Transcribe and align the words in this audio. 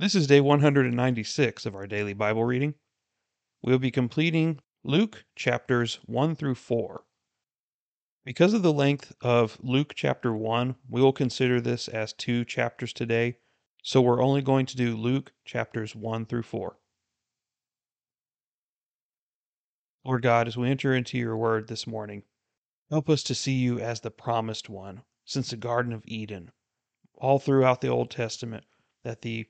This 0.00 0.14
is 0.14 0.26
day 0.26 0.40
196 0.40 1.66
of 1.66 1.74
our 1.74 1.86
daily 1.86 2.14
Bible 2.14 2.42
reading. 2.42 2.72
We'll 3.62 3.78
be 3.78 3.90
completing 3.90 4.60
Luke 4.82 5.26
chapters 5.36 6.00
1 6.06 6.36
through 6.36 6.54
4. 6.54 7.04
Because 8.24 8.54
of 8.54 8.62
the 8.62 8.72
length 8.72 9.12
of 9.20 9.58
Luke 9.60 9.92
chapter 9.94 10.32
1, 10.32 10.76
we 10.88 11.02
will 11.02 11.12
consider 11.12 11.60
this 11.60 11.86
as 11.86 12.14
two 12.14 12.46
chapters 12.46 12.94
today, 12.94 13.36
so 13.82 14.00
we're 14.00 14.22
only 14.22 14.40
going 14.40 14.64
to 14.64 14.76
do 14.78 14.96
Luke 14.96 15.32
chapters 15.44 15.94
1 15.94 16.24
through 16.24 16.44
4. 16.44 16.78
Lord 20.06 20.22
God, 20.22 20.48
as 20.48 20.56
we 20.56 20.70
enter 20.70 20.94
into 20.94 21.18
your 21.18 21.36
word 21.36 21.68
this 21.68 21.86
morning, 21.86 22.22
help 22.88 23.10
us 23.10 23.22
to 23.24 23.34
see 23.34 23.52
you 23.52 23.78
as 23.78 24.00
the 24.00 24.10
promised 24.10 24.70
one 24.70 25.02
since 25.26 25.50
the 25.50 25.58
Garden 25.58 25.92
of 25.92 26.00
Eden. 26.06 26.52
All 27.16 27.38
throughout 27.38 27.82
the 27.82 27.88
Old 27.88 28.10
Testament, 28.10 28.64
that 29.04 29.20
the 29.20 29.46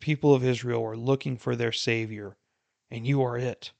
people 0.00 0.34
of 0.34 0.44
Israel 0.44 0.82
were 0.82 0.96
looking 0.96 1.36
for 1.36 1.56
their 1.56 1.72
Savior, 1.72 2.36
and 2.90 3.06
you 3.06 3.22
are 3.22 3.36
it. 3.36 3.72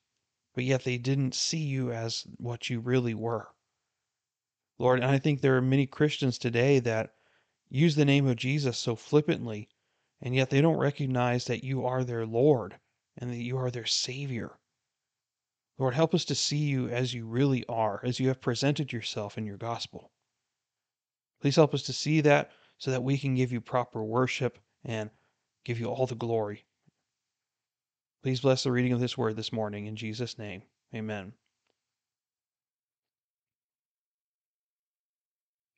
But 0.55 0.65
yet 0.65 0.85
they 0.85 0.99
didn't 0.99 1.35
see 1.35 1.59
you 1.59 1.93
as 1.93 2.27
what 2.39 2.69
you 2.69 2.81
really 2.81 3.15
were. 3.15 3.49
Lord, 4.79 5.01
and 5.01 5.11
I 5.11 5.19
think 5.19 5.41
there 5.41 5.57
are 5.57 5.63
many 5.63 5.87
Christians 5.87 6.39
today 6.39 6.79
that 6.81 7.15
use 7.69 7.95
the 7.95 8.05
name 8.05 8.27
of 8.27 8.37
Jesus 8.37 8.79
so 8.79 8.97
flippantly, 8.97 9.69
and 10.21 10.35
yet 10.35 10.51
they 10.51 10.61
don't 10.61 10.79
recognize 10.79 11.45
that 11.45 11.65
you 11.65 11.85
are 11.85 12.05
their 12.05 12.27
Lord 12.27 12.79
and 13.17 13.31
that 13.31 13.43
you 13.43 13.57
are 13.59 13.71
their 13.71 13.87
Savior. 13.87 14.59
Lord, 15.79 15.95
help 15.95 16.15
us 16.15 16.25
to 16.27 16.35
see 16.35 16.57
you 16.57 16.89
as 16.89 17.15
you 17.15 17.27
really 17.27 17.65
are, 17.67 18.01
as 18.05 18.19
you 18.19 18.29
have 18.29 18.41
presented 18.41 18.93
yourself 18.93 19.39
in 19.39 19.47
your 19.47 19.57
gospel. 19.57 20.11
Please 21.41 21.57
help 21.57 21.73
us 21.73 21.85
to 21.85 21.93
see 21.93 22.21
that 22.23 22.51
so 22.79 22.91
that 22.91 23.03
we 23.03 23.17
can 23.17 23.35
give 23.35 23.53
you 23.53 23.61
proper 23.61 24.03
worship 24.03 24.59
and 24.85 25.11
give 25.65 25.79
you 25.79 25.87
all 25.87 26.07
the 26.07 26.15
glory. 26.15 26.65
Please 28.23 28.41
bless 28.41 28.65
the 28.65 28.73
reading 28.73 28.93
of 28.93 29.01
this 29.01 29.17
word 29.17 29.37
this 29.37 29.53
morning 29.53 29.87
in 29.87 29.97
Jesus' 29.97 30.39
name. 30.39 30.63
Amen. 30.95 31.35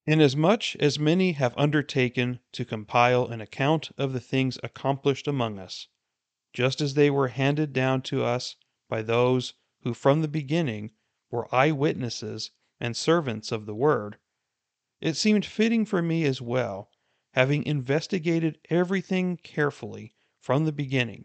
Inasmuch 0.06 0.74
as 0.76 0.98
many 0.98 1.32
have 1.32 1.56
undertaken 1.56 2.40
to 2.52 2.64
compile 2.64 3.26
an 3.26 3.40
account 3.40 3.90
of 3.98 4.12
the 4.12 4.20
things 4.20 4.58
accomplished 4.62 5.28
among 5.28 5.58
us, 5.58 5.88
just 6.52 6.80
as 6.80 6.94
they 6.94 7.10
were 7.10 7.28
handed 7.28 7.72
down 7.72 8.02
to 8.02 8.24
us 8.24 8.56
by 8.88 9.02
those 9.02 9.54
who 9.82 9.94
from 9.94 10.20
the 10.20 10.28
beginning 10.28 10.90
were 11.30 11.54
eyewitnesses 11.54 12.50
and 12.80 12.96
servants 12.96 13.52
of 13.52 13.66
the 13.66 13.74
word, 13.74 14.18
it 15.00 15.14
seemed 15.14 15.44
fitting 15.44 15.84
for 15.84 16.02
me 16.02 16.24
as 16.24 16.40
well 16.40 16.89
having 17.32 17.64
investigated 17.64 18.58
everything 18.70 19.36
carefully 19.36 20.14
from 20.40 20.64
the 20.64 20.72
beginning, 20.72 21.24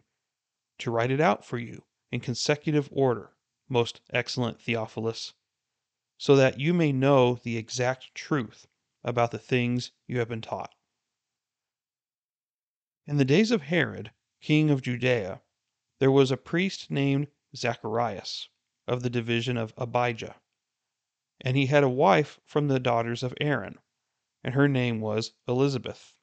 to 0.78 0.92
write 0.92 1.12
it 1.12 1.20
out 1.22 1.44
for 1.44 1.58
you 1.58 1.84
in 2.12 2.20
consecutive 2.20 2.88
order, 2.92 3.36
most 3.68 4.02
excellent 4.12 4.62
Theophilus, 4.62 5.34
so 6.18 6.36
that 6.36 6.60
you 6.60 6.74
may 6.74 6.92
know 6.92 7.36
the 7.36 7.58
exact 7.58 8.14
truth 8.14 8.68
about 9.04 9.32
the 9.32 9.40
things 9.40 9.92
you 10.08 10.20
have 10.20 10.30
been 10.30 10.42
taught. 10.42 10.74
In 13.08 13.18
the 13.18 13.26
days 13.26 13.52
of 13.52 13.64
Herod, 13.64 14.12
king 14.42 14.70
of 14.70 14.82
Judea, 14.82 15.42
there 16.00 16.12
was 16.12 16.32
a 16.32 16.38
priest 16.38 16.92
named 16.92 17.28
Zacharias, 17.56 18.50
of 18.88 19.02
the 19.02 19.10
division 19.10 19.58
of 19.58 19.74
Abijah, 19.78 20.36
and 21.42 21.58
he 21.58 21.66
had 21.66 21.84
a 21.84 21.90
wife 21.90 22.40
from 22.46 22.68
the 22.68 22.80
daughters 22.80 23.24
of 23.24 23.34
Aaron 23.42 23.80
and 24.46 24.54
her 24.54 24.68
name 24.68 25.02
was 25.02 25.34
Elizabeth. 25.48 26.14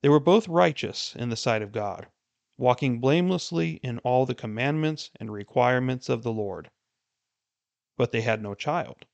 They 0.00 0.08
were 0.08 0.18
both 0.18 0.48
righteous 0.48 1.14
in 1.14 1.28
the 1.28 1.36
sight 1.36 1.60
of 1.60 1.70
God, 1.70 2.08
walking 2.56 3.00
blamelessly 3.00 3.72
in 3.82 3.98
all 3.98 4.24
the 4.24 4.34
commandments 4.34 5.10
and 5.20 5.30
requirements 5.30 6.08
of 6.08 6.22
the 6.22 6.32
Lord. 6.32 6.70
But 7.98 8.12
they 8.12 8.22
had 8.22 8.42
no 8.42 8.54
child, 8.54 9.04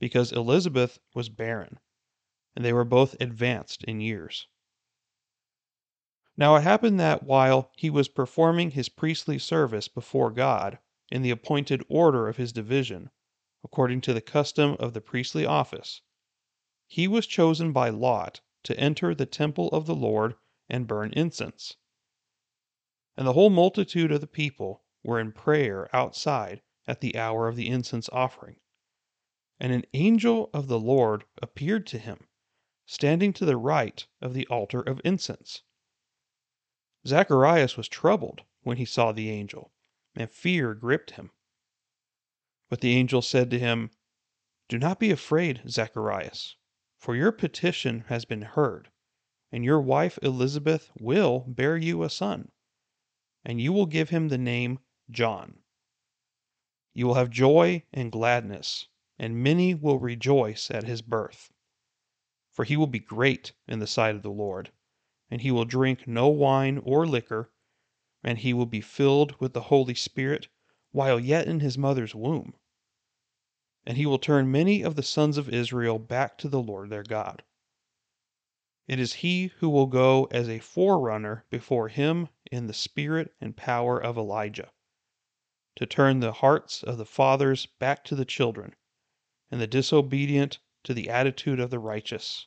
because 0.00 0.32
Elizabeth 0.32 0.98
was 1.14 1.28
barren, 1.28 1.78
and 2.56 2.64
they 2.64 2.72
were 2.72 2.84
both 2.84 3.14
advanced 3.20 3.84
in 3.84 4.00
years. 4.00 4.48
Now 6.36 6.56
it 6.56 6.62
happened 6.62 6.98
that 6.98 7.22
while 7.22 7.70
he 7.76 7.90
was 7.90 8.08
performing 8.08 8.72
his 8.72 8.88
priestly 8.88 9.38
service 9.38 9.86
before 9.86 10.32
God 10.32 10.80
in 11.12 11.22
the 11.22 11.30
appointed 11.30 11.84
order 11.88 12.26
of 12.26 12.38
his 12.38 12.52
division, 12.52 13.08
according 13.62 14.00
to 14.00 14.12
the 14.12 14.20
custom 14.20 14.76
of 14.80 14.94
the 14.94 15.00
priestly 15.00 15.46
office, 15.46 16.02
he 16.88 17.08
was 17.08 17.26
chosen 17.26 17.72
by 17.72 17.88
Lot 17.88 18.40
to 18.62 18.78
enter 18.78 19.14
the 19.14 19.26
temple 19.26 19.68
of 19.70 19.86
the 19.86 19.94
Lord 19.94 20.36
and 20.68 20.86
burn 20.86 21.12
incense. 21.12 21.76
And 23.16 23.26
the 23.26 23.32
whole 23.32 23.50
multitude 23.50 24.12
of 24.12 24.20
the 24.20 24.26
people 24.26 24.84
were 25.02 25.20
in 25.20 25.32
prayer 25.32 25.94
outside 25.94 26.62
at 26.86 27.00
the 27.00 27.16
hour 27.16 27.48
of 27.48 27.56
the 27.56 27.68
incense 27.68 28.08
offering. 28.10 28.60
And 29.58 29.72
an 29.72 29.84
angel 29.94 30.48
of 30.54 30.68
the 30.68 30.78
Lord 30.78 31.24
appeared 31.42 31.86
to 31.88 31.98
him, 31.98 32.28
standing 32.86 33.32
to 33.34 33.44
the 33.44 33.56
right 33.56 34.06
of 34.20 34.32
the 34.32 34.46
altar 34.46 34.80
of 34.80 35.00
incense. 35.04 35.62
Zacharias 37.06 37.76
was 37.76 37.88
troubled 37.88 38.42
when 38.62 38.76
he 38.76 38.84
saw 38.84 39.12
the 39.12 39.30
angel, 39.30 39.72
and 40.14 40.30
fear 40.30 40.74
gripped 40.74 41.12
him. 41.12 41.30
But 42.68 42.80
the 42.80 42.96
angel 42.96 43.22
said 43.22 43.50
to 43.50 43.58
him, 43.58 43.90
Do 44.68 44.78
not 44.78 45.00
be 45.00 45.10
afraid, 45.10 45.62
Zacharias 45.68 46.56
for 47.06 47.14
your 47.14 47.30
petition 47.30 48.00
has 48.08 48.24
been 48.24 48.42
heard, 48.42 48.90
and 49.52 49.64
your 49.64 49.80
wife 49.80 50.18
Elizabeth 50.22 50.90
will 50.98 51.44
bear 51.46 51.76
you 51.76 52.02
a 52.02 52.10
son, 52.10 52.50
and 53.44 53.60
you 53.60 53.72
will 53.72 53.86
give 53.86 54.10
him 54.10 54.26
the 54.26 54.36
name 54.36 54.80
John. 55.08 55.60
You 56.94 57.06
will 57.06 57.14
have 57.14 57.30
joy 57.30 57.84
and 57.92 58.10
gladness, 58.10 58.88
and 59.20 59.40
many 59.40 59.72
will 59.72 60.00
rejoice 60.00 60.68
at 60.68 60.82
his 60.82 61.00
birth. 61.00 61.52
For 62.50 62.64
he 62.64 62.76
will 62.76 62.88
be 62.88 62.98
great 62.98 63.52
in 63.68 63.78
the 63.78 63.86
sight 63.86 64.16
of 64.16 64.22
the 64.22 64.30
Lord, 64.32 64.72
and 65.30 65.42
he 65.42 65.52
will 65.52 65.64
drink 65.64 66.08
no 66.08 66.26
wine 66.26 66.78
or 66.78 67.06
liquor, 67.06 67.52
and 68.24 68.36
he 68.38 68.52
will 68.52 68.66
be 68.66 68.80
filled 68.80 69.40
with 69.40 69.52
the 69.52 69.70
Holy 69.70 69.94
Spirit 69.94 70.48
while 70.90 71.20
yet 71.20 71.46
in 71.46 71.60
his 71.60 71.78
mother's 71.78 72.16
womb 72.16 72.56
and 73.86 73.96
he 73.96 74.04
will 74.04 74.18
turn 74.18 74.50
many 74.50 74.82
of 74.82 74.96
the 74.96 75.02
sons 75.02 75.38
of 75.38 75.48
Israel 75.48 75.98
back 76.00 76.36
to 76.38 76.48
the 76.48 76.60
Lord 76.60 76.90
their 76.90 77.04
God. 77.04 77.44
It 78.88 78.98
is 78.98 79.14
he 79.14 79.48
who 79.58 79.68
will 79.68 79.86
go 79.86 80.24
as 80.30 80.48
a 80.48 80.58
forerunner 80.58 81.44
before 81.50 81.88
him 81.88 82.28
in 82.50 82.66
the 82.66 82.74
spirit 82.74 83.34
and 83.40 83.56
power 83.56 84.00
of 84.00 84.16
Elijah, 84.16 84.72
to 85.76 85.86
turn 85.86 86.20
the 86.20 86.32
hearts 86.32 86.82
of 86.82 86.98
the 86.98 87.04
fathers 87.04 87.66
back 87.66 88.04
to 88.04 88.16
the 88.16 88.24
children, 88.24 88.74
and 89.50 89.60
the 89.60 89.66
disobedient 89.66 90.58
to 90.82 90.94
the 90.94 91.08
attitude 91.08 91.60
of 91.60 91.70
the 91.70 91.78
righteous, 91.78 92.46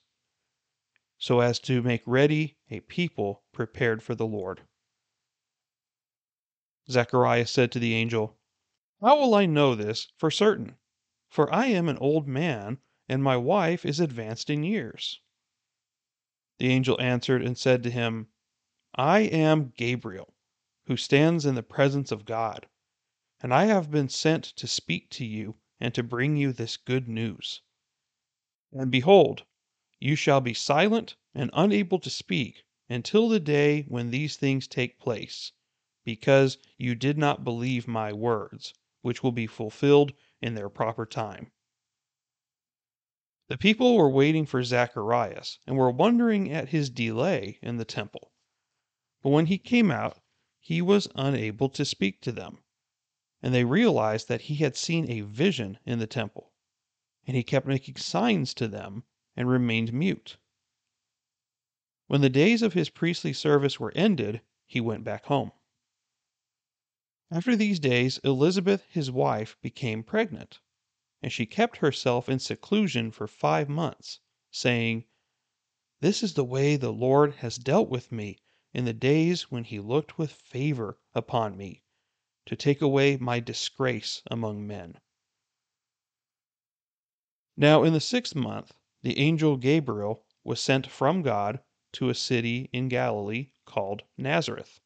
so 1.18 1.42
as 1.42 1.60
to 1.60 1.82
make 1.82 2.04
ready 2.06 2.58
a 2.70 2.80
people 2.82 3.44
prepared 3.54 4.02
for 4.02 4.16
the 4.16 4.28
Lord. 4.28 4.62
Zechariah 6.90 7.48
said 7.48 7.72
to 7.74 7.80
the 7.80 7.94
angel, 7.94 8.38
How 9.02 9.20
will 9.20 9.36
I 9.36 9.46
know 9.46 9.76
this 9.76 10.12
for 10.18 10.32
certain? 10.32 10.79
For 11.30 11.54
I 11.54 11.68
am 11.68 11.88
an 11.88 11.98
old 12.00 12.28
man, 12.28 12.80
and 13.08 13.24
my 13.24 13.38
wife 13.38 13.86
is 13.86 14.00
advanced 14.00 14.50
in 14.50 14.64
years. 14.64 15.22
The 16.58 16.70
angel 16.70 17.00
answered 17.00 17.44
and 17.44 17.58
said 17.58 17.84
to 17.84 17.92
him, 17.92 18.30
I 18.96 19.20
am 19.20 19.72
Gabriel, 19.78 20.34
who 20.88 20.98
stands 20.98 21.46
in 21.46 21.56
the 21.56 21.64
presence 21.64 22.12
of 22.12 22.26
God, 22.26 22.68
and 23.42 23.54
I 23.54 23.66
have 23.66 23.92
been 23.92 24.10
sent 24.10 24.44
to 24.44 24.68
speak 24.68 25.10
to 25.12 25.26
you 25.26 25.56
and 25.80 25.94
to 25.94 26.04
bring 26.04 26.36
you 26.36 26.52
this 26.52 26.78
good 26.78 27.08
news. 27.08 27.62
And 28.72 28.92
behold, 28.92 29.46
you 30.00 30.16
shall 30.16 30.42
be 30.42 30.54
silent 30.54 31.16
and 31.36 31.52
unable 31.54 32.00
to 32.00 32.10
speak 32.10 32.64
until 32.90 33.30
the 33.30 33.40
day 33.40 33.84
when 33.84 34.10
these 34.10 34.36
things 34.36 34.68
take 34.68 35.00
place, 35.00 35.52
because 36.04 36.58
you 36.78 36.96
did 36.96 37.18
not 37.18 37.44
believe 37.44 37.88
my 37.88 38.12
words, 38.12 38.74
which 39.02 39.24
will 39.24 39.32
be 39.32 39.48
fulfilled 39.48 40.12
in 40.42 40.56
their 40.56 40.70
proper 40.70 41.06
time. 41.06 41.52
The 43.48 43.58
people 43.58 43.98
were 43.98 44.10
waiting 44.10 44.46
for 44.46 44.64
Zacharias 44.64 45.60
and 45.66 45.76
were 45.76 45.90
wondering 45.90 46.52
at 46.52 46.70
his 46.70 46.90
delay 46.90 47.58
in 47.62 47.78
the 47.78 47.86
temple. 47.86 48.32
But 49.24 49.30
when 49.30 49.48
he 49.48 49.58
came 49.58 49.90
out, 49.90 50.20
he 50.60 50.82
was 50.82 51.08
unable 51.16 51.70
to 51.70 51.84
speak 51.84 52.22
to 52.22 52.32
them, 52.32 52.60
and 53.42 53.54
they 53.54 53.64
realized 53.64 54.28
that 54.28 54.42
he 54.42 54.56
had 54.56 54.78
seen 54.78 55.10
a 55.10 55.22
vision 55.22 55.80
in 55.86 56.00
the 56.00 56.08
temple, 56.08 56.54
and 57.26 57.36
he 57.36 57.44
kept 57.44 57.66
making 57.66 57.96
signs 57.96 58.54
to 58.54 58.68
them 58.68 59.04
and 59.36 59.50
remained 59.50 59.92
mute. 59.92 60.38
When 62.08 62.22
the 62.22 62.30
days 62.30 62.62
of 62.62 62.74
his 62.74 62.90
priestly 62.90 63.34
service 63.34 63.80
were 63.80 63.94
ended, 63.96 64.42
he 64.66 64.80
went 64.80 65.04
back 65.04 65.26
home. 65.26 65.52
After 67.32 67.56
these 67.56 67.80
days 67.80 68.18
Elizabeth 68.24 68.86
his 68.90 69.12
wife 69.12 69.56
became 69.62 70.02
pregnant, 70.02 70.62
and 71.22 71.32
she 71.32 71.46
kept 71.46 71.78
herself 71.78 72.28
in 72.28 72.40
seclusion 72.40 73.12
for 73.12 73.28
five 73.28 73.70
months, 73.70 74.20
saying, 74.50 75.06
This 76.00 76.24
is 76.24 76.34
the 76.34 76.44
way 76.44 76.76
the 76.76 76.92
Lord 76.92 77.36
has 77.36 77.58
dealt 77.58 77.88
with 77.88 78.12
me 78.12 78.40
in 78.74 78.86
the 78.86 78.94
days 78.94 79.52
when 79.52 79.64
he 79.64 79.80
looked 79.80 80.18
with 80.18 80.32
favor 80.32 80.98
upon 81.14 81.56
me, 81.56 81.84
to 82.48 82.56
take 82.56 82.82
away 82.82 83.16
my 83.18 83.40
disgrace 83.40 84.24
among 84.32 84.66
men. 84.66 85.00
Now, 87.56 87.84
in 87.84 87.94
the 87.94 88.00
sixth 88.00 88.34
month, 88.34 88.74
the 89.04 89.20
angel 89.20 89.56
Gabriel 89.56 90.26
was 90.44 90.60
sent 90.60 90.88
from 90.88 91.22
God 91.22 91.60
to 91.92 92.10
a 92.10 92.16
city 92.16 92.72
in 92.74 92.88
Galilee 92.88 93.52
called 93.66 94.02
Nazareth, 94.18 94.80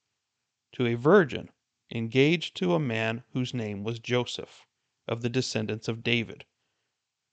to 0.74 0.88
a 0.88 0.96
virgin 0.96 1.50
engaged 1.94 2.58
to 2.58 2.74
a 2.74 2.80
man 2.80 3.24
whose 3.34 3.54
name 3.54 3.84
was 3.84 4.00
Joseph, 4.00 4.66
of 5.08 5.22
the 5.22 5.30
descendants 5.30 5.88
of 5.88 6.04
David. 6.04 6.46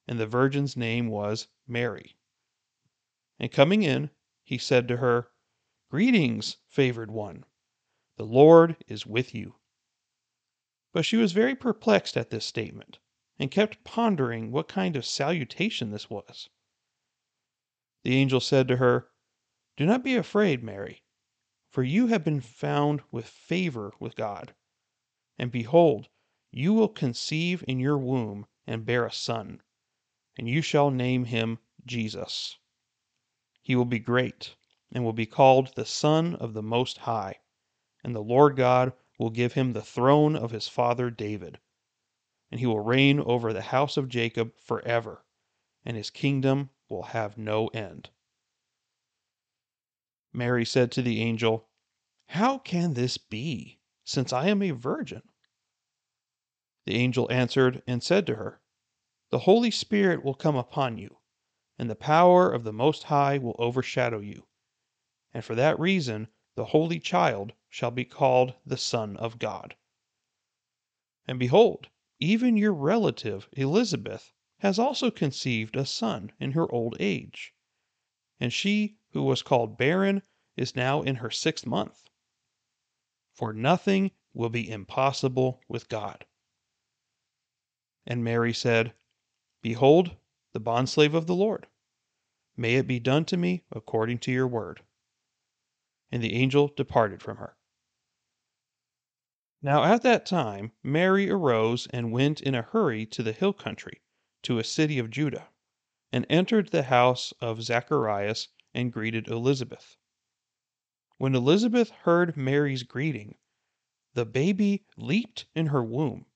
And 0.07 0.21
the 0.21 0.27
virgin's 0.27 0.77
name 0.77 1.09
was 1.09 1.49
Mary. 1.67 2.17
And 3.39 3.51
coming 3.51 3.83
in, 3.83 4.11
he 4.45 4.59
said 4.59 4.87
to 4.89 4.99
her, 4.99 5.31
Greetings, 5.91 6.59
favored 6.69 7.11
one, 7.11 7.45
the 8.17 8.27
Lord 8.27 8.77
is 8.87 9.07
with 9.07 9.35
you. 9.35 9.57
But 10.93 11.07
she 11.07 11.17
was 11.17 11.33
very 11.33 11.55
perplexed 11.55 12.17
at 12.17 12.29
this 12.29 12.45
statement, 12.45 12.99
and 13.39 13.51
kept 13.51 13.83
pondering 13.83 14.53
what 14.53 14.69
kind 14.69 14.95
of 14.95 15.07
salutation 15.07 15.91
this 15.91 16.11
was. 16.11 16.51
The 18.03 18.15
angel 18.15 18.41
said 18.41 18.69
to 18.69 18.77
her, 18.77 19.11
Do 19.77 19.87
not 19.87 20.05
be 20.05 20.17
afraid, 20.17 20.63
Mary, 20.63 21.03
for 21.71 21.85
you 21.85 22.09
have 22.09 22.25
been 22.25 22.41
found 22.41 23.01
with 23.13 23.27
favor 23.27 23.93
with 24.01 24.17
God. 24.17 24.55
And 25.39 25.53
behold, 25.53 26.09
you 26.51 26.75
will 26.75 26.89
conceive 26.89 27.65
in 27.69 27.79
your 27.79 27.97
womb 27.97 28.47
and 28.67 28.85
bear 28.85 29.07
a 29.07 29.13
son, 29.13 29.63
and 30.37 30.49
you 30.49 30.63
shall 30.63 30.91
name 30.91 31.27
him 31.27 31.59
Jesus. 31.87 32.59
He 33.63 33.77
will 33.77 33.85
be 33.85 34.01
great, 34.01 34.57
and 34.91 35.05
will 35.05 35.13
be 35.13 35.27
called 35.27 35.75
the 35.77 35.85
Son 35.85 36.35
of 36.35 36.55
the 36.55 36.63
Most 36.63 36.99
High, 36.99 37.39
and 38.03 38.15
the 38.17 38.23
Lord 38.23 38.57
God 38.57 38.93
will 39.19 39.31
give 39.31 39.53
him 39.53 39.73
the 39.73 39.83
throne 39.83 40.35
of 40.35 40.51
his 40.51 40.67
father 40.67 41.09
David, 41.09 41.61
and 42.51 42.59
he 42.59 42.67
will 42.67 42.81
reign 42.81 43.21
over 43.21 43.53
the 43.53 43.63
house 43.63 43.97
of 43.97 44.09
Jacob 44.09 44.59
forever, 44.59 45.25
and 45.85 45.97
his 45.97 46.11
kingdom 46.11 46.71
will 46.89 47.05
have 47.05 47.39
no 47.39 47.69
end. 47.69 48.11
Mary 50.33 50.65
said 50.65 50.93
to 50.93 51.03
the 51.03 51.21
angel, 51.21 51.69
How 52.27 52.59
can 52.59 52.95
this 52.95 53.19
be, 53.19 53.81
since 54.05 54.33
I 54.33 54.49
am 54.49 54.63
a 54.63 54.71
virgin? 54.71 55.23
The 56.87 56.97
angel 56.97 57.31
answered 57.31 57.83
and 57.87 58.03
said 58.03 58.27
to 58.27 58.37
her, 58.37 58.61
The 59.31 59.41
Holy 59.41 59.71
Spirit 59.71 60.25
will 60.25 60.35
come 60.35 60.57
upon 60.57 60.99
you 60.99 61.17
and 61.81 61.89
the 61.89 61.97
power 61.97 62.53
of 62.53 62.63
the 62.63 62.75
Most 62.75 63.05
High 63.05 63.39
will 63.39 63.57
overshadow 63.59 64.21
you. 64.21 64.47
And 65.33 65.43
for 65.43 65.55
that 65.55 65.81
reason, 65.81 66.29
the 66.55 66.67
Holy 66.67 67.01
Child 67.01 67.55
shall 67.71 67.91
be 67.91 68.05
called 68.05 68.53
the 68.67 68.77
Son 68.77 69.17
of 69.17 69.39
God. 69.39 69.77
And 71.27 71.39
behold, 71.39 71.89
even 72.19 72.59
your 72.59 72.75
relative 72.75 73.49
Elizabeth 73.53 74.31
has 74.59 74.79
also 74.79 75.11
conceived 75.11 75.75
a 75.75 75.87
son 75.87 76.33
in 76.39 76.53
her 76.53 76.71
old 76.71 76.99
age. 77.01 77.55
And 78.39 78.53
she 78.53 78.99
who 79.13 79.23
was 79.23 79.43
called 79.43 79.77
barren 79.77 80.23
is 80.57 80.77
now 80.77 81.03
in 81.03 81.17
her 81.17 81.31
sixth 81.31 81.67
month. 81.67 82.05
For 83.33 83.53
nothing 83.53 84.11
will 84.33 84.51
be 84.51 84.71
impossible 84.71 85.63
with 85.69 85.89
God. 85.89 86.27
And 88.07 88.23
Mary 88.23 88.53
said, 88.53 88.95
Behold, 89.63 90.17
the 90.53 90.61
bondslave 90.61 91.15
of 91.15 91.27
the 91.27 91.35
Lord. 91.35 91.67
May 92.57 92.75
it 92.75 92.87
be 92.87 93.01
done 93.01 93.25
to 93.27 93.37
me 93.37 93.65
according 93.73 94.19
to 94.19 94.33
your 94.33 94.47
word. 94.47 94.83
And 96.11 96.23
the 96.23 96.35
angel 96.35 96.69
departed 96.69 97.23
from 97.23 97.39
her. 97.39 97.57
Now 99.63 99.85
at 99.85 100.03
that 100.03 100.27
time 100.27 100.73
Mary 100.83 101.31
arose 101.31 101.87
and 101.89 102.13
went 102.13 102.41
in 102.41 102.55
a 102.55 102.63
hurry 102.63 103.07
to 103.07 103.23
the 103.23 103.33
hill 103.33 103.53
country, 103.53 104.03
to 104.43 104.59
a 104.59 104.65
city 104.65 104.99
of 104.99 105.11
Judah, 105.11 105.49
and 106.13 106.27
entered 106.29 106.69
the 106.69 106.85
house 106.85 107.33
of 107.41 107.63
Zacharias 107.63 108.49
and 108.73 108.93
greeted 108.93 109.27
Elizabeth. 109.27 109.97
When 111.19 111.35
Elizabeth 111.35 111.91
heard 111.91 112.37
Mary's 112.37 112.83
greeting, 112.83 113.37
the 114.15 114.25
baby 114.25 114.87
leaped 114.97 115.47
in 115.55 115.67
her 115.67 115.83
womb, 115.83 116.27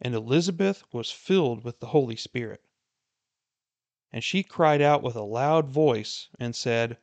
and 0.00 0.14
Elizabeth 0.14 0.84
was 0.92 1.10
filled 1.10 1.64
with 1.64 1.80
the 1.80 1.88
Holy 1.88 2.16
Spirit. 2.16 2.64
And 4.10 4.22
she 4.22 4.42
cried 4.42 4.82
out 4.82 5.02
with 5.02 5.16
a 5.16 5.22
loud 5.22 5.68
voice, 5.70 6.28
and 6.38 6.54
said, 6.54 6.98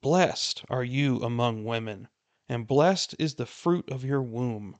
Blessed 0.00 0.64
are 0.68 0.84
you 0.84 1.20
among 1.22 1.64
women, 1.64 2.08
and 2.48 2.66
blessed 2.66 3.16
is 3.18 3.34
the 3.34 3.46
fruit 3.46 3.90
of 3.90 4.04
your 4.04 4.22
womb. 4.22 4.78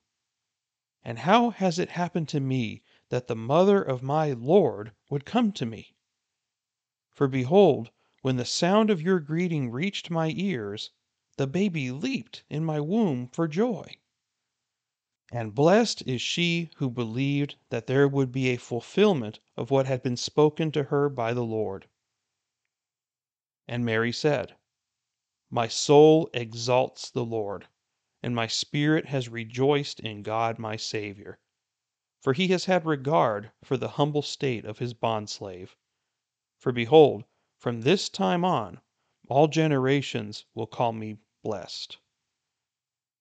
And 1.03 1.19
how 1.19 1.51
has 1.51 1.79
it 1.79 1.91
happened 1.91 2.29
to 2.29 2.41
me 2.41 2.83
that 3.09 3.27
the 3.27 3.35
mother 3.35 3.83
of 3.83 4.03
my 4.03 4.33
Lord 4.33 4.93
would 5.11 5.25
come 5.25 5.51
to 5.53 5.67
me? 5.67 5.97
For 7.11 7.27
behold, 7.27 7.91
when 8.23 8.37
the 8.37 8.45
sound 8.45 8.89
of 8.89 9.03
your 9.03 9.19
greeting 9.19 9.69
reached 9.71 10.09
my 10.09 10.33
ears, 10.37 10.91
the 11.37 11.47
baby 11.47 11.91
leaped 11.91 12.45
in 12.49 12.65
my 12.65 12.79
womb 12.81 13.27
for 13.27 13.49
joy. 13.49 13.97
And 15.33 15.55
blessed 15.55 16.07
is 16.07 16.23
she 16.23 16.71
who 16.77 16.89
believed 16.89 17.57
that 17.71 17.89
there 17.89 18.07
would 18.07 18.31
be 18.31 18.51
a 18.51 18.59
fulfillment 18.59 19.41
of 19.57 19.71
what 19.71 19.87
had 19.87 20.03
been 20.03 20.17
spoken 20.17 20.71
to 20.73 20.85
her 20.85 21.09
by 21.09 21.35
the 21.35 21.45
Lord. 21.45 21.89
And 23.67 23.85
Mary 23.85 24.13
said, 24.13 24.57
My 25.51 25.67
soul 25.67 26.31
exalts 26.33 27.11
the 27.11 27.25
Lord, 27.25 27.67
and 28.23 28.37
my 28.37 28.47
spirit 28.47 29.07
has 29.07 29.29
rejoiced 29.29 29.99
in 29.99 30.23
God 30.23 30.59
my 30.61 30.77
Saviour. 30.77 31.41
For 32.21 32.35
he 32.35 32.49
has 32.49 32.67
had 32.67 32.87
regard 32.87 33.51
for 33.65 33.77
the 33.77 33.89
humble 33.99 34.23
state 34.23 34.65
of 34.65 34.79
his 34.79 34.95
bondslave. 34.95 35.75
For 36.59 36.71
behold, 36.71 37.25
from 37.63 37.83
this 37.83 38.09
time 38.09 38.45
on, 38.45 38.81
all 39.29 39.47
generations 39.47 40.45
will 40.53 40.67
call 40.67 40.93
me 40.93 41.17
blessed. 41.45 41.97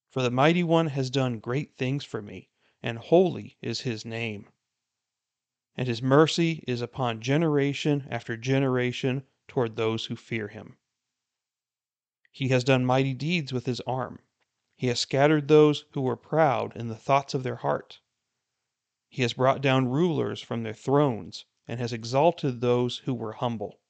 For 0.10 0.24
the 0.24 0.32
Mighty 0.32 0.64
One 0.64 0.88
has 0.88 1.12
done 1.12 1.38
great 1.38 1.78
things 1.78 2.04
for 2.04 2.24
me, 2.24 2.50
and 2.82 2.98
holy 2.98 3.60
is 3.62 3.82
his 3.82 4.04
name. 4.04 4.50
And 5.76 5.88
his 5.88 6.02
mercy 6.02 6.64
is 6.68 6.82
upon 6.82 7.22
generation 7.22 8.08
after 8.10 8.36
generation 8.36 9.28
toward 9.48 9.76
those 9.76 10.08
who 10.08 10.16
fear 10.16 10.48
him. 10.48 10.80
He 12.32 12.48
has 12.48 12.64
done 12.64 12.84
mighty 12.84 13.14
deeds 13.14 13.54
with 13.54 13.68
his 13.68 13.80
arm. 13.82 14.22
He 14.76 14.88
has 14.88 15.00
scattered 15.00 15.50
those 15.50 15.86
who 15.92 16.02
were 16.02 16.18
proud 16.18 16.76
in 16.76 16.88
the 16.88 16.96
thoughts 16.96 17.36
of 17.36 17.44
their 17.44 17.58
heart. 17.58 18.00
He 19.08 19.22
has 19.22 19.34
brought 19.34 19.62
down 19.62 19.88
rulers 19.88 20.42
from 20.42 20.64
their 20.64 20.74
thrones 20.74 21.46
and 21.68 21.80
has 21.80 21.94
exalted 21.94 22.60
those 22.60 22.98
who 23.06 23.14
were 23.14 23.34
humble. 23.34 23.81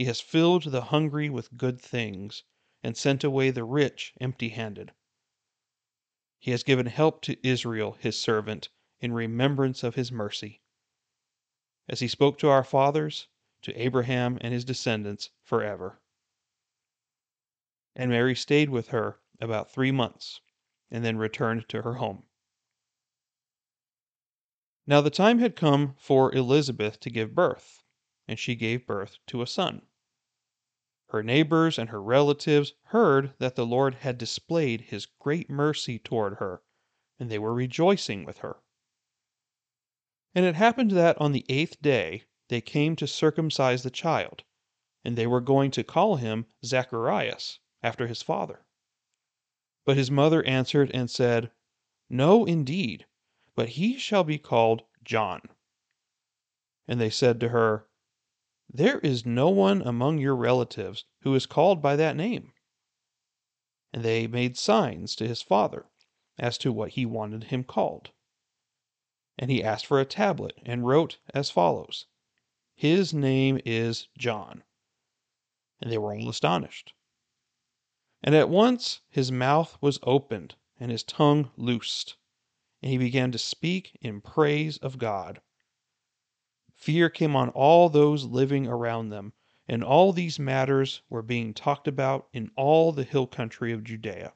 He 0.00 0.06
has 0.06 0.22
filled 0.22 0.62
the 0.62 0.84
hungry 0.84 1.28
with 1.28 1.58
good 1.58 1.78
things 1.78 2.42
and 2.82 2.96
sent 2.96 3.22
away 3.22 3.50
the 3.50 3.64
rich 3.64 4.14
empty 4.18 4.48
handed. 4.48 4.94
He 6.38 6.52
has 6.52 6.62
given 6.62 6.86
help 6.86 7.20
to 7.20 7.46
Israel, 7.46 7.92
his 8.00 8.18
servant, 8.18 8.70
in 9.00 9.12
remembrance 9.12 9.82
of 9.82 9.96
his 9.96 10.10
mercy, 10.10 10.62
as 11.86 12.00
he 12.00 12.08
spoke 12.08 12.38
to 12.38 12.48
our 12.48 12.64
fathers, 12.64 13.28
to 13.60 13.74
Abraham 13.78 14.38
and 14.40 14.54
his 14.54 14.64
descendants 14.64 15.28
forever. 15.42 16.00
And 17.94 18.10
Mary 18.10 18.34
stayed 18.34 18.70
with 18.70 18.88
her 18.88 19.20
about 19.38 19.70
three 19.70 19.92
months, 19.92 20.40
and 20.90 21.04
then 21.04 21.18
returned 21.18 21.68
to 21.68 21.82
her 21.82 21.96
home. 21.96 22.24
Now 24.86 25.02
the 25.02 25.10
time 25.10 25.40
had 25.40 25.54
come 25.56 25.94
for 25.98 26.34
Elizabeth 26.34 26.98
to 27.00 27.10
give 27.10 27.34
birth, 27.34 27.84
and 28.26 28.38
she 28.38 28.54
gave 28.54 28.86
birth 28.86 29.18
to 29.26 29.42
a 29.42 29.46
son. 29.46 29.82
Her 31.10 31.24
neighbors 31.24 31.76
and 31.76 31.90
her 31.90 32.00
relatives 32.00 32.72
heard 32.84 33.34
that 33.40 33.56
the 33.56 33.66
Lord 33.66 33.96
had 33.96 34.16
displayed 34.16 34.82
his 34.82 35.06
great 35.06 35.50
mercy 35.50 35.98
toward 35.98 36.34
her, 36.34 36.62
and 37.18 37.28
they 37.28 37.38
were 37.38 37.52
rejoicing 37.52 38.24
with 38.24 38.38
her. 38.38 38.62
And 40.36 40.44
it 40.46 40.54
happened 40.54 40.92
that 40.92 41.20
on 41.20 41.32
the 41.32 41.44
eighth 41.48 41.82
day 41.82 42.26
they 42.46 42.60
came 42.60 42.94
to 42.94 43.08
circumcise 43.08 43.82
the 43.82 43.90
child, 43.90 44.44
and 45.04 45.16
they 45.16 45.26
were 45.26 45.40
going 45.40 45.72
to 45.72 45.82
call 45.82 46.14
him 46.14 46.46
Zacharias, 46.64 47.58
after 47.82 48.06
his 48.06 48.22
father. 48.22 48.64
But 49.84 49.96
his 49.96 50.12
mother 50.12 50.44
answered 50.44 50.92
and 50.94 51.10
said, 51.10 51.50
No, 52.08 52.44
indeed, 52.44 53.04
but 53.56 53.70
he 53.70 53.98
shall 53.98 54.22
be 54.22 54.38
called 54.38 54.84
John. 55.02 55.42
And 56.86 57.00
they 57.00 57.10
said 57.10 57.40
to 57.40 57.48
her, 57.48 57.88
there 58.72 59.00
is 59.00 59.26
no 59.26 59.48
one 59.48 59.82
among 59.82 60.18
your 60.18 60.36
relatives 60.36 61.04
who 61.22 61.34
is 61.34 61.44
called 61.44 61.82
by 61.82 61.96
that 61.96 62.14
name. 62.14 62.52
And 63.92 64.04
they 64.04 64.28
made 64.28 64.56
signs 64.56 65.16
to 65.16 65.26
his 65.26 65.42
father 65.42 65.86
as 66.38 66.56
to 66.58 66.72
what 66.72 66.90
he 66.90 67.04
wanted 67.04 67.44
him 67.44 67.64
called. 67.64 68.10
And 69.36 69.50
he 69.50 69.64
asked 69.64 69.86
for 69.86 70.00
a 70.00 70.04
tablet 70.04 70.54
and 70.64 70.86
wrote 70.86 71.18
as 71.34 71.50
follows 71.50 72.06
His 72.74 73.12
name 73.12 73.60
is 73.64 74.06
John. 74.16 74.62
And 75.80 75.90
they 75.90 75.98
were 75.98 76.14
all 76.14 76.28
astonished. 76.28 76.92
And 78.22 78.34
at 78.34 78.48
once 78.48 79.00
his 79.08 79.32
mouth 79.32 79.78
was 79.80 79.98
opened 80.04 80.54
and 80.78 80.92
his 80.92 81.02
tongue 81.02 81.50
loosed, 81.56 82.16
and 82.82 82.92
he 82.92 82.98
began 82.98 83.32
to 83.32 83.38
speak 83.38 83.96
in 84.00 84.20
praise 84.20 84.78
of 84.78 84.98
God. 84.98 85.40
Fear 86.80 87.10
came 87.10 87.36
on 87.36 87.50
all 87.50 87.90
those 87.90 88.24
living 88.24 88.66
around 88.66 89.10
them, 89.10 89.34
and 89.68 89.84
all 89.84 90.14
these 90.14 90.38
matters 90.38 91.02
were 91.10 91.20
being 91.20 91.52
talked 91.52 91.86
about 91.86 92.28
in 92.32 92.50
all 92.56 92.90
the 92.90 93.04
hill 93.04 93.26
country 93.26 93.70
of 93.70 93.84
Judea. 93.84 94.32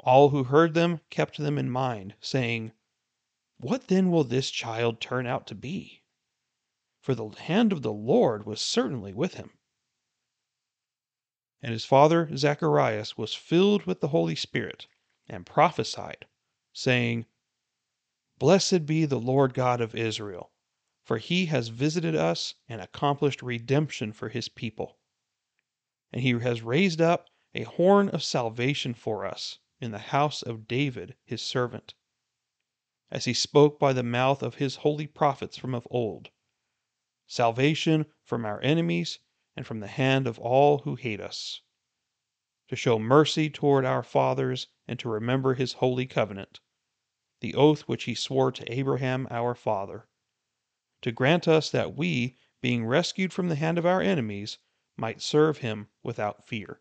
All 0.00 0.30
who 0.30 0.42
heard 0.42 0.74
them 0.74 1.00
kept 1.08 1.38
them 1.38 1.58
in 1.58 1.70
mind, 1.70 2.16
saying, 2.20 2.72
What 3.58 3.86
then 3.86 4.10
will 4.10 4.24
this 4.24 4.50
child 4.50 5.00
turn 5.00 5.26
out 5.26 5.46
to 5.46 5.54
be? 5.54 6.02
For 6.98 7.14
the 7.14 7.28
hand 7.28 7.72
of 7.72 7.82
the 7.82 7.92
Lord 7.92 8.44
was 8.44 8.60
certainly 8.60 9.12
with 9.12 9.34
him. 9.34 9.56
And 11.62 11.72
his 11.72 11.84
father 11.84 12.36
Zacharias 12.36 13.16
was 13.16 13.32
filled 13.32 13.84
with 13.84 14.00
the 14.00 14.08
Holy 14.08 14.34
Spirit, 14.34 14.88
and 15.28 15.46
prophesied, 15.46 16.26
saying, 16.72 17.26
Blessed 18.38 18.86
be 18.86 19.04
the 19.04 19.20
Lord 19.20 19.54
God 19.54 19.80
of 19.80 19.94
Israel, 19.94 20.49
for 21.10 21.18
he 21.18 21.46
has 21.46 21.70
visited 21.70 22.14
us 22.14 22.54
and 22.68 22.80
accomplished 22.80 23.42
redemption 23.42 24.12
for 24.12 24.28
his 24.28 24.48
people. 24.48 24.96
And 26.12 26.22
he 26.22 26.38
has 26.38 26.62
raised 26.62 27.00
up 27.00 27.28
a 27.52 27.64
horn 27.64 28.08
of 28.10 28.22
salvation 28.22 28.94
for 28.94 29.24
us 29.26 29.58
in 29.80 29.90
the 29.90 29.98
house 30.14 30.40
of 30.40 30.68
David 30.68 31.16
his 31.24 31.42
servant, 31.42 31.94
as 33.10 33.24
he 33.24 33.34
spoke 33.34 33.76
by 33.76 33.92
the 33.92 34.04
mouth 34.04 34.40
of 34.40 34.54
his 34.54 34.76
holy 34.76 35.08
prophets 35.08 35.56
from 35.56 35.74
of 35.74 35.84
old 35.90 36.30
salvation 37.26 38.06
from 38.22 38.44
our 38.44 38.60
enemies 38.62 39.18
and 39.56 39.66
from 39.66 39.80
the 39.80 39.88
hand 39.88 40.28
of 40.28 40.38
all 40.38 40.78
who 40.78 40.94
hate 40.94 41.20
us, 41.20 41.60
to 42.68 42.76
show 42.76 43.00
mercy 43.00 43.50
toward 43.50 43.84
our 43.84 44.04
fathers, 44.04 44.68
and 44.86 45.00
to 45.00 45.08
remember 45.08 45.54
his 45.54 45.72
holy 45.72 46.06
covenant, 46.06 46.60
the 47.40 47.56
oath 47.56 47.80
which 47.88 48.04
he 48.04 48.14
swore 48.14 48.52
to 48.52 48.72
Abraham 48.72 49.26
our 49.28 49.56
father, 49.56 50.06
to 51.02 51.12
grant 51.12 51.48
us 51.48 51.70
that 51.70 51.96
we, 51.96 52.36
being 52.60 52.84
rescued 52.84 53.32
from 53.32 53.48
the 53.48 53.54
hand 53.54 53.78
of 53.78 53.86
our 53.86 54.02
enemies, 54.02 54.58
might 54.96 55.22
serve 55.22 55.58
him 55.58 55.88
without 56.02 56.46
fear, 56.46 56.80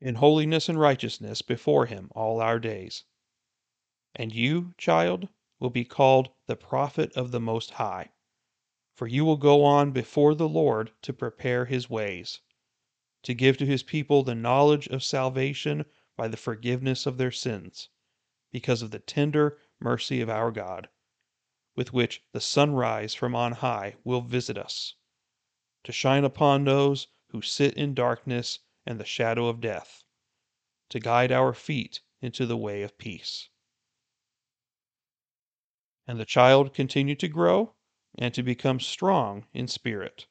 in 0.00 0.16
holiness 0.16 0.68
and 0.68 0.78
righteousness 0.78 1.42
before 1.42 1.86
him 1.86 2.08
all 2.12 2.40
our 2.40 2.58
days. 2.58 3.04
And 4.14 4.32
you, 4.32 4.74
child, 4.78 5.28
will 5.58 5.70
be 5.70 5.84
called 5.84 6.30
the 6.46 6.56
prophet 6.56 7.12
of 7.16 7.30
the 7.30 7.40
Most 7.40 7.72
High 7.72 8.10
for 8.98 9.06
you 9.06 9.24
will 9.24 9.36
go 9.36 9.62
on 9.62 9.92
before 9.92 10.34
the 10.34 10.48
Lord 10.48 10.90
to 11.02 11.12
prepare 11.12 11.66
his 11.66 11.88
ways, 11.88 12.40
to 13.22 13.32
give 13.32 13.56
to 13.58 13.64
his 13.64 13.84
people 13.84 14.24
the 14.24 14.34
knowledge 14.34 14.88
of 14.88 15.04
salvation 15.04 15.84
by 16.16 16.26
the 16.26 16.36
forgiveness 16.36 17.06
of 17.06 17.16
their 17.16 17.30
sins, 17.30 17.90
because 18.50 18.82
of 18.82 18.90
the 18.90 18.98
tender 18.98 19.56
mercy 19.78 20.20
of 20.20 20.28
our 20.28 20.50
God, 20.50 20.88
with 21.78 21.92
which 21.92 22.24
the 22.32 22.40
sunrise 22.40 23.14
from 23.14 23.36
on 23.36 23.52
high 23.52 23.94
will 24.02 24.20
visit 24.20 24.58
us, 24.58 24.96
to 25.84 25.92
shine 25.92 26.24
upon 26.24 26.64
those 26.64 27.06
who 27.28 27.40
sit 27.40 27.72
in 27.74 27.94
darkness 27.94 28.58
and 28.84 28.98
the 28.98 29.04
shadow 29.04 29.46
of 29.46 29.60
death, 29.60 30.02
to 30.88 30.98
guide 30.98 31.30
our 31.30 31.54
feet 31.54 32.00
into 32.20 32.44
the 32.46 32.56
way 32.56 32.82
of 32.82 32.98
peace. 32.98 33.48
And 36.04 36.18
the 36.18 36.24
child 36.24 36.74
continued 36.74 37.20
to 37.20 37.28
grow 37.28 37.74
and 38.18 38.34
to 38.34 38.42
become 38.42 38.80
strong 38.80 39.46
in 39.54 39.68
spirit. 39.68 40.26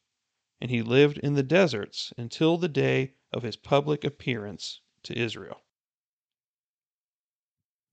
And 0.60 0.70
he 0.70 0.82
lived 0.82 1.18
in 1.20 1.36
the 1.36 1.44
deserts 1.44 2.12
until 2.18 2.58
the 2.58 2.68
day 2.68 3.14
of 3.32 3.44
his 3.44 3.56
public 3.56 4.04
appearance 4.04 4.82
to 5.04 5.18
Israel. 5.18 5.62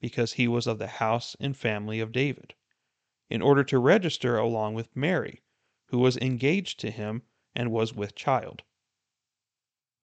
because 0.00 0.32
he 0.34 0.48
was 0.48 0.66
of 0.66 0.78
the 0.78 0.86
house 0.86 1.36
and 1.38 1.56
family 1.56 2.00
of 2.00 2.12
David, 2.12 2.54
in 3.28 3.42
order 3.42 3.62
to 3.64 3.78
register 3.78 4.36
along 4.38 4.74
with 4.74 4.96
Mary, 4.96 5.42
who 5.88 5.98
was 5.98 6.16
engaged 6.16 6.80
to 6.80 6.90
him 6.90 7.22
and 7.54 7.70
was 7.70 7.92
with 7.92 8.14
child. 8.14 8.62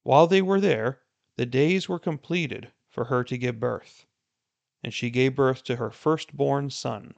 While 0.04 0.28
they 0.28 0.42
were 0.42 0.62
there, 0.62 1.02
the 1.36 1.46
days 1.46 1.90
were 1.90 2.00
completed 2.00 2.72
for 2.90 3.06
her 3.06 3.24
to 3.24 3.38
give 3.38 3.60
birth. 3.60 4.06
And 4.84 4.94
she 4.94 5.10
gave 5.10 5.36
birth 5.36 5.64
to 5.64 5.78
her 5.78 5.90
firstborn 5.90 6.70
son. 6.70 7.16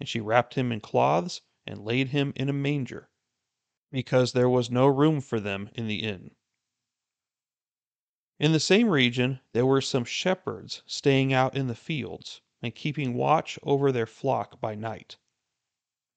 And 0.00 0.08
she 0.08 0.20
wrapped 0.20 0.54
him 0.54 0.72
in 0.72 0.80
cloths 0.80 1.40
and 1.66 1.84
laid 1.84 2.08
him 2.08 2.32
in 2.36 2.48
a 2.48 2.52
manger, 2.52 3.08
because 3.90 4.32
there 4.32 4.48
was 4.48 4.70
no 4.70 4.86
room 4.86 5.20
for 5.20 5.40
them 5.40 5.70
in 5.74 5.86
the 5.86 6.02
inn. 6.02 6.32
In 8.40 8.50
the 8.50 8.58
same 8.58 8.88
region 8.88 9.38
there 9.52 9.64
were 9.64 9.80
some 9.80 10.04
shepherds 10.04 10.82
staying 10.86 11.32
out 11.32 11.56
in 11.56 11.68
the 11.68 11.74
fields, 11.76 12.40
and 12.60 12.74
keeping 12.74 13.14
watch 13.14 13.60
over 13.62 13.92
their 13.92 14.06
flock 14.06 14.60
by 14.60 14.74
night. 14.74 15.18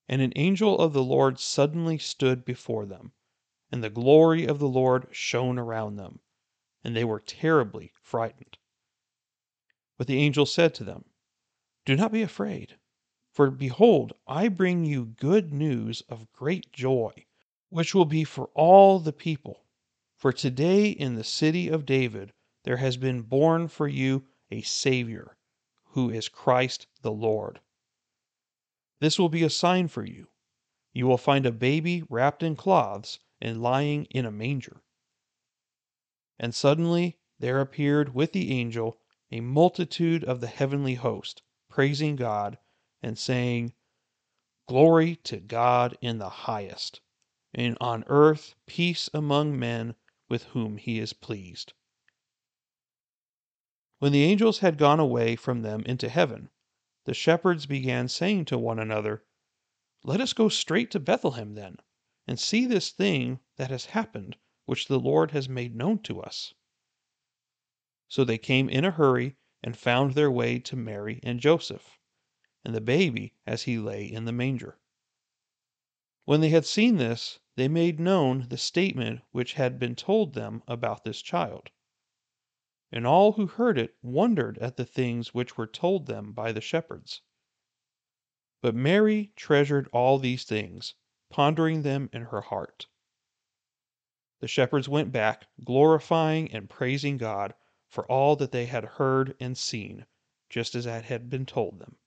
And 0.07 0.21
an 0.21 0.33
angel 0.35 0.79
of 0.79 0.93
the 0.93 1.03
Lord 1.03 1.39
suddenly 1.39 1.99
stood 1.99 2.43
before 2.43 2.87
them, 2.87 3.11
and 3.71 3.83
the 3.83 3.91
glory 3.91 4.45
of 4.47 4.57
the 4.57 4.67
Lord 4.67 5.09
shone 5.11 5.59
around 5.59 5.97
them, 5.97 6.19
and 6.83 6.95
they 6.95 7.03
were 7.03 7.19
terribly 7.19 7.91
frightened. 8.01 8.57
But 9.97 10.07
the 10.07 10.17
angel 10.17 10.47
said 10.47 10.73
to 10.75 10.83
them, 10.83 11.05
Do 11.85 11.95
not 11.95 12.11
be 12.11 12.23
afraid. 12.23 12.79
For 13.29 13.51
behold, 13.51 14.13
I 14.25 14.47
bring 14.47 14.85
you 14.85 15.05
good 15.05 15.53
news 15.53 16.01
of 16.09 16.31
great 16.31 16.71
joy, 16.73 17.27
which 17.69 17.93
will 17.93 18.05
be 18.05 18.23
for 18.23 18.49
all 18.55 18.99
the 18.99 19.13
people. 19.13 19.66
For 20.17 20.33
today 20.33 20.89
in 20.89 21.13
the 21.13 21.23
city 21.23 21.67
of 21.67 21.85
David 21.85 22.33
there 22.63 22.77
has 22.77 22.97
been 22.97 23.21
born 23.21 23.67
for 23.67 23.87
you 23.87 24.25
a 24.49 24.63
Savior, 24.63 25.37
who 25.89 26.09
is 26.09 26.27
Christ 26.27 26.87
the 27.03 27.11
Lord. 27.11 27.61
This 28.99 29.19
will 29.19 29.29
be 29.29 29.43
a 29.43 29.49
sign 29.51 29.87
for 29.87 30.03
you. 30.03 30.29
You 30.91 31.05
will 31.05 31.19
find 31.19 31.45
a 31.45 31.51
baby 31.51 32.03
wrapped 32.09 32.41
in 32.41 32.55
cloths 32.55 33.19
and 33.39 33.61
lying 33.61 34.05
in 34.05 34.25
a 34.25 34.31
manger. 34.31 34.81
And 36.39 36.55
suddenly 36.55 37.19
there 37.37 37.61
appeared 37.61 38.15
with 38.15 38.33
the 38.33 38.51
angel 38.59 38.99
a 39.31 39.41
multitude 39.41 40.23
of 40.23 40.41
the 40.41 40.47
heavenly 40.47 40.95
host, 40.95 41.43
praising 41.69 42.15
God 42.15 42.57
and 43.03 43.19
saying, 43.19 43.73
Glory 44.67 45.17
to 45.17 45.37
God 45.37 45.95
in 46.01 46.17
the 46.17 46.29
highest, 46.29 47.01
and 47.53 47.77
on 47.79 48.03
earth 48.07 48.55
peace 48.65 49.11
among 49.13 49.59
men 49.59 49.93
with 50.29 50.43
whom 50.45 50.77
he 50.77 50.99
is 50.99 51.13
pleased. 51.13 51.73
When 53.99 54.11
the 54.11 54.23
angels 54.23 54.59
had 54.59 54.77
gone 54.77 54.99
away 54.99 55.35
from 55.35 55.61
them 55.61 55.83
into 55.85 56.09
heaven, 56.09 56.49
the 57.05 57.13
shepherds 57.13 57.65
began 57.65 58.07
saying 58.07 58.45
to 58.45 58.57
one 58.57 58.79
another, 58.79 59.23
Let 60.03 60.21
us 60.21 60.33
go 60.33 60.49
straight 60.49 60.91
to 60.91 60.99
Bethlehem 60.99 61.55
then, 61.55 61.77
and 62.27 62.39
see 62.39 62.65
this 62.65 62.91
thing 62.91 63.39
that 63.55 63.71
has 63.71 63.85
happened, 63.85 64.37
which 64.65 64.87
the 64.87 64.99
Lord 64.99 65.31
has 65.31 65.47
made 65.47 65.75
known 65.75 65.99
to 66.03 66.21
us. 66.21 66.53
So 68.07 68.23
they 68.23 68.37
came 68.37 68.69
in 68.69 68.85
a 68.85 68.91
hurry 68.91 69.37
and 69.63 69.77
found 69.77 70.13
their 70.13 70.29
way 70.29 70.59
to 70.59 70.75
Mary 70.75 71.19
and 71.23 71.39
Joseph 71.39 71.97
and 72.63 72.75
the 72.75 72.81
baby 72.81 73.33
as 73.45 73.63
he 73.63 73.79
lay 73.79 74.05
in 74.05 74.25
the 74.25 74.31
manger. 74.31 74.77
When 76.25 76.41
they 76.41 76.49
had 76.49 76.65
seen 76.65 76.97
this, 76.97 77.39
they 77.57 77.67
made 77.67 77.99
known 77.99 78.45
the 78.49 78.57
statement 78.57 79.19
which 79.31 79.53
had 79.53 79.79
been 79.79 79.95
told 79.95 80.35
them 80.35 80.61
about 80.67 81.03
this 81.03 81.23
child. 81.23 81.71
And 82.91 83.05
all 83.05 83.33
who 83.33 83.47
heard 83.47 83.79
it 83.79 83.95
wondered 84.03 84.59
at 84.59 84.77
the 84.77 84.85
things 84.85 85.33
which 85.33 85.57
were 85.57 85.65
told 85.65 86.05
them 86.05 86.33
by 86.33 86.51
the 86.51 86.61
shepherds. 86.61 87.23
But 88.61 88.75
Mary 88.75 89.31
treasured 89.35 89.89
all 89.91 90.19
these 90.19 90.43
things, 90.43 90.93
pondering 91.31 91.81
them 91.81 92.11
in 92.13 92.25
her 92.25 92.41
heart. 92.41 92.85
The 94.39 94.47
shepherds 94.47 94.87
went 94.87 95.11
back, 95.11 95.47
glorifying 95.63 96.51
and 96.51 96.69
praising 96.69 97.17
God 97.17 97.55
for 97.87 98.05
all 98.05 98.35
that 98.35 98.51
they 98.51 98.67
had 98.67 98.85
heard 98.85 99.35
and 99.39 99.57
seen, 99.57 100.05
just 100.47 100.75
as 100.75 100.85
it 100.85 101.05
had 101.05 101.27
been 101.27 101.47
told 101.47 101.79
them. 101.79 101.97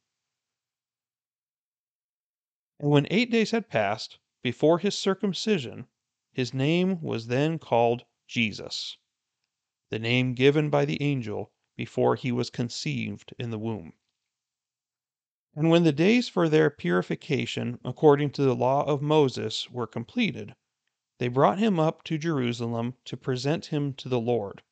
And 2.78 2.88
when 2.88 3.08
eight 3.10 3.32
days 3.32 3.50
had 3.50 3.68
passed, 3.68 4.20
before 4.42 4.78
his 4.78 4.96
circumcision, 4.96 5.86
his 6.32 6.54
name 6.54 7.00
was 7.02 7.26
then 7.26 7.58
called 7.58 8.04
Jesus, 8.26 8.96
the 9.90 9.98
name 9.98 10.34
given 10.34 10.70
by 10.70 10.84
the 10.84 11.02
angel 11.02 11.52
before 11.76 12.16
he 12.16 12.32
was 12.32 12.50
conceived 12.50 13.34
in 13.38 13.50
the 13.50 13.58
womb. 13.58 13.92
And 15.54 15.68
when 15.68 15.84
the 15.84 15.92
days 15.92 16.28
for 16.28 16.48
their 16.48 16.70
purification 16.70 17.80
according 17.84 18.30
to 18.30 18.42
the 18.42 18.54
law 18.54 18.84
of 18.84 19.02
Moses 19.02 19.68
were 19.70 19.86
completed, 19.86 20.54
they 21.18 21.28
brought 21.28 21.58
him 21.58 21.78
up 21.78 22.04
to 22.04 22.16
Jerusalem 22.16 22.94
to 23.04 23.16
present 23.16 23.66
him 23.66 23.92
to 23.94 24.08
the 24.08 24.20
Lord, 24.20 24.62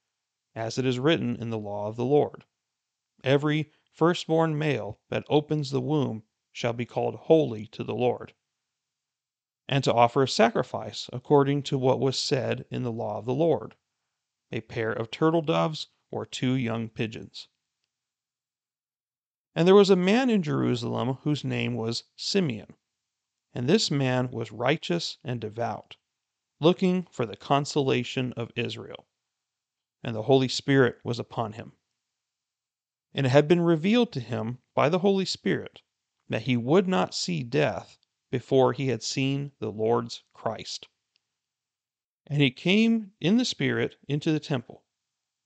as 0.54 0.78
it 0.78 0.87
is 0.87 0.98
written 0.98 1.37
in 1.37 1.50
the 1.50 1.58
law 1.58 1.88
of 1.88 1.96
the 1.96 2.04
Lord 2.04 2.44
Every 3.25 3.72
firstborn 3.90 4.56
male 4.56 5.00
that 5.08 5.25
opens 5.28 5.70
the 5.70 5.80
womb 5.80 6.22
shall 6.52 6.72
be 6.72 6.87
called 6.87 7.16
holy 7.16 7.66
to 7.66 7.82
the 7.82 7.94
Lord. 7.94 8.32
And 9.68 9.84
to 9.84 9.92
offer 9.92 10.22
a 10.22 10.28
sacrifice 10.28 11.10
according 11.12 11.62
to 11.64 11.76
what 11.76 12.00
was 12.00 12.18
said 12.18 12.64
in 12.70 12.82
the 12.84 12.92
law 12.92 13.18
of 13.18 13.26
the 13.26 13.34
Lord 13.34 13.75
a 14.50 14.62
pair 14.62 14.92
of 14.92 15.10
turtle 15.10 15.42
doves 15.42 15.88
or 16.10 16.25
two 16.25 16.54
young 16.54 16.88
pigeons. 16.88 17.48
And 19.54 19.66
there 19.66 19.75
was 19.75 19.90
a 19.90 19.96
man 19.96 20.30
in 20.30 20.42
Jerusalem 20.42 21.18
whose 21.22 21.44
name 21.44 21.75
was 21.75 22.04
Simeon. 22.16 22.75
And 23.52 23.68
this 23.68 23.90
man 23.90 24.30
was 24.30 24.52
righteous 24.52 25.18
and 25.25 25.40
devout, 25.40 25.96
looking 26.60 27.04
for 27.10 27.26
the 27.26 27.37
consolation 27.37 28.32
of 28.34 28.52
Israel. 28.54 29.06
And 30.02 30.14
the 30.14 30.22
Holy 30.22 30.48
Spirit 30.48 30.98
was 31.02 31.18
upon 31.18 31.54
him. 31.54 31.72
And 33.12 33.26
it 33.26 33.30
had 33.30 33.48
been 33.48 33.60
revealed 33.60 34.12
to 34.12 34.20
him 34.20 34.58
by 34.75 34.88
the 34.88 35.00
Holy 35.00 35.25
Spirit 35.25 35.82
that 36.28 36.42
he 36.42 36.56
would 36.56 36.87
not 36.87 37.14
see 37.14 37.42
death 37.42 37.98
before 38.30 38.73
he 38.73 38.88
had 38.88 39.02
seen 39.02 39.52
the 39.58 39.70
Lord's 39.70 40.23
Christ. 40.32 40.88
And 42.26 42.42
he 42.42 42.50
came 42.50 43.12
in 43.20 43.38
the 43.38 43.44
Spirit 43.44 43.97
into 44.06 44.32
the 44.32 44.40
temple. 44.40 44.85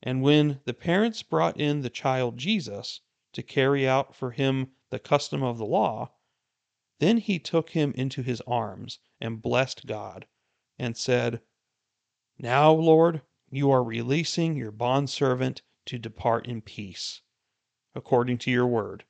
And 0.03 0.21
when 0.23 0.61
the 0.65 0.75
parents 0.75 1.23
brought 1.23 1.61
in 1.61 1.83
the 1.83 1.91
child 1.91 2.37
Jesus, 2.37 3.01
to 3.33 3.43
carry 3.43 3.87
out 3.87 4.15
for 4.15 4.33
him 4.33 4.73
the 4.91 4.99
custom 4.99 5.43
of 5.43 5.59
the 5.59 5.65
law, 5.65 6.13
then 6.99 7.19
he 7.19 7.39
took 7.39 7.71
him 7.71 7.93
into 7.97 8.23
his 8.23 8.41
arms 8.43 8.99
and 9.21 9.43
blessed 9.43 9.87
God, 9.87 10.27
and 10.79 10.97
said, 10.97 11.41
Now, 12.39 12.73
Lord, 12.73 13.23
you 13.51 13.71
are 13.71 13.83
releasing 13.83 14.57
your 14.57 14.71
bondservant 14.71 15.63
to 15.87 15.99
depart 15.99 16.47
in 16.47 16.61
peace, 16.61 17.23
according 17.95 18.39
to 18.39 18.51
your 18.51 18.67
word. 18.67 19.05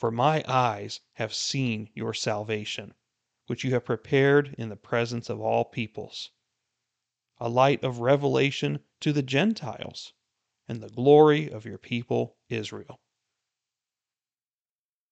For 0.00 0.10
my 0.10 0.42
eyes 0.48 1.00
have 1.16 1.34
seen 1.34 1.90
your 1.92 2.14
salvation, 2.14 2.94
which 3.48 3.64
you 3.64 3.72
have 3.72 3.84
prepared 3.84 4.54
in 4.56 4.70
the 4.70 4.76
presence 4.76 5.28
of 5.28 5.42
all 5.42 5.66
peoples, 5.66 6.30
a 7.36 7.50
light 7.50 7.84
of 7.84 7.98
revelation 7.98 8.82
to 9.00 9.12
the 9.12 9.22
Gentiles, 9.22 10.14
and 10.66 10.80
the 10.80 10.88
glory 10.88 11.50
of 11.50 11.66
your 11.66 11.76
people 11.76 12.38
Israel. 12.48 12.98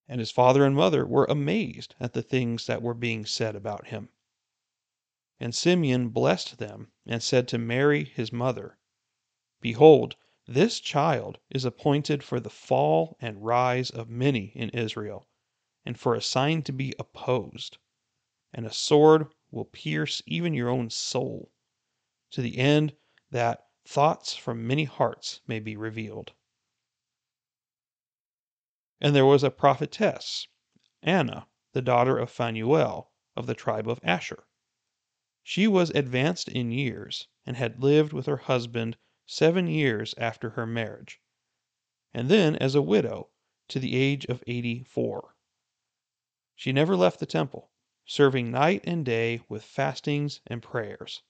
And 0.08 0.20
his 0.20 0.30
father 0.30 0.64
and 0.64 0.74
mother 0.74 1.04
were 1.04 1.26
amazed 1.26 1.94
at 2.00 2.14
the 2.14 2.22
things 2.22 2.64
that 2.64 2.80
were 2.80 2.94
being 2.94 3.26
said 3.26 3.54
about 3.54 3.88
him. 3.88 4.08
And 5.38 5.54
Simeon 5.54 6.08
blessed 6.08 6.56
them, 6.56 6.92
and 7.04 7.22
said 7.22 7.46
to 7.48 7.58
Mary 7.58 8.04
his 8.04 8.32
mother, 8.32 8.78
Behold, 9.60 10.16
this 10.50 10.80
child 10.80 11.38
is 11.50 11.66
appointed 11.66 12.24
for 12.24 12.40
the 12.40 12.48
fall 12.48 13.18
and 13.20 13.44
rise 13.44 13.90
of 13.90 14.08
many 14.08 14.46
in 14.54 14.70
Israel, 14.70 15.28
and 15.84 16.00
for 16.00 16.14
a 16.14 16.22
sign 16.22 16.62
to 16.62 16.72
be 16.72 16.94
opposed. 16.98 17.76
And 18.54 18.64
a 18.64 18.72
sword 18.72 19.26
will 19.50 19.66
pierce 19.66 20.22
even 20.24 20.54
your 20.54 20.70
own 20.70 20.88
soul, 20.88 21.52
to 22.30 22.40
the 22.40 22.56
end 22.56 22.96
that 23.30 23.66
thoughts 23.84 24.34
from 24.34 24.66
many 24.66 24.84
hearts 24.84 25.42
may 25.46 25.60
be 25.60 25.76
revealed. 25.76 26.32
And 29.02 29.14
there 29.14 29.26
was 29.26 29.44
a 29.44 29.50
prophetess, 29.50 30.48
Anna, 31.02 31.46
the 31.74 31.82
daughter 31.82 32.16
of 32.16 32.30
Phanuel, 32.30 33.12
of 33.36 33.46
the 33.46 33.54
tribe 33.54 33.86
of 33.86 34.00
Asher. 34.02 34.46
She 35.42 35.68
was 35.68 35.90
advanced 35.90 36.48
in 36.48 36.72
years, 36.72 37.28
and 37.44 37.54
had 37.54 37.82
lived 37.82 38.14
with 38.14 38.24
her 38.24 38.38
husband 38.38 38.96
seven 39.30 39.66
years 39.66 40.14
after 40.16 40.48
her 40.50 40.66
marriage, 40.66 41.20
and 42.14 42.30
then 42.30 42.56
as 42.56 42.74
a 42.74 42.80
widow 42.80 43.28
to 43.68 43.78
the 43.78 43.94
age 43.94 44.24
of 44.24 44.42
eighty 44.46 44.82
four. 44.82 45.36
She 46.56 46.72
never 46.72 46.96
left 46.96 47.20
the 47.20 47.26
temple, 47.26 47.70
serving 48.06 48.50
night 48.50 48.80
and 48.84 49.04
day 49.04 49.42
with 49.46 49.62
fastings 49.62 50.40
and 50.46 50.62
prayers. 50.62 51.22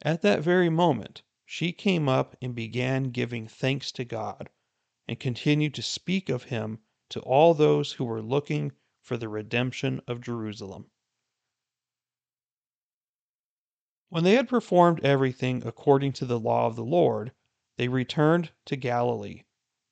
At 0.00 0.22
that 0.22 0.40
very 0.40 0.70
moment 0.70 1.22
she 1.44 1.72
came 1.72 2.08
up 2.08 2.34
and 2.40 2.54
began 2.54 3.10
giving 3.10 3.46
thanks 3.46 3.92
to 3.92 4.04
God 4.06 4.48
and 5.06 5.20
continued 5.20 5.74
to 5.74 5.82
speak 5.82 6.30
of 6.30 6.44
him 6.44 6.78
to 7.10 7.20
all 7.20 7.52
those 7.52 7.92
who 7.92 8.06
were 8.06 8.22
looking 8.22 8.72
for 9.02 9.18
the 9.18 9.28
redemption 9.28 10.00
of 10.08 10.22
Jerusalem. 10.22 10.90
When 14.12 14.24
they 14.24 14.34
had 14.34 14.46
performed 14.46 15.02
everything 15.02 15.66
according 15.66 16.12
to 16.12 16.26
the 16.26 16.38
law 16.38 16.66
of 16.66 16.76
the 16.76 16.84
Lord, 16.84 17.32
they 17.78 17.88
returned 17.88 18.52
to 18.66 18.76
Galilee, 18.76 19.44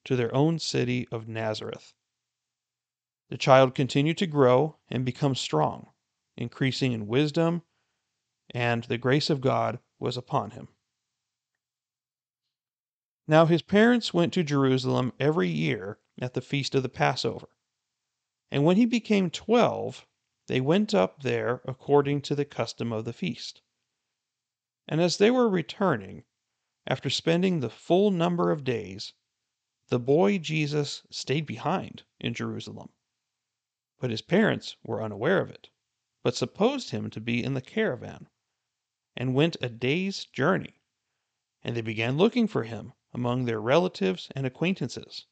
to 0.04 0.14
their 0.14 0.34
own 0.34 0.58
city 0.58 1.08
of 1.10 1.26
Nazareth. 1.26 1.94
The 3.30 3.38
child 3.38 3.74
continued 3.74 4.18
to 4.18 4.26
grow 4.26 4.76
and 4.90 5.06
become 5.06 5.34
strong, 5.34 5.92
increasing 6.36 6.92
in 6.92 7.06
wisdom, 7.06 7.62
and 8.50 8.84
the 8.84 8.98
grace 8.98 9.30
of 9.30 9.40
God 9.40 9.78
was 9.98 10.18
upon 10.18 10.50
him. 10.50 10.68
Now 13.26 13.46
his 13.46 13.62
parents 13.62 14.12
went 14.12 14.34
to 14.34 14.42
Jerusalem 14.42 15.14
every 15.18 15.48
year 15.48 15.98
at 16.20 16.34
the 16.34 16.42
feast 16.42 16.74
of 16.74 16.82
the 16.82 16.90
Passover. 16.90 17.48
And 18.50 18.66
when 18.66 18.76
he 18.76 18.84
became 18.84 19.30
twelve, 19.30 20.06
they 20.46 20.60
went 20.60 20.92
up 20.92 21.22
there 21.22 21.62
according 21.64 22.20
to 22.20 22.34
the 22.34 22.44
custom 22.44 22.92
of 22.92 23.06
the 23.06 23.14
feast. 23.14 23.62
And 24.90 25.00
as 25.00 25.18
they 25.18 25.30
were 25.30 25.48
returning, 25.48 26.24
after 26.84 27.08
spending 27.08 27.60
the 27.60 27.70
full 27.70 28.10
number 28.10 28.50
of 28.50 28.64
days, 28.64 29.12
the 29.86 30.00
boy 30.00 30.38
Jesus 30.38 31.06
stayed 31.10 31.46
behind 31.46 32.02
in 32.18 32.34
Jerusalem. 32.34 32.90
But 34.00 34.10
his 34.10 34.20
parents 34.20 34.76
were 34.82 35.00
unaware 35.00 35.40
of 35.40 35.48
it, 35.48 35.70
but 36.24 36.34
supposed 36.34 36.90
him 36.90 37.08
to 37.10 37.20
be 37.20 37.40
in 37.40 37.54
the 37.54 37.60
caravan, 37.60 38.28
and 39.16 39.32
went 39.32 39.56
a 39.62 39.68
day's 39.68 40.24
journey. 40.24 40.82
And 41.62 41.76
they 41.76 41.82
began 41.82 42.18
looking 42.18 42.48
for 42.48 42.64
him 42.64 42.92
among 43.12 43.44
their 43.44 43.60
relatives 43.60 44.28
and 44.34 44.44
acquaintances. 44.44 45.26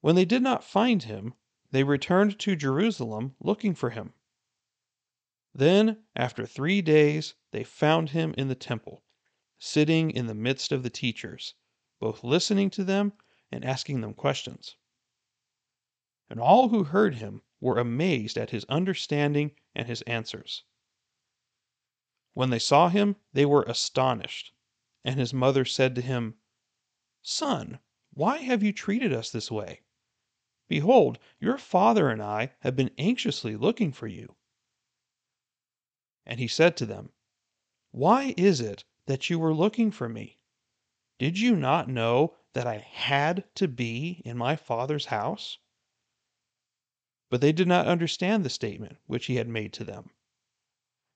When 0.00 0.14
they 0.14 0.24
did 0.24 0.42
not 0.42 0.64
find 0.64 1.02
him, 1.02 1.34
they 1.72 1.84
returned 1.84 2.38
to 2.38 2.56
Jerusalem 2.56 3.36
looking 3.38 3.74
for 3.74 3.90
him. 3.90 4.14
Then, 5.54 6.04
after 6.14 6.46
three 6.46 6.82
days, 6.82 7.34
they 7.52 7.64
found 7.64 8.10
him 8.10 8.34
in 8.36 8.48
the 8.48 8.54
temple, 8.54 9.02
sitting 9.58 10.10
in 10.10 10.26
the 10.26 10.34
midst 10.34 10.72
of 10.72 10.82
the 10.82 10.90
teachers, 10.90 11.54
both 11.98 12.22
listening 12.22 12.70
to 12.70 12.84
them 12.84 13.14
and 13.50 13.64
asking 13.64 14.00
them 14.00 14.14
questions. 14.14 14.76
And 16.28 16.38
all 16.38 16.68
who 16.68 16.84
heard 16.84 17.14
him 17.14 17.42
were 17.60 17.78
amazed 17.78 18.36
at 18.36 18.50
his 18.50 18.64
understanding 18.66 19.56
and 19.74 19.88
his 19.88 20.02
answers. 20.02 20.64
When 22.34 22.50
they 22.50 22.58
saw 22.58 22.88
him, 22.88 23.16
they 23.32 23.46
were 23.46 23.62
astonished 23.62 24.52
and 25.04 25.18
his 25.18 25.32
mother 25.32 25.64
said 25.64 25.94
to 25.94 26.02
him, 26.02 26.34
Son, 27.22 27.78
why 28.12 28.38
have 28.38 28.62
you 28.62 28.72
treated 28.72 29.12
us 29.12 29.30
this 29.30 29.50
way? 29.50 29.80
Behold, 30.68 31.18
your 31.40 31.56
father 31.56 32.10
and 32.10 32.22
I 32.22 32.52
have 32.60 32.76
been 32.76 32.90
anxiously 32.98 33.56
looking 33.56 33.92
for 33.92 34.06
you. 34.06 34.36
And 36.28 36.38
he 36.38 36.46
said 36.46 36.76
to 36.76 36.86
them, 36.86 37.10
Why 37.90 38.34
is 38.36 38.60
it 38.60 38.84
that 39.06 39.30
you 39.30 39.38
were 39.40 39.54
looking 39.54 39.90
for 39.90 40.08
me? 40.08 40.38
Did 41.18 41.40
you 41.40 41.56
not 41.56 41.88
know 41.88 42.36
that 42.52 42.66
I 42.66 42.76
had 42.76 43.52
to 43.56 43.66
be 43.66 44.22
in 44.24 44.36
my 44.36 44.54
father's 44.54 45.06
house? 45.06 45.58
But 47.30 47.40
they 47.40 47.52
did 47.52 47.66
not 47.66 47.88
understand 47.88 48.44
the 48.44 48.50
statement 48.50 48.98
which 49.06 49.26
he 49.26 49.36
had 49.36 49.48
made 49.48 49.72
to 49.72 49.84
them. 49.84 50.10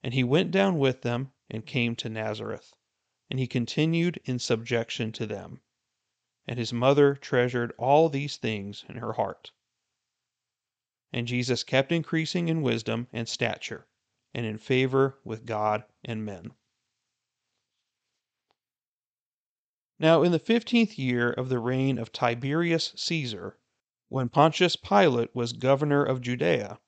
And 0.03 0.14
he 0.14 0.25
went 0.25 0.51
down 0.51 0.79
with 0.79 1.03
them 1.03 1.33
and 1.48 1.64
came 1.64 1.94
to 1.96 2.09
Nazareth 2.09 2.75
and 3.33 3.38
he 3.38 3.46
continued 3.46 4.20
in 4.25 4.38
subjection 4.38 5.11
to 5.11 5.25
them. 5.25 5.62
And 6.46 6.59
his 6.59 6.70
mother 6.70 7.14
treasured 7.14 7.72
all 7.79 8.11
these 8.11 8.37
things 8.37 8.85
in 8.90 8.96
her 8.96 9.14
heart. 9.14 9.53
And 11.14 11.27
Jesus 11.27 11.64
kept 11.64 11.92
increasing 11.92 12.48
in 12.48 12.61
wisdom 12.61 13.09
and 13.11 13.27
stature, 13.27 13.87
and 14.35 14.47
in 14.47 14.59
favor 14.59 15.18
with 15.25 15.45
God 15.45 15.85
and 16.05 16.25
men. 16.25 16.53
Now, 19.99 20.23
in 20.23 20.33
the 20.33 20.38
fifteenth 20.38 20.99
year 20.99 21.31
of 21.31 21.49
the 21.49 21.59
reign 21.59 21.99
of 21.99 22.12
Tiberius 22.12 22.92
Caesar, 22.97 23.59
when 24.09 24.29
Pontius 24.29 24.75
Pilate 24.75 25.35
was 25.35 25.53
governor 25.53 26.05
of 26.05 26.21
Judea, 26.21 26.81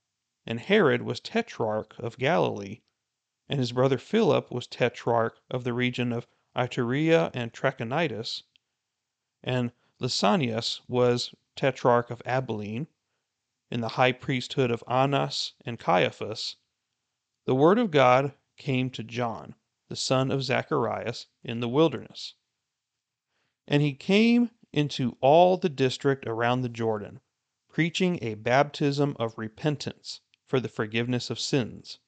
and 0.47 0.59
Herod 0.59 1.03
was 1.03 1.21
tetrarch 1.21 1.95
of 1.99 2.19
Galilee, 2.19 2.81
and 3.49 3.61
his 3.61 3.73
brother 3.73 3.99
Philip 3.99 4.51
was 4.51 4.67
tetrarch 4.67 5.39
of 5.51 5.65
the 5.65 5.73
region 5.73 6.13
of 6.13 6.27
Iturea 6.57 7.31
and 7.35 7.53
Trachonitis, 7.53 8.43
and 9.43 9.73
Lysanias 10.01 10.81
was 10.89 11.35
tetrarch 11.57 12.11
of 12.11 12.21
Abilene, 12.25 12.89
in 13.71 13.81
the 13.81 13.91
high 13.91 14.13
priesthood 14.13 14.71
of 14.71 14.83
Annas 14.89 15.53
and 15.65 15.79
Caiaphas, 15.79 16.57
the 17.47 17.55
word 17.55 17.79
of 17.79 17.91
God 17.91 18.33
came 18.57 18.89
to 18.91 19.03
John, 19.03 19.55
the 19.89 19.97
son 19.97 20.31
of 20.31 20.43
Zacharias, 20.43 21.27
in 21.43 21.61
the 21.61 21.69
wilderness. 21.69 22.35
And 23.67 23.83
he 23.83 23.93
came 23.95 24.51
into 24.73 25.17
all 25.21 25.57
the 25.57 25.69
district 25.69 26.27
around 26.27 26.63
the 26.63 26.69
Jordan, 26.69 27.21
preaching 27.69 28.19
a 28.23 28.35
baptism 28.35 29.17
of 29.19 29.39
repentance 29.39 30.21
for 30.45 30.59
the 30.59 30.69
forgiveness 30.69 31.31
of 31.31 31.39
sins, 31.39 31.99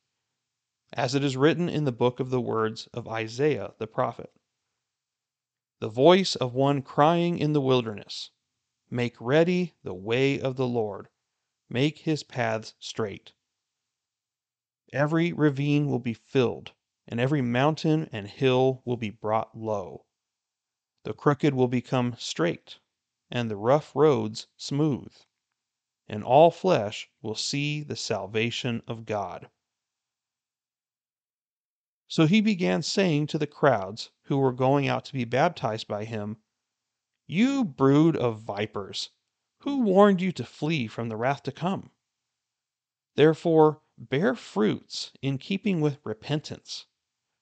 as 0.93 1.15
it 1.15 1.23
is 1.23 1.37
written 1.37 1.69
in 1.69 1.85
the 1.85 1.93
book 1.93 2.21
of 2.21 2.31
the 2.31 2.41
words 2.41 2.87
of 2.95 3.09
Isaiah 3.09 3.75
the 3.79 3.87
prophet. 3.87 4.33
The 5.81 5.89
voice 5.89 6.35
of 6.35 6.55
one 6.55 6.81
crying 6.83 7.39
in 7.39 7.53
the 7.53 7.61
wilderness, 7.61 8.31
Make 8.89 9.21
ready 9.21 9.75
the 9.83 9.95
way 9.95 10.41
of 10.41 10.57
the 10.57 10.67
Lord, 10.67 11.09
make 11.69 11.99
his 11.99 12.23
paths 12.23 12.75
straight. 12.79 13.33
Every 14.93 15.33
ravine 15.33 15.89
will 15.89 15.99
be 15.99 16.15
filled, 16.15 16.73
and 17.09 17.19
every 17.19 17.43
mountain 17.43 18.09
and 18.13 18.29
hill 18.29 18.83
will 18.85 18.97
be 18.97 19.11
brought 19.11 19.57
low. 19.57 20.07
The 21.03 21.13
crooked 21.13 21.55
will 21.55 21.69
become 21.69 22.15
straight, 22.19 22.79
and 23.31 23.51
the 23.51 23.57
rough 23.57 23.95
roads 23.97 24.47
smooth, 24.57 25.15
and 26.09 26.23
all 26.23 26.51
flesh 26.51 27.11
will 27.21 27.35
see 27.35 27.83
the 27.83 27.97
salvation 27.97 28.83
of 28.87 29.07
God. 29.07 29.51
So 32.09 32.27
he 32.27 32.41
began 32.41 32.83
saying 32.83 33.27
to 33.29 33.39
the 33.39 33.47
crowds 33.49 34.11
who 34.23 34.39
were 34.39 34.53
going 34.53 34.87
out 34.87 35.05
to 35.07 35.13
be 35.13 35.25
baptized 35.25 35.89
by 35.89 36.05
him, 36.05 36.37
You 37.27 37.65
brood 37.65 38.17
of 38.17 38.43
vipers, 38.43 39.11
who 39.59 39.81
warned 39.81 40.21
you 40.21 40.31
to 40.33 40.45
flee 40.45 40.87
from 40.87 41.09
the 41.09 41.17
wrath 41.17 41.43
to 41.43 41.53
come? 41.53 41.91
Therefore, 43.17 43.83
bear 43.99 44.35
fruits 44.35 45.13
in 45.23 45.39
keeping 45.39 45.81
with 45.81 45.99
repentance, 46.05 46.87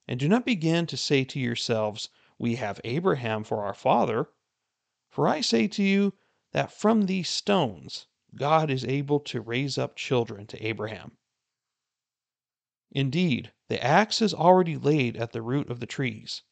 and 0.07 0.21
do 0.21 0.29
not 0.29 0.47
begin 0.47 0.87
to 0.87 0.97
say 0.97 1.25
to 1.25 1.41
yourselves, 1.41 2.09
we 2.39 2.57
have 2.57 2.81
Abraham 2.85 3.45
for 3.45 3.65
our 3.65 3.75
father. 3.75 4.31
For 5.11 5.27
I 5.29 5.41
say 5.41 5.69
to 5.69 5.83
you 5.83 6.15
that 6.53 6.73
from 6.73 7.07
these 7.07 7.29
stones 7.29 8.07
God 8.35 8.71
is 8.71 8.85
able 8.85 9.21
to 9.21 9.41
raise 9.41 9.79
up 9.79 9.97
children 9.97 10.47
to 10.49 10.67
Abraham. 10.67 11.19
Indeed, 12.91 13.53
the 13.69 13.83
axe 13.83 14.21
is 14.23 14.35
already 14.35 14.77
laid 14.77 15.17
at 15.17 15.33
the 15.33 15.43
root 15.43 15.71
of 15.71 15.81
the 15.81 15.87
trees. 15.87 16.43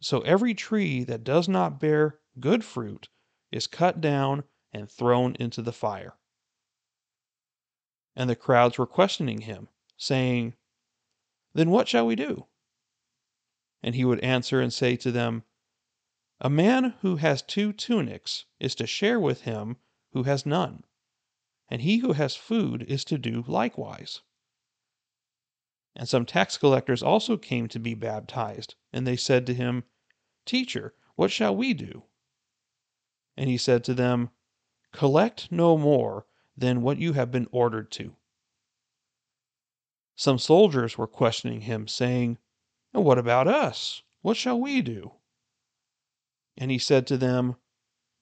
So 0.00 0.20
every 0.20 0.54
tree 0.54 1.04
that 1.04 1.24
does 1.24 1.48
not 1.48 1.80
bear 1.80 2.20
good 2.38 2.64
fruit 2.64 3.08
is 3.50 3.66
cut 3.66 4.00
down 4.00 4.44
and 4.72 4.90
thrown 4.90 5.34
into 5.36 5.62
the 5.62 5.72
fire. 5.72 6.16
And 8.16 8.30
the 8.30 8.34
crowds 8.34 8.78
were 8.78 8.86
questioning 8.86 9.42
him, 9.42 9.68
saying, 9.98 10.54
Then 11.52 11.70
what 11.70 11.86
shall 11.86 12.06
we 12.06 12.16
do? 12.16 12.46
And 13.82 13.94
he 13.94 14.06
would 14.06 14.20
answer 14.20 14.60
and 14.60 14.72
say 14.72 14.96
to 14.96 15.12
them, 15.12 15.44
A 16.40 16.48
man 16.48 16.94
who 17.02 17.16
has 17.16 17.42
two 17.42 17.74
tunics 17.74 18.46
is 18.58 18.74
to 18.76 18.86
share 18.86 19.20
with 19.20 19.42
him 19.42 19.76
who 20.12 20.22
has 20.22 20.46
none, 20.46 20.84
and 21.68 21.82
he 21.82 21.98
who 21.98 22.14
has 22.14 22.34
food 22.34 22.82
is 22.84 23.04
to 23.04 23.18
do 23.18 23.44
likewise. 23.46 24.22
And 25.94 26.08
some 26.08 26.24
tax 26.24 26.56
collectors 26.56 27.02
also 27.02 27.36
came 27.36 27.68
to 27.68 27.78
be 27.78 27.94
baptized, 27.94 28.76
and 28.94 29.06
they 29.06 29.16
said 29.16 29.46
to 29.46 29.54
him, 29.54 29.84
Teacher, 30.46 30.94
what 31.16 31.30
shall 31.30 31.54
we 31.54 31.74
do? 31.74 32.04
And 33.36 33.50
he 33.50 33.58
said 33.58 33.84
to 33.84 33.94
them, 33.94 34.30
Collect 34.92 35.52
no 35.52 35.76
more 35.76 36.26
than 36.56 36.82
what 36.82 36.98
you 36.98 37.12
have 37.12 37.30
been 37.30 37.48
ordered 37.52 37.90
to. 37.92 38.16
Some 40.14 40.38
soldiers 40.38 40.96
were 40.96 41.06
questioning 41.06 41.62
him, 41.62 41.86
saying, 41.86 42.38
And 42.94 43.04
what 43.04 43.18
about 43.18 43.46
us? 43.46 44.02
What 44.22 44.36
shall 44.36 44.58
we 44.58 44.80
do? 44.80 45.12
And 46.56 46.70
he 46.70 46.78
said 46.78 47.06
to 47.08 47.18
them, 47.18 47.56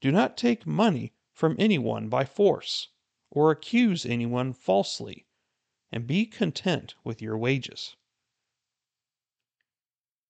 Do 0.00 0.10
not 0.10 0.36
take 0.36 0.66
money 0.66 1.12
from 1.32 1.54
anyone 1.58 2.08
by 2.08 2.24
force, 2.24 2.88
or 3.30 3.50
accuse 3.50 4.04
anyone 4.04 4.52
falsely, 4.52 5.26
and 5.92 6.06
be 6.06 6.26
content 6.26 6.94
with 7.04 7.22
your 7.22 7.38
wages. 7.38 7.96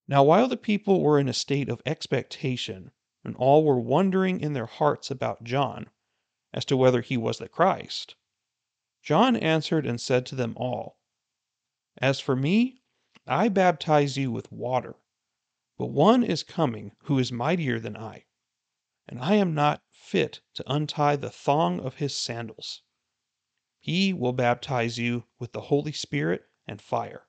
Now, 0.07 0.23
while 0.23 0.49
the 0.49 0.59
people 0.59 1.01
were 1.01 1.19
in 1.19 1.29
a 1.29 1.33
state 1.33 1.71
of 1.71 1.81
expectation, 1.87 2.91
and 3.25 3.35
all 3.37 3.65
were 3.65 3.81
wondering 3.81 4.41
in 4.41 4.53
their 4.53 4.67
hearts 4.67 5.11
about 5.11 5.45
John, 5.45 5.89
as 6.55 6.65
to 6.65 6.77
whether 6.77 7.01
he 7.01 7.17
was 7.17 7.39
the 7.39 7.49
Christ, 7.49 8.15
John 9.03 9.35
answered 9.35 9.85
and 9.85 10.01
said 10.01 10.25
to 10.27 10.37
them 10.37 10.55
all, 10.57 11.01
As 11.97 12.21
for 12.21 12.37
me, 12.37 12.81
I 13.27 13.49
baptize 13.49 14.17
you 14.17 14.31
with 14.31 14.53
water, 14.53 14.95
but 15.77 15.87
one 15.89 16.23
is 16.23 16.45
coming 16.45 16.93
who 17.07 17.19
is 17.19 17.33
mightier 17.33 17.81
than 17.81 17.97
I, 17.97 18.27
and 19.09 19.19
I 19.19 19.35
am 19.35 19.53
not 19.53 19.83
fit 19.91 20.43
to 20.55 20.73
untie 20.73 21.17
the 21.17 21.29
thong 21.29 21.81
of 21.81 21.97
his 21.97 22.15
sandals. 22.15 22.83
He 23.81 24.13
will 24.13 24.33
baptize 24.33 24.97
you 24.97 25.25
with 25.41 25.51
the 25.51 25.63
Holy 25.63 25.91
Spirit 25.93 26.45
and 26.69 26.81
fire. 26.81 27.27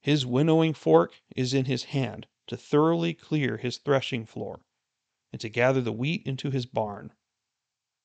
His 0.00 0.26
winnowing 0.26 0.74
fork 0.74 1.22
is 1.36 1.54
in 1.54 1.66
his 1.66 1.84
hand 1.84 2.26
to 2.48 2.56
thoroughly 2.56 3.14
clear 3.14 3.58
his 3.58 3.78
threshing 3.78 4.26
floor, 4.26 4.64
and 5.30 5.40
to 5.40 5.48
gather 5.48 5.80
the 5.80 5.92
wheat 5.92 6.26
into 6.26 6.50
his 6.50 6.66
barn. 6.66 7.12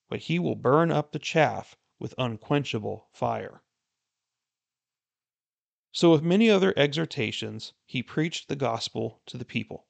But 0.10 0.20
he 0.20 0.39
will 0.39 0.56
burn 0.56 0.91
up 0.91 1.12
the 1.12 1.20
chaff 1.20 1.76
with 2.00 2.15
unquenchable 2.17 3.10
fire. 3.12 3.63
So, 5.91 6.12
with 6.12 6.22
many 6.22 6.50
other 6.50 6.74
exhortations, 6.78 7.74
he 7.86 8.04
preached 8.04 8.48
the 8.48 8.56
gospel 8.56 9.22
to 9.26 9.38
the 9.38 9.46
people. 9.46 9.88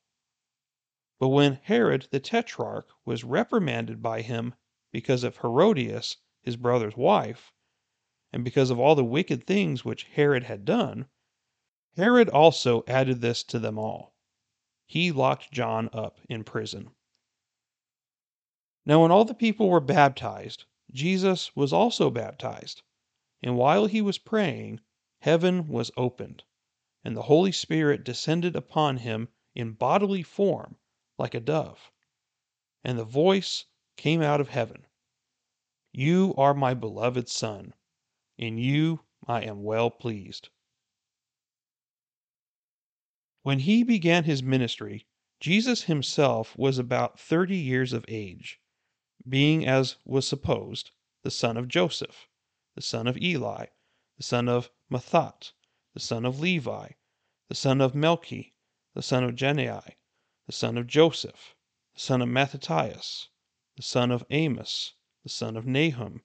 But 1.19 1.29
when 1.29 1.55
Herod 1.63 2.07
the 2.11 2.19
tetrarch 2.19 2.89
was 3.05 3.23
reprimanded 3.23 4.01
by 4.01 4.21
him 4.21 4.55
because 4.91 5.23
of 5.23 5.37
Herodias, 5.37 6.17
his 6.41 6.55
brother's 6.55 6.95
wife, 6.95 7.51
and 8.31 8.43
because 8.43 8.69
of 8.69 8.79
all 8.79 8.95
the 8.95 9.03
wicked 9.03 9.45
things 9.45 9.83
which 9.83 10.03
Herod 10.03 10.43
had 10.43 10.63
done, 10.63 11.09
Herod 11.95 12.29
also 12.29 12.83
added 12.87 13.21
this 13.21 13.43
to 13.45 13.59
them 13.59 13.77
all. 13.77 14.13
He 14.85 15.11
locked 15.11 15.51
John 15.51 15.89
up 15.91 16.19
in 16.29 16.43
prison. 16.43 16.91
Now, 18.87 19.01
when 19.01 19.11
all 19.11 19.25
the 19.25 19.33
people 19.33 19.67
were 19.67 19.81
baptized, 19.81 20.63
Jesus 20.93 21.53
was 21.57 21.73
also 21.73 22.09
baptized. 22.09 22.83
And 23.43 23.57
while 23.57 23.85
he 23.85 24.01
was 24.01 24.17
praying, 24.17 24.79
heaven 25.19 25.67
was 25.67 25.91
opened, 25.97 26.45
and 27.03 27.13
the 27.13 27.23
Holy 27.23 27.51
Spirit 27.51 28.05
descended 28.05 28.55
upon 28.55 28.99
him 28.99 29.27
in 29.53 29.73
bodily 29.73 30.23
form 30.23 30.77
like 31.17 31.33
a 31.33 31.41
dove. 31.41 31.91
And 32.81 32.97
the 32.97 33.03
voice 33.03 33.65
came 33.97 34.21
out 34.21 34.39
of 34.39 34.47
heaven 34.47 34.87
You 35.91 36.33
are 36.37 36.53
my 36.53 36.73
beloved 36.73 37.27
Son, 37.27 37.73
in 38.37 38.57
you 38.57 39.01
I 39.27 39.41
am 39.41 39.63
well 39.63 39.91
pleased. 39.91 40.47
When 43.43 43.59
he 43.59 43.83
began 43.83 44.23
his 44.23 44.41
ministry, 44.41 45.07
Jesus 45.41 45.83
himself 45.83 46.57
was 46.57 46.79
about 46.79 47.19
thirty 47.19 47.57
years 47.57 47.91
of 47.91 48.05
age, 48.07 48.61
being, 49.29 49.65
as 49.65 49.97
was 50.05 50.27
supposed, 50.27 50.91
the 51.23 51.31
son 51.31 51.57
of 51.57 51.67
Joseph, 51.67 52.27
the 52.75 52.81
son 52.81 53.07
of 53.07 53.17
Eli 53.17 53.67
the 54.17 54.23
son 54.23 54.49
of 54.49 54.71
Matthat, 54.89 55.51
the 55.93 55.99
son 55.99 56.25
of 56.25 56.39
Levi, 56.39 56.89
the 57.49 57.55
son 57.55 57.81
of 57.81 57.93
Melchi, 57.93 58.53
the 58.95 59.03
son 59.03 59.23
of 59.23 59.35
Jannai, 59.35 59.95
the 60.47 60.51
son 60.51 60.75
of 60.75 60.87
Joseph, 60.87 61.55
the 61.93 61.99
son 61.99 62.23
of 62.23 62.29
Mattathias, 62.29 63.27
the 63.75 63.83
son 63.83 64.09
of 64.09 64.25
Amos, 64.31 64.93
the 65.21 65.29
son 65.29 65.55
of 65.55 65.67
Nahum, 65.67 66.23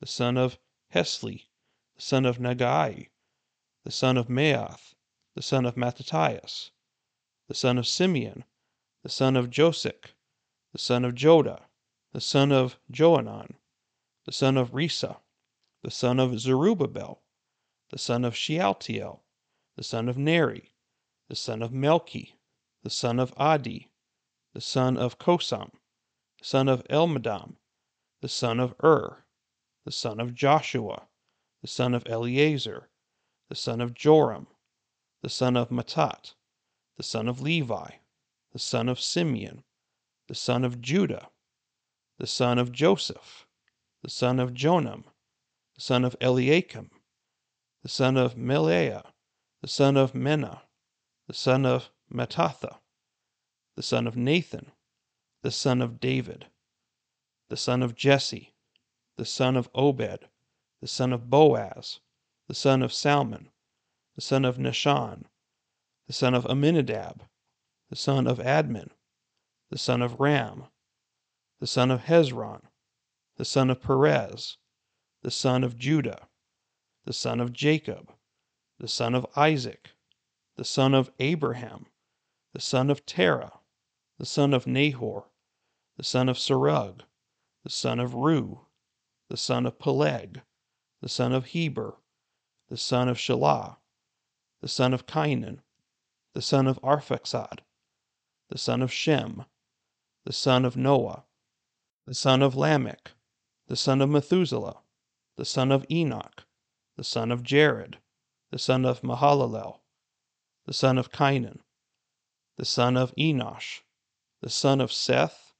the 0.00 0.06
son 0.06 0.38
of 0.38 0.58
Hesli, 0.94 1.48
the 1.96 2.00
son 2.00 2.24
of 2.24 2.38
Naggai, 2.38 3.10
the 3.84 3.90
son 3.90 4.16
of 4.16 4.28
Maath, 4.28 4.94
the 5.34 5.42
son 5.42 5.66
of 5.66 5.76
Mattathias, 5.76 6.70
the 7.46 7.54
son 7.54 7.76
of 7.76 7.86
Simeon, 7.86 8.44
the 9.02 9.10
son 9.10 9.36
of 9.36 9.50
Josech, 9.50 10.14
the 10.72 10.78
son 10.78 11.04
of 11.04 11.14
Joda, 11.14 11.66
the 12.14 12.20
son 12.20 12.52
of 12.52 12.78
Joanan, 12.92 13.56
the 14.24 14.30
son 14.30 14.56
of 14.56 14.70
Rhesa, 14.70 15.16
the 15.82 15.90
son 15.90 16.20
of 16.20 16.38
Zerubbabel, 16.38 17.20
the 17.90 17.98
son 17.98 18.24
of 18.24 18.36
Shealtiel, 18.36 19.24
the 19.74 19.82
son 19.82 20.08
of 20.08 20.16
Neri, 20.16 20.76
the 21.28 21.34
son 21.34 21.60
of 21.60 21.72
Melchi, 21.72 22.34
the 22.84 22.90
son 22.90 23.18
of 23.18 23.34
Addi, 23.34 23.88
the 24.52 24.60
son 24.60 24.96
of 24.96 25.18
Cosam, 25.18 25.72
the 26.38 26.44
son 26.44 26.68
of 26.68 26.84
Elmadam, 26.84 27.56
the 28.20 28.28
son 28.28 28.60
of 28.60 28.76
Ur, 28.80 29.24
the 29.84 29.90
son 29.90 30.20
of 30.20 30.34
Joshua, 30.34 31.08
the 31.62 31.68
son 31.68 31.94
of 31.94 32.04
Eleazar, 32.06 32.90
the 33.48 33.56
son 33.56 33.80
of 33.80 33.92
Joram, 33.92 34.46
the 35.20 35.28
son 35.28 35.56
of 35.56 35.70
Matthat, 35.70 36.34
the 36.96 37.02
son 37.02 37.26
of 37.26 37.40
Levi, 37.40 37.90
the 38.52 38.60
son 38.60 38.88
of 38.88 39.00
Simeon, 39.00 39.64
the 40.28 40.36
son 40.36 40.64
of 40.64 40.80
Judah, 40.80 41.28
the 42.18 42.26
son 42.26 42.58
of 42.58 42.72
Joseph, 42.72 43.46
the 44.02 44.10
son 44.10 44.38
of 44.38 44.54
Jonam, 44.54 45.04
the 45.74 45.80
son 45.80 46.04
of 46.04 46.16
Eliakim, 46.20 46.90
the 47.82 47.88
son 47.88 48.16
of 48.16 48.36
Melea, 48.36 49.04
the 49.60 49.68
son 49.68 49.96
of 49.96 50.12
Menna, 50.12 50.62
the 51.26 51.34
son 51.34 51.66
of 51.66 51.90
Mattatha, 52.12 52.78
the 53.76 53.82
son 53.82 54.06
of 54.06 54.16
Nathan, 54.16 54.72
the 55.42 55.50
son 55.50 55.82
of 55.82 55.98
David, 55.98 56.46
the 57.48 57.56
son 57.56 57.82
of 57.82 57.94
Jesse, 57.94 58.54
the 59.16 59.24
son 59.24 59.56
of 59.56 59.68
Obed, 59.74 60.28
the 60.80 60.88
son 60.88 61.12
of 61.12 61.28
Boaz, 61.28 62.00
the 62.46 62.54
son 62.54 62.82
of 62.82 62.92
Salmon, 62.92 63.50
the 64.14 64.20
son 64.20 64.44
of 64.44 64.58
Nahshon, 64.58 65.24
the 66.06 66.12
son 66.12 66.34
of 66.34 66.46
Amminadab, 66.46 67.22
the 67.90 67.96
son 67.96 68.26
of 68.26 68.38
Admin, 68.38 68.90
the 69.70 69.78
son 69.78 70.02
of 70.02 70.20
Ram, 70.20 70.64
the 71.60 71.66
son 71.66 71.90
of 71.90 72.02
Hezron, 72.02 72.62
the 73.36 73.44
son 73.44 73.70
of 73.70 73.80
Perez, 73.80 74.58
the 75.22 75.30
son 75.30 75.64
of 75.64 75.78
Judah, 75.78 76.28
the 77.04 77.12
son 77.12 77.40
of 77.40 77.52
Jacob, 77.52 78.12
the 78.78 78.88
son 78.88 79.14
of 79.14 79.26
Isaac, 79.36 79.90
the 80.56 80.64
son 80.64 80.94
of 80.94 81.10
Abraham, 81.18 81.86
the 82.52 82.60
son 82.60 82.90
of 82.90 83.06
Terah, 83.06 83.60
the 84.18 84.26
son 84.26 84.52
of 84.52 84.66
Nahor, 84.66 85.30
the 85.96 86.04
son 86.04 86.28
of 86.28 86.36
Serug, 86.36 87.02
the 87.62 87.70
son 87.70 87.98
of 88.00 88.12
Reu, 88.12 88.66
the 89.28 89.36
son 89.36 89.64
of 89.64 89.78
Peleg, 89.78 90.42
the 91.00 91.08
son 91.08 91.32
of 91.32 91.46
Heber, 91.46 91.96
the 92.68 92.76
son 92.76 93.08
of 93.08 93.16
Shelah, 93.16 93.76
the 94.60 94.68
son 94.68 94.92
of 94.92 95.06
Cainan, 95.06 95.60
the 96.32 96.42
son 96.42 96.66
of 96.66 96.80
Arphaxad, 96.82 97.60
the 98.50 98.58
son 98.58 98.82
of 98.82 98.92
Shem, 98.92 99.44
the 100.24 100.32
son 100.32 100.64
of 100.64 100.76
Noah, 100.76 101.24
the 102.06 102.14
son 102.14 102.42
of 102.42 102.54
Lamech, 102.54 103.12
the 103.66 103.76
son 103.76 104.00
of 104.00 104.10
Methuselah, 104.10 104.80
the 105.36 105.44
son 105.44 105.72
of 105.72 105.86
Enoch, 105.90 106.44
the 106.96 107.04
son 107.04 107.32
of 107.32 107.42
Jared, 107.42 107.98
the 108.50 108.58
son 108.58 108.84
of 108.84 109.02
Mahalalel, 109.02 109.80
the 110.66 110.72
son 110.72 110.98
of 110.98 111.10
Cainan, 111.10 111.60
the 112.56 112.64
son 112.64 112.96
of 112.96 113.14
Enosh, 113.16 113.80
the 114.40 114.50
son 114.50 114.80
of 114.80 114.92
Seth, 114.92 115.54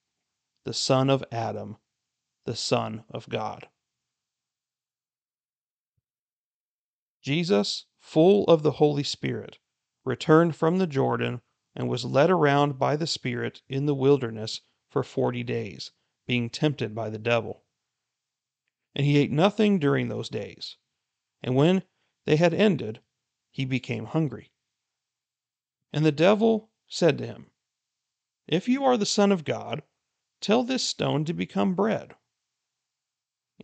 the 0.65 0.75
son 0.75 1.11
of 1.11 1.25
Adam, 1.33 1.79
the 2.45 2.57
Son 2.57 3.05
of 3.11 3.29
God. 3.29 3.69
Jesus, 7.23 7.87
full 7.99 8.45
of 8.45 8.63
the 8.63 8.73
Holy 8.73 9.03
Spirit, 9.03 9.59
returned 10.05 10.55
from 10.55 10.77
the 10.77 10.87
Jordan 10.87 11.41
and 11.75 11.89
was 11.89 12.05
led 12.05 12.31
around 12.31 12.79
by 12.79 12.97
the 12.97 13.07
Spirit 13.07 13.63
in 13.69 13.87
the 13.87 13.95
wilderness 13.95 14.61
for 14.91 15.03
forty 15.03 15.43
days, 15.43 15.91
being 16.27 16.51
tempted 16.51 16.95
by 16.95 17.11
the 17.11 17.19
devil. 17.19 17.65
And 18.95 19.05
he 19.05 19.19
ate 19.19 19.31
nothing 19.31 19.79
during 19.79 20.09
those 20.09 20.29
days. 20.29 20.77
And 21.43 21.55
when 21.55 21.83
they 22.25 22.37
had 22.37 22.55
ended, 22.55 23.01
he 23.51 23.65
became 23.65 24.07
hungry. 24.07 24.53
And 25.93 26.05
the 26.05 26.13
devil 26.13 26.71
said 26.89 27.19
to 27.19 27.27
him, 27.27 27.51
If 28.47 28.69
you 28.69 28.85
are 28.85 28.97
the 28.97 29.07
Son 29.07 29.31
of 29.31 29.45
God, 29.45 29.83
tell 30.41 30.65
this 30.65 30.83
stone 30.83 31.25
to 31.25 31.33
become 31.33 31.75
bread. 31.75 32.15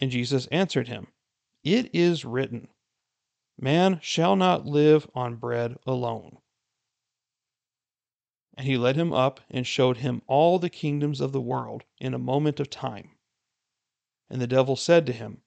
And 0.01 0.11
Jesus 0.11 0.47
answered 0.49 0.89
him, 0.89 1.09
It 1.65 1.91
is 1.95 2.25
written, 2.25 2.69
Man 3.59 3.99
shall 4.03 4.37
not 4.37 4.67
live 4.67 5.09
on 5.15 5.37
bread 5.37 5.79
alone. 5.87 6.39
And 8.55 8.67
he 8.67 8.77
led 8.77 8.97
him 8.97 9.13
up 9.13 9.41
and 9.49 9.67
showed 9.67 9.99
him 9.99 10.23
all 10.27 10.59
the 10.59 10.71
kingdoms 10.71 11.21
of 11.21 11.33
the 11.33 11.41
world 11.41 11.85
in 11.99 12.15
a 12.15 12.19
moment 12.19 12.61
of 12.61 12.69
time. 12.69 13.17
And 14.29 14.41
the 14.41 14.47
devil 14.47 14.77
said 14.77 15.07
to 15.07 15.13
him, 15.13 15.43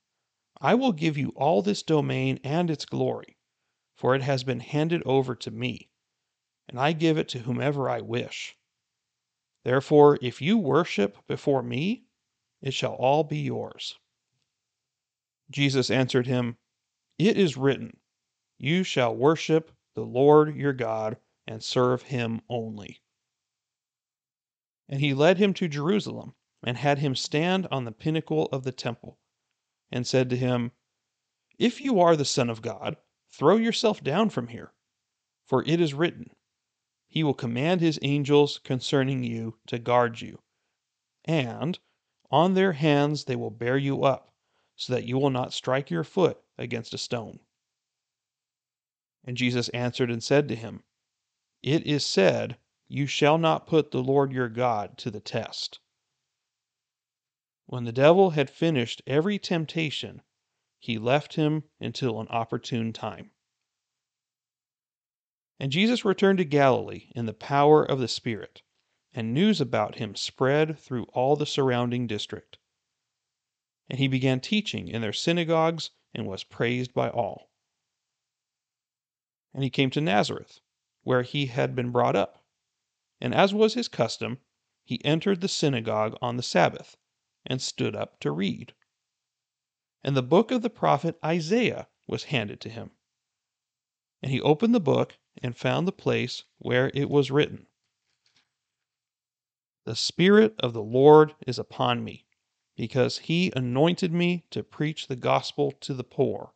I 0.60 0.76
will 0.76 0.94
give 0.94 1.18
you 1.18 1.30
all 1.36 1.62
this 1.62 1.84
domain 1.84 2.39
and 2.44 2.70
its 2.70 2.86
glory, 2.86 3.38
for 3.96 4.16
it 4.16 4.22
has 4.22 4.44
been 4.44 4.62
handed 4.62 5.04
over 5.06 5.36
to 5.36 5.52
me, 5.52 5.89
and 6.70 6.80
I 6.80 6.94
give 6.94 7.18
it 7.18 7.28
to 7.30 7.39
whomever 7.39 7.89
I 7.89 8.02
wish. 8.02 8.58
Therefore, 9.63 10.18
if 10.22 10.42
you 10.42 10.58
worship 10.58 11.18
before 11.28 11.63
me, 11.63 12.06
it 12.62 12.74
shall 12.74 12.94
all 12.94 13.24
be 13.24 13.39
yours. 13.39 14.00
Jesus 15.50 15.92
answered 15.92 16.28
him, 16.28 16.58
It 17.18 17.38
is 17.38 17.58
written, 17.58 17.98
You 18.58 18.84
shall 18.84 19.16
worship 19.16 19.72
the 19.94 20.06
Lord 20.06 20.56
your 20.56 20.74
God 20.74 21.18
and 21.48 21.64
serve 21.64 22.04
him 22.04 22.42
only. 22.50 23.02
And 24.88 25.00
he 25.00 25.14
led 25.14 25.38
him 25.38 25.54
to 25.56 25.68
Jerusalem, 25.68 26.36
and 26.64 26.78
had 26.78 27.00
him 27.00 27.16
stand 27.16 27.68
on 27.72 27.86
the 27.86 27.92
pinnacle 27.92 28.48
of 28.52 28.64
the 28.64 28.72
temple, 28.72 29.20
and 29.92 30.08
said 30.08 30.30
to 30.30 30.38
him, 30.38 30.72
If 31.58 31.82
you 31.82 32.00
are 32.00 32.16
the 32.16 32.26
Son 32.26 32.50
of 32.50 32.62
God, 32.62 32.98
throw 33.32 33.58
yourself 33.58 34.04
down 34.04 34.30
from 34.30 34.48
here. 34.48 34.74
For 35.46 35.64
it 35.66 35.82
is 35.82 35.94
written, 35.94 36.32
He 37.08 37.24
will 37.24 37.34
command 37.34 37.82
His 37.82 38.00
angels 38.02 38.60
concerning 38.60 39.24
you 39.24 39.60
to 39.68 39.78
guard 39.78 40.22
you, 40.22 40.42
and 41.26 41.80
on 42.32 42.54
their 42.54 42.74
hands 42.74 43.26
they 43.26 43.36
will 43.36 43.52
bear 43.52 43.78
you 43.78 44.04
up 44.04 44.34
so 44.76 44.94
that 44.94 45.06
you 45.06 45.18
will 45.18 45.30
not 45.30 45.54
strike 45.54 45.92
your 45.92 46.04
foot 46.04 46.42
against 46.58 46.94
a 46.94 46.98
stone. 46.98 47.40
And 49.24 49.38
Jesus 49.38 49.70
answered 49.70 50.10
and 50.10 50.24
said 50.24 50.48
to 50.50 50.56
him, 50.56 50.84
It 51.63 51.88
is 51.88 52.06
said, 52.06 52.58
You 52.88 53.08
shall 53.08 53.39
not 53.39 53.65
put 53.65 53.89
the 53.89 54.04
Lord 54.04 54.32
your 54.32 54.49
God 54.49 54.97
to 54.99 55.10
the 55.10 55.19
test. 55.19 55.80
When 57.65 57.86
the 57.86 57.91
devil 57.91 58.32
had 58.32 58.49
finished 58.49 59.02
every 59.08 59.39
temptation, 59.39 60.21
he 60.78 60.99
left 60.99 61.34
him 61.34 61.63
until 61.80 62.19
an 62.19 62.28
opportune 62.30 62.93
time. 62.93 63.32
And 65.60 65.71
Jesus 65.71 66.06
returned 66.06 66.38
to 66.38 66.45
Galilee 66.45 67.10
in 67.15 67.26
the 67.26 67.34
power 67.34 67.84
of 67.84 67.99
the 67.99 68.08
Spirit, 68.08 68.62
and 69.13 69.34
news 69.34 69.60
about 69.60 69.95
him 69.95 70.15
spread 70.15 70.78
through 70.78 71.06
all 71.13 71.36
the 71.36 71.45
surrounding 71.45 72.06
district 72.06 72.60
and 73.89 73.99
he 73.99 74.08
began 74.08 74.39
teaching 74.39 74.88
in 74.88 75.02
their 75.02 75.13
synagogues 75.13 75.91
and 76.13 76.26
was 76.26 76.43
praised 76.43 76.93
by 76.93 77.10
all. 77.10 77.52
And 79.54 79.63
he 79.63 79.69
came 79.69 79.89
to 79.91 80.02
Nazareth, 80.02 80.60
where 81.04 81.22
he 81.22 81.48
had 81.48 81.76
been 81.76 81.92
brought 81.92 82.16
up. 82.16 82.44
And 83.20 83.34
as 83.34 83.54
was 83.54 83.74
his 83.74 83.88
custom, 83.88 84.39
he 84.84 85.04
entered 85.06 85.42
the 85.42 85.48
synagogue 85.48 86.18
on 86.22 86.38
the 86.38 86.44
Sabbath 86.44 86.98
and 87.46 87.62
stood 87.62 87.96
up 87.96 88.20
to 88.22 88.32
read. 88.32 88.74
And 90.04 90.16
the 90.16 90.24
book 90.24 90.52
of 90.52 90.62
the 90.62 90.70
prophet 90.70 91.18
Isaiah 91.24 91.88
was 92.08 92.26
handed 92.26 92.60
to 92.62 92.70
him. 92.70 92.92
And 94.22 94.32
he 94.32 94.42
opened 94.42 94.74
the 94.74 94.80
book 94.80 95.18
and 95.42 95.56
found 95.56 95.88
the 95.88 95.94
place 95.94 96.44
where 96.58 96.92
it 96.94 97.10
was 97.10 97.32
written 97.32 97.68
The 99.86 99.96
Spirit 99.96 100.56
of 100.60 100.74
the 100.74 100.84
Lord 100.84 101.36
is 101.46 101.60
upon 101.60 102.04
me 102.04 102.26
because 102.76 103.20
he 103.20 103.52
anointed 103.56 104.12
me 104.12 104.46
to 104.52 104.63
preach 104.63 105.08
the 105.08 105.16
gospel 105.16 105.72
to 105.72 105.94
the 105.94 106.04
poor. 106.04 106.54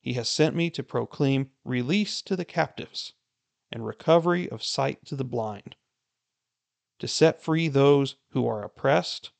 He 0.00 0.14
has 0.14 0.28
sent 0.28 0.56
me 0.56 0.70
to 0.70 0.82
proclaim 0.82 1.50
release 1.64 2.22
to 2.22 2.34
the 2.34 2.44
captives 2.44 3.12
and 3.72 3.86
recovery 3.86 4.48
of 4.50 4.62
sight 4.62 5.04
to 5.06 5.16
the 5.16 5.24
blind, 5.24 5.76
to 6.98 7.08
set 7.08 7.42
free 7.42 7.68
those 7.68 8.16
who 8.28 8.46
are 8.46 8.62
oppressed, 8.62 9.30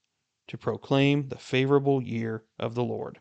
to 0.48 0.56
proclaim 0.56 1.28
the 1.28 1.38
favorable 1.38 2.02
year 2.02 2.44
of 2.58 2.74
the 2.74 2.82
Lord. 2.82 3.20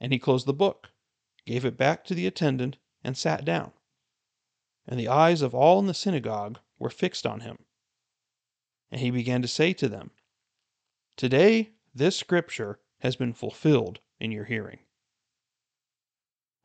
And 0.00 0.12
he 0.12 0.18
closed 0.18 0.46
the 0.46 0.52
book, 0.52 0.90
gave 1.46 1.64
it 1.64 1.76
back 1.76 2.04
to 2.04 2.14
the 2.14 2.26
attendant, 2.26 2.76
and 3.02 3.16
sat 3.16 3.44
down. 3.44 3.72
And 4.86 5.00
the 5.00 5.08
eyes 5.08 5.40
of 5.40 5.54
all 5.54 5.78
in 5.78 5.86
the 5.86 5.94
synagogue 5.94 6.58
were 6.78 6.90
fixed 6.90 7.24
on 7.24 7.40
him. 7.40 7.64
And 8.90 9.00
he 9.00 9.10
began 9.10 9.42
to 9.42 9.48
say 9.48 9.72
to 9.74 9.88
them, 9.88 10.10
Today, 11.16 11.70
this 11.94 12.16
scripture 12.16 12.80
has 12.98 13.16
been 13.16 13.32
fulfilled 13.32 14.00
in 14.20 14.30
your 14.32 14.44
hearing. 14.44 14.80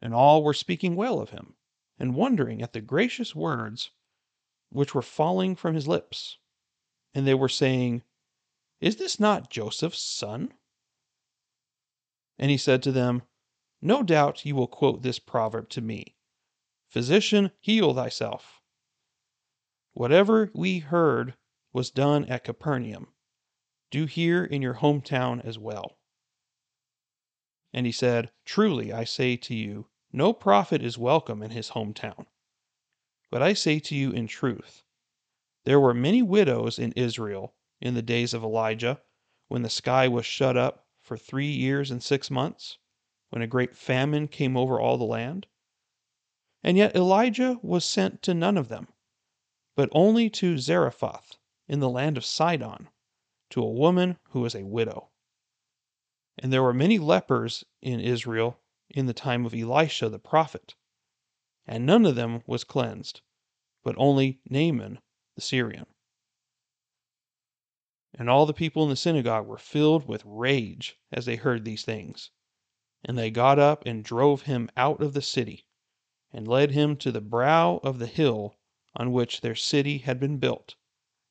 And 0.01 0.13
all 0.13 0.43
were 0.43 0.53
speaking 0.53 0.95
well 0.95 1.19
of 1.19 1.29
him, 1.29 1.55
and 2.01 2.15
wondering 2.15 2.63
at 2.63 2.73
the 2.73 2.81
gracious 2.81 3.35
words 3.35 3.91
which 4.71 4.95
were 4.95 5.03
falling 5.03 5.55
from 5.55 5.75
his 5.75 5.87
lips. 5.87 6.39
And 7.13 7.27
they 7.27 7.35
were 7.35 7.47
saying, 7.47 8.01
Is 8.79 8.95
this 8.95 9.19
not 9.19 9.51
Joseph's 9.51 10.01
son? 10.01 10.51
And 12.39 12.49
he 12.49 12.57
said 12.57 12.81
to 12.83 12.91
them, 12.91 13.21
No 13.83 14.01
doubt 14.01 14.45
you 14.45 14.55
will 14.55 14.67
quote 14.67 15.03
this 15.03 15.19
proverb 15.19 15.69
to 15.69 15.81
me 15.81 16.15
Physician, 16.89 17.51
heal 17.59 17.93
thyself. 17.93 18.61
Whatever 19.93 20.49
we 20.55 20.79
heard 20.79 21.35
was 21.71 21.91
done 21.91 22.25
at 22.25 22.43
Capernaum 22.43 23.09
do 23.91 24.07
here 24.07 24.43
in 24.43 24.63
your 24.63 24.75
hometown 24.75 25.45
as 25.45 25.59
well. 25.59 25.99
And 27.71 27.85
he 27.85 27.91
said, 27.91 28.31
Truly 28.43 28.91
I 28.91 29.03
say 29.03 29.37
to 29.37 29.53
you, 29.53 29.90
no 30.13 30.33
prophet 30.33 30.83
is 30.83 30.97
welcome 30.97 31.41
in 31.41 31.51
his 31.51 31.71
hometown. 31.71 32.25
But 33.29 33.41
I 33.41 33.53
say 33.53 33.79
to 33.79 33.95
you 33.95 34.11
in 34.11 34.27
truth, 34.27 34.83
There 35.63 35.79
were 35.79 35.93
many 35.93 36.21
widows 36.21 36.77
in 36.77 36.91
Israel 36.93 37.53
in 37.79 37.93
the 37.93 38.01
days 38.01 38.33
of 38.33 38.43
Elijah, 38.43 39.01
when 39.47 39.61
the 39.61 39.69
sky 39.69 40.07
was 40.07 40.25
shut 40.25 40.57
up 40.57 40.85
for 41.01 41.17
three 41.17 41.51
years 41.51 41.89
and 41.91 42.03
six 42.03 42.29
months, 42.29 42.77
when 43.29 43.41
a 43.41 43.47
great 43.47 43.75
famine 43.75 44.27
came 44.27 44.57
over 44.57 44.79
all 44.79 44.97
the 44.97 45.05
land. 45.05 45.47
And 46.63 46.77
yet 46.77 46.95
Elijah 46.95 47.59
was 47.63 47.85
sent 47.85 48.21
to 48.23 48.33
none 48.33 48.57
of 48.57 48.67
them, 48.67 48.89
but 49.75 49.89
only 49.93 50.29
to 50.31 50.57
Zarephath 50.57 51.37
in 51.67 51.79
the 51.79 51.89
land 51.89 52.17
of 52.17 52.25
Sidon, 52.25 52.89
to 53.49 53.63
a 53.63 53.71
woman 53.71 54.17
who 54.29 54.41
was 54.41 54.55
a 54.55 54.65
widow. 54.65 55.09
And 56.37 56.51
there 56.51 56.63
were 56.63 56.73
many 56.73 56.99
lepers 56.99 57.63
in 57.81 57.99
Israel 57.99 58.59
in 58.95 59.05
the 59.05 59.13
time 59.13 59.45
of 59.45 59.53
Elisha 59.53 60.09
the 60.09 60.19
prophet, 60.19 60.75
and 61.65 61.85
none 61.85 62.05
of 62.05 62.15
them 62.15 62.41
was 62.45 62.63
cleansed, 62.63 63.21
but 63.83 63.95
only 63.97 64.39
Naaman 64.49 64.99
the 65.35 65.41
Syrian. 65.41 65.85
And 68.13 68.29
all 68.29 68.45
the 68.45 68.53
people 68.53 68.83
in 68.83 68.89
the 68.89 68.95
synagogue 68.95 69.47
were 69.47 69.57
filled 69.57 70.07
with 70.07 70.23
rage 70.25 70.99
as 71.11 71.25
they 71.25 71.37
heard 71.37 71.63
these 71.63 71.83
things. 71.83 72.29
And 73.05 73.17
they 73.17 73.31
got 73.31 73.57
up 73.57 73.85
and 73.85 74.03
drove 74.03 74.43
him 74.43 74.69
out 74.75 75.01
of 75.01 75.13
the 75.13 75.21
city, 75.21 75.65
and 76.31 76.47
led 76.47 76.71
him 76.71 76.97
to 76.97 77.11
the 77.11 77.21
brow 77.21 77.79
of 77.83 77.99
the 77.99 78.07
hill 78.07 78.57
on 78.95 79.11
which 79.13 79.41
their 79.41 79.55
city 79.55 79.99
had 79.99 80.19
been 80.19 80.37
built, 80.37 80.75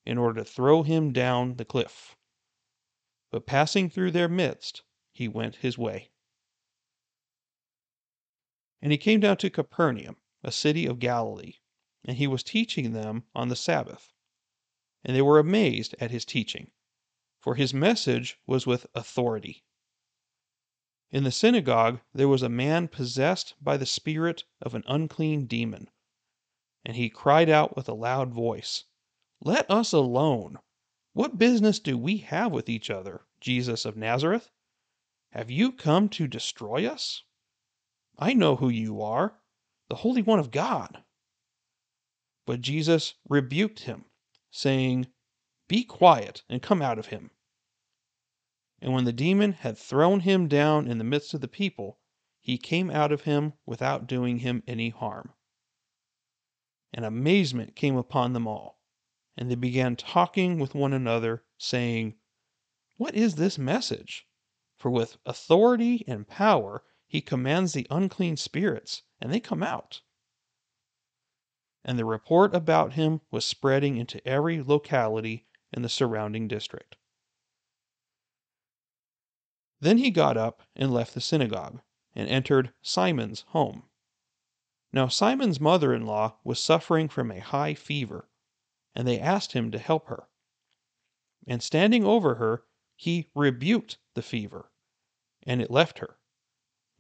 in 0.07 0.17
order 0.17 0.41
to 0.41 0.45
throw 0.45 0.83
him 0.83 1.13
down 1.13 1.57
the 1.57 1.65
cliff. 1.65 2.17
But 3.31 3.47
passing 3.47 3.91
through 3.91 4.13
their 4.13 4.29
midst, 4.29 4.83
he 5.13 5.29
went 5.29 5.57
his 5.57 5.77
way. 5.77 6.11
And 8.83 8.93
he 8.93 8.99
came 8.99 9.21
down 9.21 9.37
to 9.39 9.51
Capernaum, 9.51 10.17
a 10.43 10.51
city 10.51 10.87
of 10.87 10.99
Galilee, 10.99 11.57
and 12.03 12.17
he 12.17 12.27
was 12.27 12.43
teaching 12.43 12.93
them 12.93 13.25
on 13.35 13.49
the 13.49 13.57
Sabbath. 13.57 14.13
And 15.05 15.15
they 15.15 15.21
were 15.21 15.39
amazed 15.39 15.95
at 16.01 16.11
his 16.11 16.25
teaching, 16.25 16.71
for 17.39 17.57
his 17.57 17.75
message 17.75 18.39
was 18.47 18.67
with 18.67 18.87
authority. 18.95 19.65
In 21.11 21.25
the 21.25 21.31
synagogue 21.31 22.01
there 22.15 22.29
was 22.29 22.43
a 22.43 22.49
man 22.49 22.89
possessed 22.89 23.55
by 23.61 23.77
the 23.77 23.85
spirit 23.85 24.45
of 24.63 24.75
an 24.75 24.85
unclean 24.87 25.47
demon, 25.47 25.91
and 26.85 26.97
he 26.97 27.11
cried 27.11 27.51
out 27.51 27.77
with 27.77 27.89
a 27.89 27.95
loud 27.95 28.33
voice, 28.33 28.85
Let 29.41 29.71
us 29.71 29.93
alone! 29.93 30.59
What 31.13 31.37
business 31.37 31.81
do 31.81 31.99
we 31.99 32.19
have 32.19 32.53
with 32.53 32.71
each 32.71 32.89
other, 32.89 33.27
Jesus 33.41 33.85
of 33.85 33.97
Nazareth? 33.97 34.51
Have 35.33 35.51
you 35.51 35.71
come 35.73 36.09
to 36.11 36.27
destroy 36.27 36.87
us? 36.87 37.25
I 38.23 38.35
know 38.35 38.57
who 38.57 38.69
you 38.69 39.01
are, 39.01 39.41
the 39.89 39.97
Holy 39.97 40.21
One 40.21 40.39
of 40.39 40.51
God. 40.51 41.03
But 42.45 42.61
Jesus 42.61 43.15
rebuked 43.27 43.81
him, 43.81 44.05
saying, 44.51 45.07
Be 45.69 45.85
quiet 45.85 46.43
and 46.47 46.61
come 46.61 46.83
out 46.83 46.99
of 46.99 47.07
him. 47.07 47.31
And 48.79 48.93
when 48.93 49.05
the 49.05 49.13
demon 49.15 49.53
had 49.53 49.79
thrown 49.79 50.21
him 50.21 50.49
down 50.49 50.87
in 50.87 50.99
the 50.99 51.05
midst 51.05 51.33
of 51.33 51.41
the 51.41 51.49
people, 51.49 51.99
he 52.41 52.59
came 52.59 52.91
out 52.91 53.11
of 53.11 53.23
him 53.23 53.55
without 53.65 54.07
doing 54.07 54.41
him 54.41 54.63
any 54.67 54.91
harm. 54.91 55.33
And 56.93 57.07
amazement 57.07 57.75
came 57.75 57.97
upon 57.97 58.35
them 58.35 58.47
all, 58.47 58.83
and 59.35 59.51
they 59.51 59.55
began 59.55 59.97
talking 59.97 60.59
with 60.59 60.75
one 60.75 60.93
another, 60.93 61.47
saying, 61.57 62.17
What 62.99 63.15
is 63.15 63.37
this 63.37 63.57
message? 63.57 64.27
For 64.77 64.91
with 64.91 65.17
authority 65.25 66.05
and 66.07 66.29
power 66.29 66.85
he 67.11 67.21
commands 67.21 67.75
the 67.75 67.87
unclean 67.91 68.39
spirits, 68.39 69.03
and 69.21 69.31
they 69.31 69.41
come 69.41 69.63
out 69.63 70.01
and 71.85 71.99
the 71.99 72.05
report 72.05 72.55
about 72.55 72.93
him 72.93 73.21
was 73.31 73.45
spreading 73.45 73.97
into 73.97 74.27
every 74.27 74.63
locality 74.63 75.47
in 75.73 75.83
the 75.83 75.89
surrounding 75.89 76.47
district. 76.47 76.97
Then 79.81 79.99
he 79.99 80.11
got 80.11 80.37
up 80.37 80.63
and 80.77 80.93
left 80.93 81.15
the 81.15 81.21
synagogue, 81.21 81.81
and 82.15 82.29
entered 82.29 82.73
Simon's 82.83 83.43
home. 83.49 83.85
Now 84.93 85.09
Simon's 85.09 85.61
mother 85.61 85.95
in 85.95 86.05
law 86.05 86.37
was 86.45 86.63
suffering 86.63 87.09
from 87.09 87.31
a 87.31 87.41
high 87.41 87.75
fever, 87.75 88.29
and 88.95 89.09
they 89.09 89.19
asked 89.19 89.53
him 89.53 89.71
to 89.71 89.79
help 89.79 90.09
her. 90.09 90.29
And 91.47 91.63
standing 91.63 92.05
over 92.05 92.35
her, 92.35 92.65
he 92.95 93.31
rebuked 93.35 93.99
the 94.15 94.23
fever, 94.23 94.71
and 95.45 95.63
it 95.63 95.71
left 95.71 96.01
her, 96.01 96.19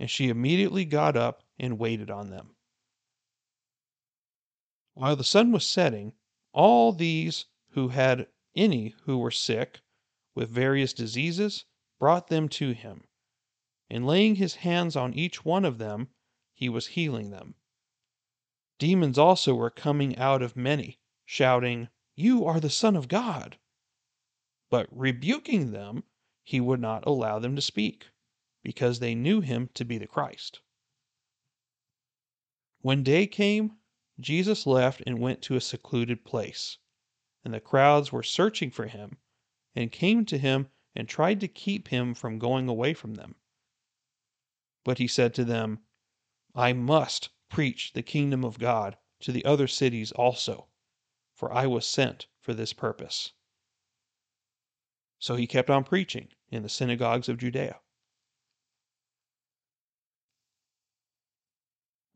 and 0.00 0.10
she 0.10 0.30
immediately 0.30 0.86
got 0.86 1.14
up 1.14 1.44
and 1.58 1.78
waited 1.78 2.10
on 2.10 2.30
them. 2.30 2.56
While 4.94 5.14
the 5.14 5.22
sun 5.22 5.52
was 5.52 5.66
setting, 5.66 6.14
all 6.52 6.92
these 6.92 7.44
who 7.72 7.88
had 7.88 8.26
any 8.56 8.94
who 9.02 9.18
were 9.18 9.30
sick 9.30 9.82
with 10.34 10.48
various 10.48 10.94
diseases 10.94 11.66
brought 11.98 12.28
them 12.28 12.48
to 12.48 12.72
him, 12.72 13.04
and 13.90 14.06
laying 14.06 14.36
his 14.36 14.56
hands 14.56 14.96
on 14.96 15.12
each 15.12 15.44
one 15.44 15.66
of 15.66 15.76
them, 15.76 16.08
he 16.54 16.70
was 16.70 16.88
healing 16.88 17.28
them. 17.28 17.54
Demons 18.78 19.18
also 19.18 19.54
were 19.54 19.68
coming 19.68 20.16
out 20.16 20.40
of 20.40 20.56
many, 20.56 20.98
shouting, 21.26 21.90
You 22.16 22.46
are 22.46 22.58
the 22.58 22.70
Son 22.70 22.96
of 22.96 23.06
God. 23.06 23.58
But 24.70 24.88
rebuking 24.90 25.72
them, 25.72 26.04
he 26.42 26.58
would 26.58 26.80
not 26.80 27.06
allow 27.06 27.38
them 27.38 27.54
to 27.54 27.62
speak, 27.62 28.06
because 28.62 28.99
they 28.99 29.14
knew 29.14 29.40
him 29.40 29.68
to 29.75 29.85
be 29.85 29.99
the 29.99 30.07
Christ. 30.07 30.61
When 32.83 33.03
day 33.03 33.27
came, 33.27 33.79
Jesus 34.18 34.66
left 34.66 35.03
and 35.07 35.18
went 35.18 35.42
to 35.42 35.57
a 35.57 35.61
secluded 35.61 36.25
place, 36.25 36.79
and 37.44 37.55
the 37.55 37.61
crowds 37.61 38.12
were 38.12 38.23
searching 38.23 38.70
for 38.70 38.87
him, 38.87 39.18
and 39.75 39.92
came 39.92 40.25
to 40.27 40.38
him 40.38 40.68
and 40.94 41.09
tried 41.09 41.40
to 41.40 41.49
keep 41.49 41.88
him 41.88 42.14
from 42.14 42.38
going 42.38 42.68
away 42.68 42.94
from 42.94 43.14
them. 43.14 43.37
But 44.85 44.99
he 44.99 45.07
said 45.07 45.35
to 45.35 45.44
them, 45.44 45.81
I 46.55 46.73
must 46.73 47.31
preach 47.49 47.92
the 47.92 48.03
kingdom 48.03 48.44
of 48.44 48.59
God 48.59 48.96
to 49.20 49.33
the 49.33 49.44
other 49.44 49.68
cities 49.68 50.12
also, 50.12 50.68
for 51.35 51.53
I 51.53 51.66
was 51.66 51.87
sent 51.87 52.27
for 52.40 52.55
this 52.55 52.73
purpose. 52.73 53.33
So 55.18 55.37
he 55.37 55.46
kept 55.46 55.70
on 55.70 55.85
preaching 55.85 56.29
in 56.51 56.62
the 56.62 56.68
synagogues 56.68 57.29
of 57.29 57.38
Judea. 57.38 57.81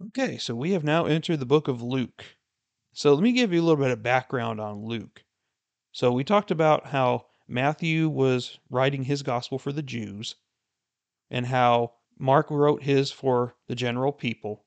Okay, 0.09 0.37
so 0.37 0.55
we 0.55 0.73
have 0.73 0.85
now 0.85 1.07
entered 1.07 1.39
the 1.39 1.47
book 1.47 1.67
of 1.67 1.81
Luke. 1.81 2.37
So 2.93 3.15
let 3.15 3.23
me 3.23 3.33
give 3.33 3.55
you 3.55 3.63
a 3.63 3.65
little 3.65 3.83
bit 3.83 3.91
of 3.91 4.03
background 4.03 4.61
on 4.61 4.85
Luke. 4.85 5.25
So 5.93 6.13
we 6.13 6.25
talked 6.25 6.51
about 6.51 6.89
how 6.89 7.27
Matthew 7.49 8.11
was 8.11 8.59
writing 8.69 9.05
his 9.05 9.23
gospel 9.23 9.59
for 9.59 9.73
the 9.73 9.83
Jews, 9.83 10.35
and 11.31 11.47
how 11.47 11.95
Mark 12.19 12.51
wrote 12.51 12.83
his 12.83 13.11
for 13.13 13.57
the 13.67 13.75
general 13.75 14.13
people. 14.13 14.67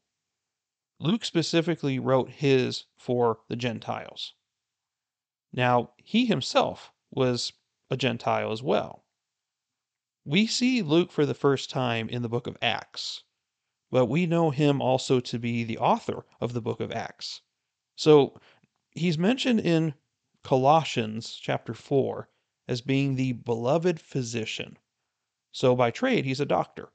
Luke 0.99 1.23
specifically 1.23 1.99
wrote 1.99 2.29
his 2.29 2.85
for 2.97 3.41
the 3.47 3.55
Gentiles. 3.55 4.33
Now, 5.53 5.91
he 5.97 6.25
himself 6.25 6.91
was 7.11 7.53
a 7.91 7.97
Gentile 7.97 8.51
as 8.51 8.63
well. 8.63 9.03
We 10.25 10.47
see 10.47 10.81
Luke 10.81 11.11
for 11.11 11.27
the 11.27 11.35
first 11.35 11.69
time 11.69 12.09
in 12.09 12.23
the 12.23 12.29
book 12.29 12.47
of 12.47 12.57
Acts 12.59 13.23
but 13.89 14.07
we 14.07 14.25
know 14.25 14.49
him 14.49 14.81
also 14.81 15.19
to 15.21 15.39
be 15.39 15.63
the 15.63 15.77
author 15.77 16.25
of 16.41 16.53
the 16.53 16.61
book 16.61 16.79
of 16.81 16.91
Acts. 16.91 17.41
So 17.95 18.39
he's 18.91 19.17
mentioned 19.17 19.61
in 19.61 19.93
Colossians 20.43 21.39
chapter 21.41 21.73
4 21.73 22.29
as 22.67 22.81
being 22.81 23.15
the 23.15 23.31
beloved 23.31 23.99
physician. 23.99 24.77
So 25.51 25.75
by 25.75 25.91
trade, 25.91 26.25
he's 26.25 26.41
a 26.41 26.45
doctor. 26.45 26.91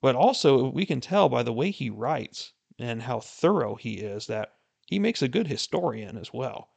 But 0.00 0.14
also, 0.14 0.68
we 0.70 0.86
can 0.86 1.00
tell 1.00 1.28
by 1.28 1.42
the 1.42 1.52
way 1.52 1.70
he 1.70 1.90
writes 1.90 2.52
and 2.78 3.02
how 3.02 3.20
thorough 3.20 3.74
he 3.74 3.94
is 3.94 4.26
that 4.26 4.54
he 4.86 4.98
makes 4.98 5.22
a 5.22 5.28
good 5.28 5.48
historian 5.48 6.16
as 6.16 6.32
well. 6.32 6.70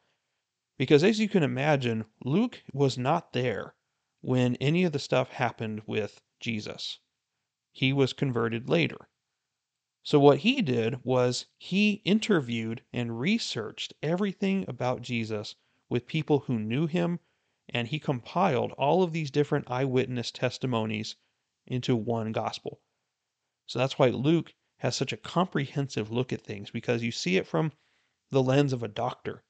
Because 0.78 1.04
as 1.04 1.20
you 1.20 1.30
can 1.30 1.44
imagine, 1.44 2.06
Luke 2.24 2.64
was 2.74 2.98
not 2.98 3.34
there 3.34 3.76
when 4.22 4.56
any 4.56 4.84
of 4.84 4.92
the 4.92 5.00
stuff 5.00 5.30
happened 5.30 5.82
with 5.86 6.22
Jesus 6.40 7.00
he 7.78 7.94
was 7.94 8.12
converted 8.12 8.68
later. 8.68 9.08
So, 10.02 10.20
what 10.20 10.40
he 10.40 10.64
did 10.64 11.04
was 11.04 11.46
he 11.60 12.02
interviewed 12.06 12.84
and 12.92 13.20
researched 13.20 13.94
everything 14.02 14.66
about 14.68 15.04
Jesus 15.04 15.54
with 15.88 16.08
people 16.08 16.40
who 16.40 16.58
knew 16.58 16.88
him, 16.88 17.20
and 17.70 17.88
he 17.88 18.00
compiled 18.00 18.72
all 18.80 19.04
of 19.04 19.14
these 19.14 19.30
different 19.30 19.70
eyewitness 19.70 20.32
testimonies 20.32 21.18
into 21.68 21.96
one 21.96 22.32
gospel. 22.32 22.82
So, 23.68 23.78
that's 23.78 24.00
why 24.00 24.10
Luke 24.10 24.56
has 24.78 24.96
such 24.96 25.14
a 25.14 25.18
comprehensive 25.18 26.12
look 26.12 26.34
at 26.34 26.42
things 26.42 26.72
because 26.72 27.04
you 27.04 27.12
see 27.12 27.38
it 27.38 27.46
from 27.46 27.74
the 28.32 28.42
lens 28.42 28.74
of 28.74 28.82
a 28.82 28.88
doctor. 28.88 29.44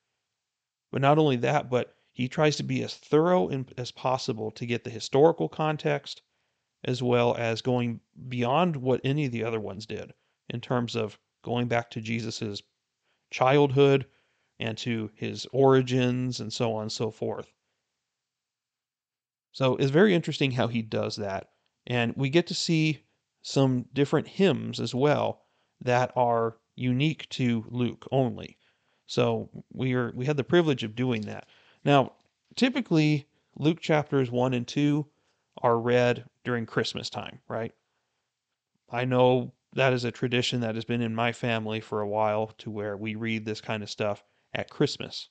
But 0.91 1.01
not 1.01 1.17
only 1.17 1.37
that, 1.37 1.69
but 1.69 1.95
he 2.11 2.27
tries 2.27 2.57
to 2.57 2.63
be 2.63 2.83
as 2.83 2.93
thorough 2.93 3.49
as 3.77 3.91
possible 3.91 4.51
to 4.51 4.65
get 4.65 4.83
the 4.83 4.89
historical 4.89 5.47
context 5.47 6.23
as 6.83 7.01
well 7.01 7.35
as 7.35 7.61
going 7.61 7.99
beyond 8.27 8.75
what 8.75 9.01
any 9.03 9.25
of 9.25 9.31
the 9.31 9.43
other 9.43 9.59
ones 9.59 9.85
did 9.85 10.13
in 10.49 10.61
terms 10.61 10.95
of 10.95 11.17
going 11.43 11.67
back 11.67 11.89
to 11.91 12.01
Jesus's 12.01 12.63
childhood, 13.29 14.05
and 14.59 14.77
to 14.79 15.11
his 15.15 15.45
origins 15.51 16.39
and 16.39 16.51
so 16.51 16.73
on 16.73 16.83
and 16.83 16.91
so 16.91 17.11
forth. 17.11 17.51
So 19.51 19.75
it's 19.75 19.91
very 19.91 20.13
interesting 20.13 20.51
how 20.51 20.67
he 20.67 20.81
does 20.81 21.15
that. 21.17 21.49
And 21.85 22.13
we 22.15 22.29
get 22.29 22.47
to 22.47 22.53
see 22.53 23.03
some 23.41 23.85
different 23.93 24.27
hymns 24.27 24.79
as 24.79 24.93
well 24.93 25.43
that 25.81 26.11
are 26.15 26.57
unique 26.75 27.29
to 27.29 27.65
Luke 27.69 28.07
only. 28.11 28.57
So 29.05 29.49
we 29.71 29.93
are 29.93 30.11
we 30.15 30.25
had 30.25 30.37
the 30.37 30.43
privilege 30.43 30.83
of 30.83 30.95
doing 30.95 31.21
that. 31.21 31.47
Now, 31.85 32.13
typically 32.55 33.27
Luke 33.55 33.79
chapters 33.79 34.29
1 34.29 34.53
and 34.53 34.67
2 34.67 35.05
are 35.61 35.79
read 35.79 36.25
during 36.47 36.65
Christmas 36.65 37.09
time, 37.09 37.41
right? 37.49 37.73
I 38.89 39.03
know 39.03 39.51
that 39.73 39.91
is 39.91 40.05
a 40.05 40.11
tradition 40.11 40.61
that 40.61 40.75
has 40.75 40.85
been 40.85 41.01
in 41.01 41.13
my 41.13 41.33
family 41.33 41.81
for 41.81 41.99
a 41.99 42.07
while 42.07 42.53
to 42.59 42.71
where 42.71 42.95
we 42.95 43.15
read 43.15 43.43
this 43.43 43.59
kind 43.59 43.83
of 43.83 43.89
stuff 43.89 44.23
at 44.53 44.69
Christmas. 44.69 45.27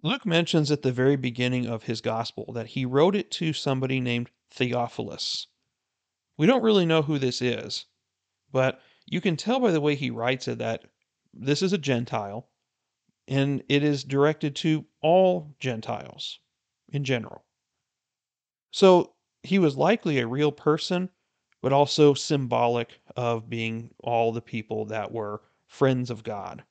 Luke 0.00 0.24
mentions 0.24 0.70
at 0.70 0.82
the 0.82 0.92
very 0.92 1.16
beginning 1.16 1.66
of 1.66 1.82
his 1.82 2.00
gospel 2.00 2.52
that 2.52 2.68
he 2.68 2.84
wrote 2.84 3.16
it 3.16 3.32
to 3.32 3.52
somebody 3.52 3.98
named 3.98 4.30
Theophilus. 4.52 5.48
We 6.36 6.46
don't 6.46 6.62
really 6.62 6.86
know 6.86 7.02
who 7.02 7.18
this 7.18 7.42
is, 7.42 7.86
but 8.52 8.80
you 9.06 9.20
can 9.20 9.36
tell 9.36 9.58
by 9.58 9.72
the 9.72 9.80
way 9.80 9.96
he 9.96 10.10
writes 10.10 10.46
it 10.46 10.58
that 10.58 10.84
this 11.32 11.62
is 11.62 11.72
a 11.72 11.78
Gentile 11.78 12.48
and 13.26 13.64
it 13.68 13.82
is 13.82 14.04
directed 14.04 14.54
to 14.54 14.84
all 15.02 15.56
Gentiles 15.58 16.38
in 16.90 17.02
general. 17.02 17.42
So 18.70 19.13
he 19.44 19.58
was 19.58 19.76
likely 19.76 20.18
a 20.18 20.26
real 20.26 20.50
person, 20.50 21.10
but 21.60 21.72
also 21.72 22.14
symbolic 22.14 23.00
of 23.14 23.48
being 23.48 23.90
all 24.00 24.32
the 24.32 24.42
people 24.42 24.86
that 24.86 25.12
were 25.12 25.42
friends 25.66 26.10
of 26.10 26.24
God, 26.24 26.64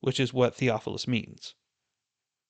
which 0.00 0.20
is 0.20 0.32
what 0.32 0.54
Theophilus 0.54 1.08
means. 1.08 1.54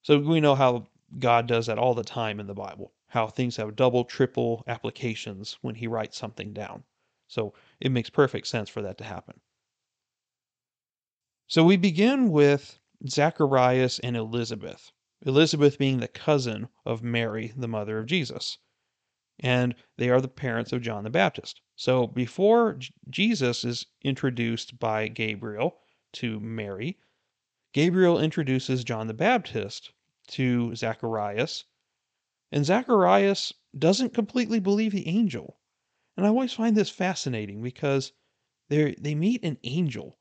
So 0.02 0.18
we 0.18 0.40
know 0.40 0.56
how 0.56 0.86
God 1.18 1.46
does 1.46 1.66
that 1.66 1.78
all 1.78 1.94
the 1.94 2.02
time 2.02 2.40
in 2.40 2.46
the 2.46 2.54
Bible, 2.54 2.92
how 3.06 3.28
things 3.28 3.56
have 3.56 3.76
double, 3.76 4.04
triple 4.04 4.64
applications 4.66 5.58
when 5.62 5.76
he 5.76 5.86
writes 5.86 6.18
something 6.18 6.52
down. 6.52 6.82
So 7.28 7.54
it 7.80 7.92
makes 7.92 8.10
perfect 8.10 8.46
sense 8.48 8.68
for 8.68 8.82
that 8.82 8.98
to 8.98 9.04
happen. 9.04 9.40
So 11.46 11.64
we 11.64 11.76
begin 11.76 12.30
with 12.30 12.78
Zacharias 13.08 13.98
and 14.00 14.16
Elizabeth. 14.16 14.90
Elizabeth 15.24 15.78
being 15.78 15.98
the 15.98 16.08
cousin 16.08 16.68
of 16.84 17.02
Mary, 17.02 17.52
the 17.56 17.68
mother 17.68 17.98
of 17.98 18.06
Jesus. 18.06 18.58
And 19.40 19.74
they 19.96 20.10
are 20.10 20.20
the 20.20 20.28
parents 20.28 20.72
of 20.72 20.82
John 20.82 21.04
the 21.04 21.10
Baptist. 21.10 21.60
So 21.74 22.06
before 22.06 22.78
Jesus 23.08 23.64
is 23.64 23.86
introduced 24.02 24.78
by 24.78 25.08
Gabriel 25.08 25.78
to 26.14 26.38
Mary, 26.40 26.98
Gabriel 27.72 28.20
introduces 28.20 28.84
John 28.84 29.06
the 29.06 29.14
Baptist 29.14 29.92
to 30.28 30.74
Zacharias, 30.74 31.64
and 32.50 32.66
Zacharias 32.66 33.54
doesn't 33.76 34.12
completely 34.12 34.60
believe 34.60 34.92
the 34.92 35.08
angel. 35.08 35.58
And 36.16 36.26
I 36.26 36.28
always 36.28 36.52
find 36.52 36.76
this 36.76 36.90
fascinating 36.90 37.62
because 37.62 38.12
they 38.68 38.94
they 39.00 39.14
meet 39.14 39.42
an 39.42 39.58
angel, 39.64 40.18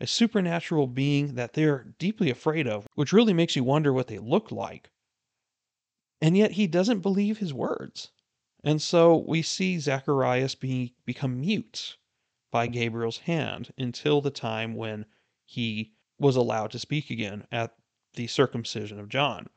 a 0.00 0.06
supernatural 0.06 0.86
being 0.86 1.34
that 1.34 1.54
they're 1.54 1.94
deeply 1.98 2.30
afraid 2.30 2.68
of, 2.68 2.86
which 2.94 3.12
really 3.12 3.32
makes 3.32 3.56
you 3.56 3.64
wonder 3.64 3.92
what 3.92 4.06
they 4.06 4.18
look 4.18 4.52
like. 4.52 4.90
And 6.20 6.36
yet 6.36 6.52
he 6.52 6.68
doesn't 6.68 7.00
believe 7.00 7.38
his 7.38 7.52
words. 7.52 8.12
And 8.64 8.80
so 8.80 9.22
we 9.28 9.42
see 9.42 9.78
Zacharias 9.78 10.54
be, 10.54 10.94
become 11.04 11.40
mute 11.40 11.98
by 12.50 12.66
Gabriel's 12.66 13.18
hand 13.18 13.72
until 13.76 14.22
the 14.22 14.30
time 14.30 14.74
when 14.74 15.04
he 15.44 15.92
was 16.18 16.34
allowed 16.34 16.70
to 16.70 16.78
speak 16.78 17.10
again 17.10 17.46
at 17.52 17.76
the 18.14 18.26
circumcision 18.26 18.98
of 18.98 19.10
John. 19.10 19.48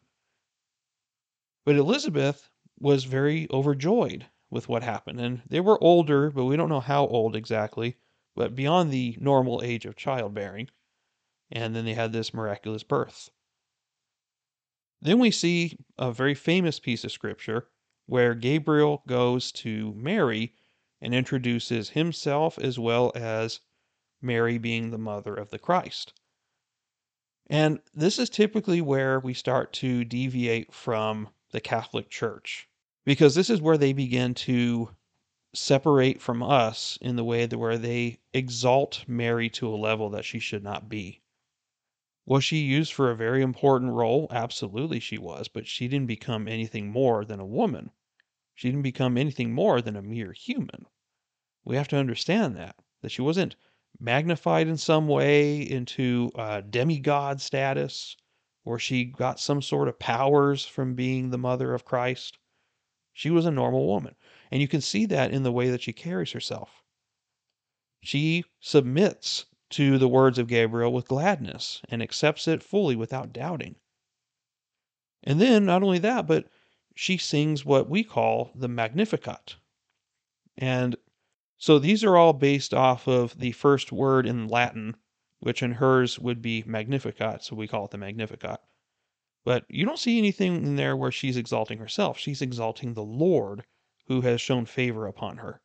But 1.66 1.78
Elizabeth 1.78 2.50
was 2.80 3.06
very 3.06 3.48
overjoyed 3.50 4.26
with 4.50 4.68
what 4.68 4.84
happened. 4.84 5.22
And 5.22 5.42
they 5.48 5.62
were 5.62 5.82
older, 5.82 6.30
but 6.30 6.46
we 6.46 6.58
don't 6.58 6.70
know 6.70 6.82
how 6.82 7.08
old 7.08 7.36
exactly, 7.36 7.96
but 8.36 8.56
beyond 8.56 8.92
the 8.92 9.18
normal 9.22 9.62
age 9.64 9.86
of 9.86 9.96
childbearing. 9.96 10.70
And 11.50 11.74
then 11.74 11.86
they 11.86 11.94
had 11.94 12.12
this 12.12 12.34
miraculous 12.34 12.84
birth. 12.84 13.30
Then 15.02 15.20
we 15.20 15.32
see 15.32 15.78
a 15.98 16.12
very 16.12 16.34
famous 16.34 16.80
piece 16.80 17.06
of 17.06 17.12
scripture 17.12 17.70
where 18.08 18.34
Gabriel 18.34 19.04
goes 19.06 19.52
to 19.52 19.94
Mary 19.94 20.54
and 21.00 21.14
introduces 21.14 21.92
himself 21.92 22.58
as 22.58 22.80
well 22.80 23.12
as 23.14 23.60
Mary 24.22 24.58
being 24.58 24.90
the 24.90 24.98
mother 24.98 25.36
of 25.36 25.52
the 25.52 25.60
Christ. 25.60 26.14
And 27.50 27.80
this 27.94 28.18
is 28.18 28.30
typically 28.30 28.82
where 28.82 29.20
we 29.20 29.34
start 29.34 29.72
to 29.74 30.04
deviate 30.04 30.74
from 30.74 31.30
the 31.52 31.62
Catholic 31.62 32.10
Church 32.10 32.68
because 33.06 33.36
this 33.36 33.50
is 33.50 33.62
where 33.62 33.78
they 33.78 33.94
begin 33.94 34.34
to 34.34 34.90
separate 35.54 36.22
from 36.22 36.44
us 36.44 36.98
in 37.02 37.16
the 37.16 37.24
way 37.24 37.46
that 37.46 37.58
where 37.58 37.78
they 37.78 38.20
exalt 38.34 39.04
Mary 39.08 39.50
to 39.50 39.68
a 39.68 39.76
level 39.76 40.10
that 40.10 40.26
she 40.26 40.40
should 40.40 40.64
not 40.64 40.90
be. 40.90 41.22
Was 42.26 42.44
she 42.44 42.58
used 42.58 42.92
for 42.92 43.10
a 43.10 43.16
very 43.16 43.42
important 43.42 43.94
role? 43.94 44.28
Absolutely 44.30 45.00
she 45.00 45.18
was, 45.18 45.48
but 45.48 45.68
she 45.68 45.88
didn't 45.88 46.08
become 46.08 46.48
anything 46.48 46.90
more 46.90 47.24
than 47.24 47.40
a 47.40 47.46
woman. 47.46 47.92
She 48.58 48.70
didn't 48.70 48.82
become 48.82 49.20
anything 49.20 49.54
more 49.54 49.84
than 49.84 49.96
a 49.96 50.02
mere 50.02 50.34
human. 50.34 50.88
We 51.64 51.76
have 51.76 51.88
to 51.90 51.98
understand 51.98 52.56
that 52.56 52.76
that 53.02 53.12
she 53.12 53.22
wasn't 53.22 53.56
magnified 54.00 54.68
in 54.68 54.78
some 54.78 55.08
way 55.08 55.62
into 55.62 56.32
uh, 56.34 56.62
demigod 56.62 57.40
status, 57.40 58.18
or 58.66 58.80
she 58.80 59.06
got 59.06 59.40
some 59.40 59.62
sort 59.62 59.88
of 59.88 60.00
powers 60.00 60.66
from 60.66 60.96
being 60.96 61.30
the 61.30 61.38
mother 61.38 61.76
of 61.76 61.86
Christ. 61.86 62.40
She 63.14 63.30
was 63.30 63.46
a 63.46 63.52
normal 63.52 63.86
woman. 63.86 64.16
And 64.50 64.60
you 64.60 64.68
can 64.68 64.82
see 64.82 65.06
that 65.06 65.30
in 65.30 65.44
the 65.44 65.52
way 65.52 65.70
that 65.70 65.84
she 65.84 65.94
carries 65.94 66.32
herself. 66.32 66.82
She 68.02 68.44
submits 68.60 69.46
to 69.70 70.00
the 70.00 70.08
words 70.08 70.40
of 70.40 70.48
Gabriel 70.48 70.92
with 70.92 71.08
gladness 71.08 71.84
and 71.90 72.02
accepts 72.02 72.48
it 72.48 72.64
fully 72.64 72.96
without 72.96 73.32
doubting. 73.32 73.76
And 75.22 75.40
then, 75.40 75.64
not 75.64 75.84
only 75.84 76.00
that, 76.00 76.26
but 76.26 76.50
she 77.00 77.16
sings 77.16 77.64
what 77.64 77.88
we 77.88 78.04
call 78.04 78.52
the 78.56 78.68
Magnificat. 78.68 79.58
And 80.58 80.96
so 81.60 81.78
these 81.78 82.04
are 82.04 82.18
all 82.18 82.34
based 82.34 82.74
off 82.74 83.08
of 83.08 83.38
the 83.38 83.52
first 83.52 83.92
word 83.92 84.26
in 84.26 84.48
Latin, 84.48 84.96
which 85.40 85.62
in 85.62 85.74
hers 85.74 86.18
would 86.18 86.42
be 86.42 86.64
Magnificat, 86.66 87.44
so 87.44 87.56
we 87.56 87.68
call 87.68 87.86
it 87.86 87.92
the 87.92 88.00
Magnificat. 88.00 88.60
But 89.46 89.66
you 89.70 89.86
don't 89.86 90.00
see 90.00 90.18
anything 90.18 90.56
in 90.56 90.76
there 90.76 90.98
where 90.98 91.12
she's 91.12 91.38
exalting 91.38 91.78
herself. 91.78 92.18
She's 92.18 92.42
exalting 92.42 92.96
the 92.96 93.04
Lord 93.04 93.64
who 94.08 94.22
has 94.22 94.42
shown 94.42 94.66
favor 94.66 95.06
upon 95.06 95.38
her. 95.38 95.62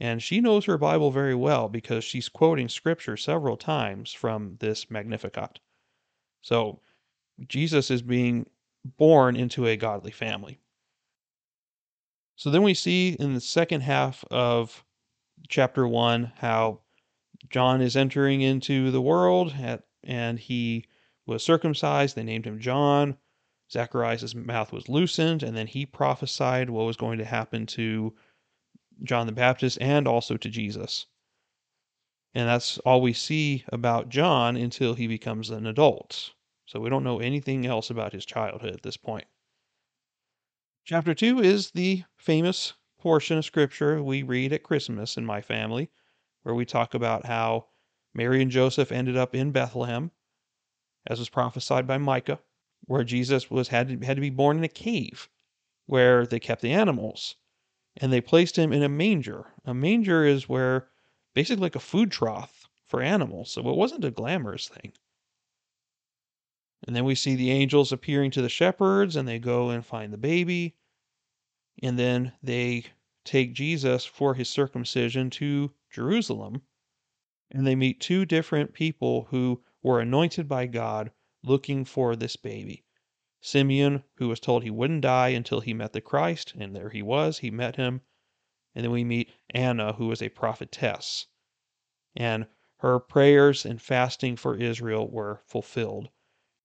And 0.00 0.20
she 0.20 0.40
knows 0.40 0.64
her 0.64 0.76
Bible 0.76 1.12
very 1.12 1.36
well 1.36 1.68
because 1.68 2.02
she's 2.02 2.28
quoting 2.28 2.68
scripture 2.68 3.16
several 3.16 3.56
times 3.56 4.12
from 4.12 4.56
this 4.58 4.90
Magnificat. 4.90 5.60
So 6.42 6.80
Jesus 7.46 7.92
is 7.92 8.02
being 8.02 8.50
born 8.84 9.36
into 9.36 9.66
a 9.66 9.76
godly 9.76 10.10
family. 10.10 10.58
So 12.36 12.50
then 12.50 12.62
we 12.62 12.74
see 12.74 13.10
in 13.10 13.34
the 13.34 13.40
second 13.40 13.82
half 13.82 14.24
of 14.30 14.84
chapter 15.48 15.86
1 15.86 16.32
how 16.36 16.80
John 17.48 17.80
is 17.80 17.96
entering 17.96 18.40
into 18.40 18.90
the 18.90 19.02
world 19.02 19.54
at, 19.60 19.84
and 20.02 20.38
he 20.38 20.86
was 21.26 21.42
circumcised. 21.42 22.16
They 22.16 22.22
named 22.22 22.46
him 22.46 22.58
John. 22.58 23.16
Zacharias' 23.70 24.34
mouth 24.34 24.72
was 24.72 24.88
loosened, 24.88 25.42
and 25.42 25.56
then 25.56 25.66
he 25.66 25.86
prophesied 25.86 26.70
what 26.70 26.86
was 26.86 26.96
going 26.96 27.18
to 27.18 27.24
happen 27.24 27.66
to 27.66 28.14
John 29.02 29.26
the 29.26 29.32
Baptist 29.32 29.78
and 29.80 30.06
also 30.06 30.36
to 30.36 30.48
Jesus. 30.48 31.06
And 32.34 32.48
that's 32.48 32.78
all 32.78 33.00
we 33.00 33.12
see 33.12 33.64
about 33.68 34.08
John 34.08 34.56
until 34.56 34.94
he 34.94 35.06
becomes 35.06 35.50
an 35.50 35.66
adult. 35.66 36.32
So 36.66 36.80
we 36.80 36.90
don't 36.90 37.04
know 37.04 37.20
anything 37.20 37.64
else 37.64 37.90
about 37.90 38.12
his 38.12 38.26
childhood 38.26 38.74
at 38.74 38.82
this 38.82 38.96
point. 38.96 39.26
Chapter 40.86 41.14
2 41.14 41.40
is 41.40 41.70
the 41.70 42.04
famous 42.18 42.74
portion 42.98 43.38
of 43.38 43.46
scripture 43.46 44.02
we 44.02 44.22
read 44.22 44.52
at 44.52 44.62
Christmas 44.62 45.16
in 45.16 45.24
my 45.24 45.40
family, 45.40 45.88
where 46.42 46.54
we 46.54 46.66
talk 46.66 46.92
about 46.92 47.24
how 47.24 47.68
Mary 48.12 48.42
and 48.42 48.50
Joseph 48.50 48.92
ended 48.92 49.16
up 49.16 49.34
in 49.34 49.50
Bethlehem, 49.50 50.10
as 51.06 51.18
was 51.18 51.30
prophesied 51.30 51.86
by 51.86 51.96
Micah, 51.96 52.38
where 52.84 53.02
Jesus 53.02 53.50
was 53.50 53.68
had 53.68 53.88
to, 53.88 54.04
had 54.04 54.18
to 54.18 54.20
be 54.20 54.28
born 54.28 54.58
in 54.58 54.64
a 54.64 54.68
cave 54.68 55.30
where 55.86 56.26
they 56.26 56.38
kept 56.38 56.60
the 56.60 56.72
animals. 56.72 57.36
And 57.96 58.12
they 58.12 58.20
placed 58.20 58.58
him 58.58 58.70
in 58.70 58.82
a 58.82 58.88
manger. 58.90 59.54
A 59.64 59.72
manger 59.72 60.26
is 60.26 60.50
where 60.50 60.88
basically 61.32 61.62
like 61.62 61.76
a 61.76 61.80
food 61.80 62.10
trough 62.10 62.68
for 62.84 63.00
animals. 63.00 63.52
So 63.52 63.66
it 63.70 63.76
wasn't 63.76 64.04
a 64.04 64.10
glamorous 64.10 64.68
thing. 64.68 64.92
And 66.86 66.94
then 66.94 67.04
we 67.04 67.14
see 67.14 67.34
the 67.34 67.50
angels 67.50 67.92
appearing 67.92 68.30
to 68.32 68.42
the 68.42 68.48
shepherds 68.48 69.16
and 69.16 69.26
they 69.26 69.38
go 69.38 69.70
and 69.70 69.84
find 69.84 70.12
the 70.12 70.18
baby 70.18 70.76
and 71.82 71.98
then 71.98 72.32
they 72.40 72.84
take 73.24 73.52
Jesus 73.52 74.04
for 74.04 74.34
his 74.34 74.48
circumcision 74.48 75.28
to 75.28 75.74
Jerusalem, 75.90 76.62
and 77.50 77.66
they 77.66 77.74
meet 77.74 78.00
two 78.00 78.24
different 78.24 78.72
people 78.72 79.24
who 79.30 79.64
were 79.82 80.00
anointed 80.00 80.46
by 80.46 80.66
God 80.66 81.10
looking 81.42 81.84
for 81.84 82.14
this 82.14 82.36
baby. 82.36 82.84
Simeon, 83.40 84.04
who 84.18 84.28
was 84.28 84.38
told 84.38 84.62
he 84.62 84.70
wouldn't 84.70 85.00
die 85.00 85.30
until 85.30 85.60
he 85.60 85.74
met 85.74 85.92
the 85.92 86.00
Christ, 86.00 86.54
and 86.56 86.76
there 86.76 86.90
he 86.90 87.02
was, 87.02 87.38
he 87.38 87.50
met 87.50 87.74
him. 87.74 88.02
And 88.74 88.84
then 88.84 88.92
we 88.92 89.02
meet 89.02 89.32
Anna, 89.50 89.94
who 89.94 90.06
was 90.06 90.22
a 90.22 90.28
prophetess. 90.28 91.26
And 92.14 92.46
her 92.78 93.00
prayers 93.00 93.66
and 93.66 93.82
fasting 93.82 94.36
for 94.36 94.56
Israel 94.56 95.10
were 95.10 95.42
fulfilled, 95.44 96.08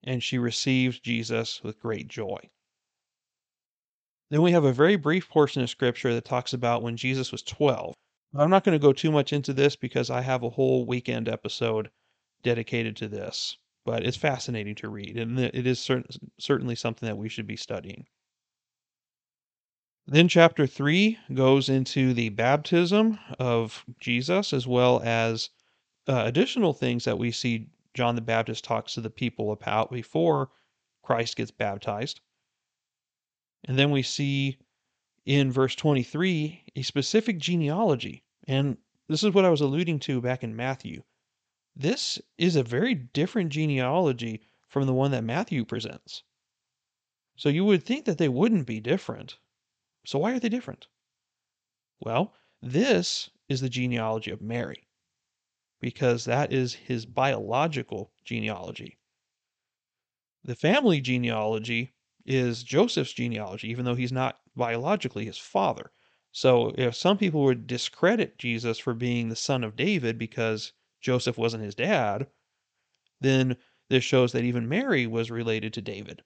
and 0.04 0.24
she 0.24 0.38
received 0.38 1.04
Jesus 1.04 1.64
with 1.64 1.80
great 1.80 2.08
joy. 2.08 2.40
Then 4.30 4.42
we 4.42 4.52
have 4.52 4.64
a 4.64 4.74
very 4.74 4.96
brief 4.96 5.28
portion 5.28 5.62
of 5.62 5.70
scripture 5.70 6.14
that 6.14 6.26
talks 6.26 6.54
about 6.54 6.84
when 6.84 6.98
Jesus 6.98 7.32
was 7.32 7.42
12. 7.44 7.96
I'm 8.36 8.50
not 8.50 8.64
going 8.64 8.78
to 8.78 8.82
go 8.82 8.94
too 8.94 9.12
much 9.12 9.34
into 9.34 9.54
this 9.54 9.76
because 9.76 10.10
I 10.10 10.22
have 10.22 10.44
a 10.44 10.52
whole 10.52 10.86
weekend 10.86 11.28
episode 11.28 11.90
dedicated 12.44 12.96
to 12.98 13.08
this, 13.08 13.58
but 13.86 14.06
it's 14.06 14.18
fascinating 14.18 14.76
to 14.76 14.90
read, 14.90 15.18
and 15.18 15.40
it 15.40 15.66
is 15.66 15.80
certainly 16.40 16.76
something 16.76 17.08
that 17.08 17.18
we 17.18 17.28
should 17.28 17.48
be 17.48 17.58
studying. 17.58 18.06
Then, 20.06 20.28
chapter 20.28 20.66
3 20.66 21.18
goes 21.34 21.70
into 21.70 22.14
the 22.14 22.30
baptism 22.30 23.20
of 23.40 23.84
Jesus, 24.00 24.54
as 24.54 24.66
well 24.66 25.02
as 25.04 25.50
uh, 26.08 26.24
additional 26.26 26.74
things 26.74 27.06
that 27.06 27.18
we 27.18 27.32
see 27.32 27.68
John 27.94 28.16
the 28.16 28.22
Baptist 28.22 28.64
talks 28.64 28.94
to 28.94 29.02
the 29.02 29.10
people 29.10 29.52
about 29.52 29.92
before 29.92 30.52
Christ 31.04 31.36
gets 31.36 31.52
baptized. 31.52 32.22
And 33.66 33.78
then 33.78 33.92
we 33.92 34.04
see 34.04 34.58
in 35.26 35.52
verse 35.52 35.76
23 35.76 36.64
a 36.76 36.82
specific 36.82 37.38
genealogy. 37.40 38.24
And 38.48 38.78
this 39.08 39.24
is 39.24 39.34
what 39.34 39.46
I 39.46 39.50
was 39.50 39.62
alluding 39.62 40.00
to 40.02 40.22
back 40.22 40.44
in 40.44 40.56
Matthew. 40.56 41.04
This 41.76 42.20
is 42.38 42.56
a 42.56 42.64
very 42.64 42.94
different 42.94 43.52
genealogy 43.52 44.42
from 44.68 44.86
the 44.86 44.94
one 44.94 45.12
that 45.12 45.24
Matthew 45.24 45.66
presents. 45.66 46.24
So 47.36 47.50
you 47.50 47.64
would 47.66 47.84
think 47.84 48.06
that 48.06 48.18
they 48.18 48.30
wouldn't 48.30 48.68
be 48.68 48.80
different. 48.80 49.38
So 50.06 50.20
why 50.20 50.34
are 50.34 50.40
they 50.40 50.50
different? 50.50 50.88
Well, 52.00 52.34
this 52.62 53.30
is 53.48 53.62
the 53.62 53.70
genealogy 53.70 54.32
of 54.32 54.42
Mary, 54.42 54.89
because 55.80 56.26
that 56.26 56.52
is 56.52 56.74
his 56.74 57.06
biological 57.06 58.12
genealogy. 58.24 58.98
The 60.44 60.56
family 60.56 61.02
genealogy 61.02 61.94
is 62.26 62.64
Joseph's 62.64 63.14
genealogy, 63.14 63.70
even 63.70 63.86
though 63.86 63.96
he's 63.96 64.12
not 64.12 64.40
biologically 64.56 65.26
his 65.26 65.38
father. 65.38 65.92
So 66.32 66.74
if 66.78 66.96
some 66.96 67.18
people 67.18 67.44
would 67.44 67.68
discredit 67.68 68.38
Jesus 68.38 68.78
for 68.78 68.94
being 68.94 69.30
the 69.30 69.36
son 69.36 69.64
of 69.64 69.76
David 69.76 70.18
because 70.18 70.74
Joseph 71.02 71.38
wasn't 71.38 71.64
his 71.64 71.76
dad, 71.76 72.28
then 73.20 73.58
this 73.90 74.04
shows 74.04 74.32
that 74.34 74.44
even 74.44 74.70
Mary 74.70 75.08
was 75.08 75.32
related 75.32 75.74
to 75.74 75.82
David. 75.82 76.22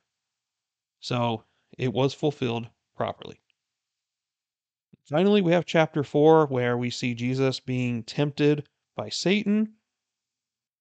So 1.00 1.46
it 1.78 1.94
was 1.94 2.14
fulfilled 2.14 2.68
properly. 2.96 3.40
Finally, 5.10 5.42
we 5.42 5.52
have 5.52 5.66
chapter 5.66 6.04
4 6.04 6.48
where 6.48 6.78
we 6.78 6.90
see 6.90 7.14
Jesus 7.14 7.60
being 7.60 8.04
tempted 8.04 8.68
by 8.96 9.10
Satan. 9.10 9.74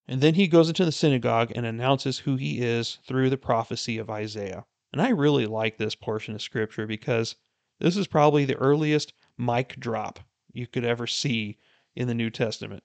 And 0.07 0.21
then 0.21 0.35
he 0.35 0.47
goes 0.47 0.67
into 0.67 0.85
the 0.85 0.91
synagogue 0.91 1.51
and 1.55 1.65
announces 1.65 2.19
who 2.19 2.35
he 2.35 2.61
is 2.61 2.99
through 3.05 3.29
the 3.29 3.37
prophecy 3.37 3.97
of 3.97 4.09
Isaiah. 4.09 4.65
And 4.91 5.01
I 5.01 5.09
really 5.09 5.47
like 5.47 5.77
this 5.77 5.95
portion 5.95 6.35
of 6.35 6.41
scripture 6.41 6.85
because 6.85 7.35
this 7.79 7.97
is 7.97 8.07
probably 8.07 8.45
the 8.45 8.55
earliest 8.55 9.13
mic 9.37 9.79
drop 9.79 10.19
you 10.51 10.67
could 10.67 10.85
ever 10.85 11.07
see 11.07 11.57
in 11.95 12.07
the 12.07 12.13
New 12.13 12.29
Testament. 12.29 12.83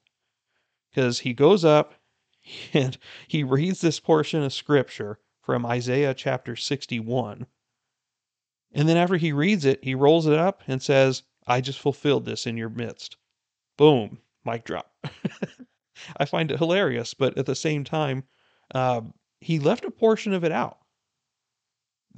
Because 0.91 1.21
he 1.21 1.35
goes 1.35 1.65
up 1.65 1.95
and 2.73 2.97
he 3.27 3.45
reads 3.45 3.81
this 3.81 4.01
portion 4.01 4.43
of 4.43 4.53
scripture 4.53 5.19
from 5.43 5.67
Isaiah 5.67 6.15
chapter 6.15 6.57
61. 6.57 7.47
And 8.73 8.89
then 8.89 8.97
after 8.97 9.17
he 9.17 9.33
reads 9.33 9.65
it, 9.65 9.83
he 9.83 9.95
rolls 9.95 10.27
it 10.27 10.35
up 10.35 10.63
and 10.67 10.83
says, 10.83 11.23
I 11.47 11.61
just 11.61 11.79
fulfilled 11.79 12.27
this 12.27 12.47
in 12.47 12.57
your 12.57 12.69
midst. 12.69 13.17
Boom, 13.77 14.19
mic 14.51 14.65
drop. 14.65 14.93
I 16.17 16.25
find 16.25 16.51
it 16.51 16.59
hilarious, 16.59 17.15
but 17.15 17.37
at 17.37 17.47
the 17.47 17.55
same 17.55 17.85
time, 17.85 18.25
uh, 18.75 19.03
he 19.41 19.59
left 19.59 19.85
a 19.85 19.91
portion 19.91 20.33
of 20.33 20.45
it 20.45 20.53
out 20.53 20.79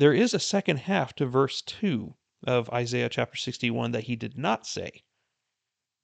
there 0.00 0.14
is 0.14 0.32
a 0.32 0.40
second 0.40 0.78
half 0.78 1.14
to 1.14 1.26
verse 1.26 1.60
2 1.60 2.14
of 2.46 2.70
Isaiah 2.70 3.10
chapter 3.10 3.36
61 3.36 3.92
that 3.92 4.04
he 4.04 4.16
did 4.16 4.38
not 4.38 4.66
say. 4.66 5.02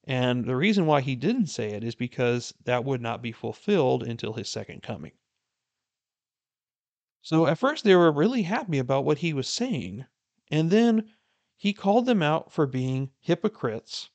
And 0.04 0.44
the 0.44 0.54
reason 0.54 0.84
why 0.84 1.00
he 1.00 1.16
didn't 1.16 1.46
say 1.46 1.70
it 1.70 1.82
is 1.82 1.94
because 1.94 2.52
that 2.64 2.84
would 2.84 3.00
not 3.00 3.22
be 3.22 3.32
fulfilled 3.32 4.02
until 4.02 4.34
his 4.34 4.50
second 4.50 4.82
coming. 4.82 5.12
So 7.22 7.46
at 7.46 7.58
first 7.58 7.84
they 7.84 7.96
were 7.96 8.12
really 8.12 8.42
happy 8.42 8.78
about 8.78 9.06
what 9.06 9.18
he 9.18 9.32
was 9.32 9.48
saying, 9.48 10.04
and 10.50 10.70
then 10.70 11.10
he 11.56 11.72
called 11.72 12.04
them 12.04 12.22
out 12.22 12.52
for 12.52 12.66
being 12.66 13.10
hypocrites 13.18 14.10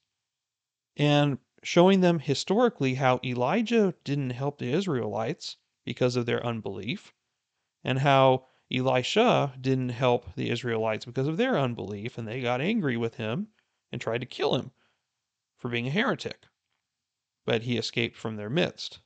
and 0.95 1.39
showing 1.63 2.01
them 2.01 2.19
historically 2.19 2.95
how 2.95 3.19
Elijah 3.23 3.93
didn't 4.03 4.31
help 4.31 4.57
the 4.57 4.71
Israelites 4.71 5.57
because 5.85 6.15
of 6.15 6.25
their 6.25 6.45
unbelief, 6.45 7.13
and 7.83 7.99
how 7.99 8.45
Elisha 8.71 9.53
didn't 9.59 9.89
help 9.89 10.33
the 10.35 10.49
Israelites 10.49 11.05
because 11.05 11.27
of 11.27 11.37
their 11.37 11.59
unbelief, 11.59 12.17
and 12.17 12.27
they 12.27 12.41
got 12.41 12.61
angry 12.61 12.97
with 12.97 13.15
him 13.15 13.47
and 13.91 13.99
tried 13.99 14.21
to 14.21 14.27
kill 14.27 14.55
him 14.55 14.71
for 15.57 15.69
being 15.69 15.87
a 15.87 15.91
heretic. 15.91 16.45
But 17.45 17.63
he 17.63 17.77
escaped 17.77 18.17
from 18.17 18.35
their 18.35 18.49
midst. 18.49 18.99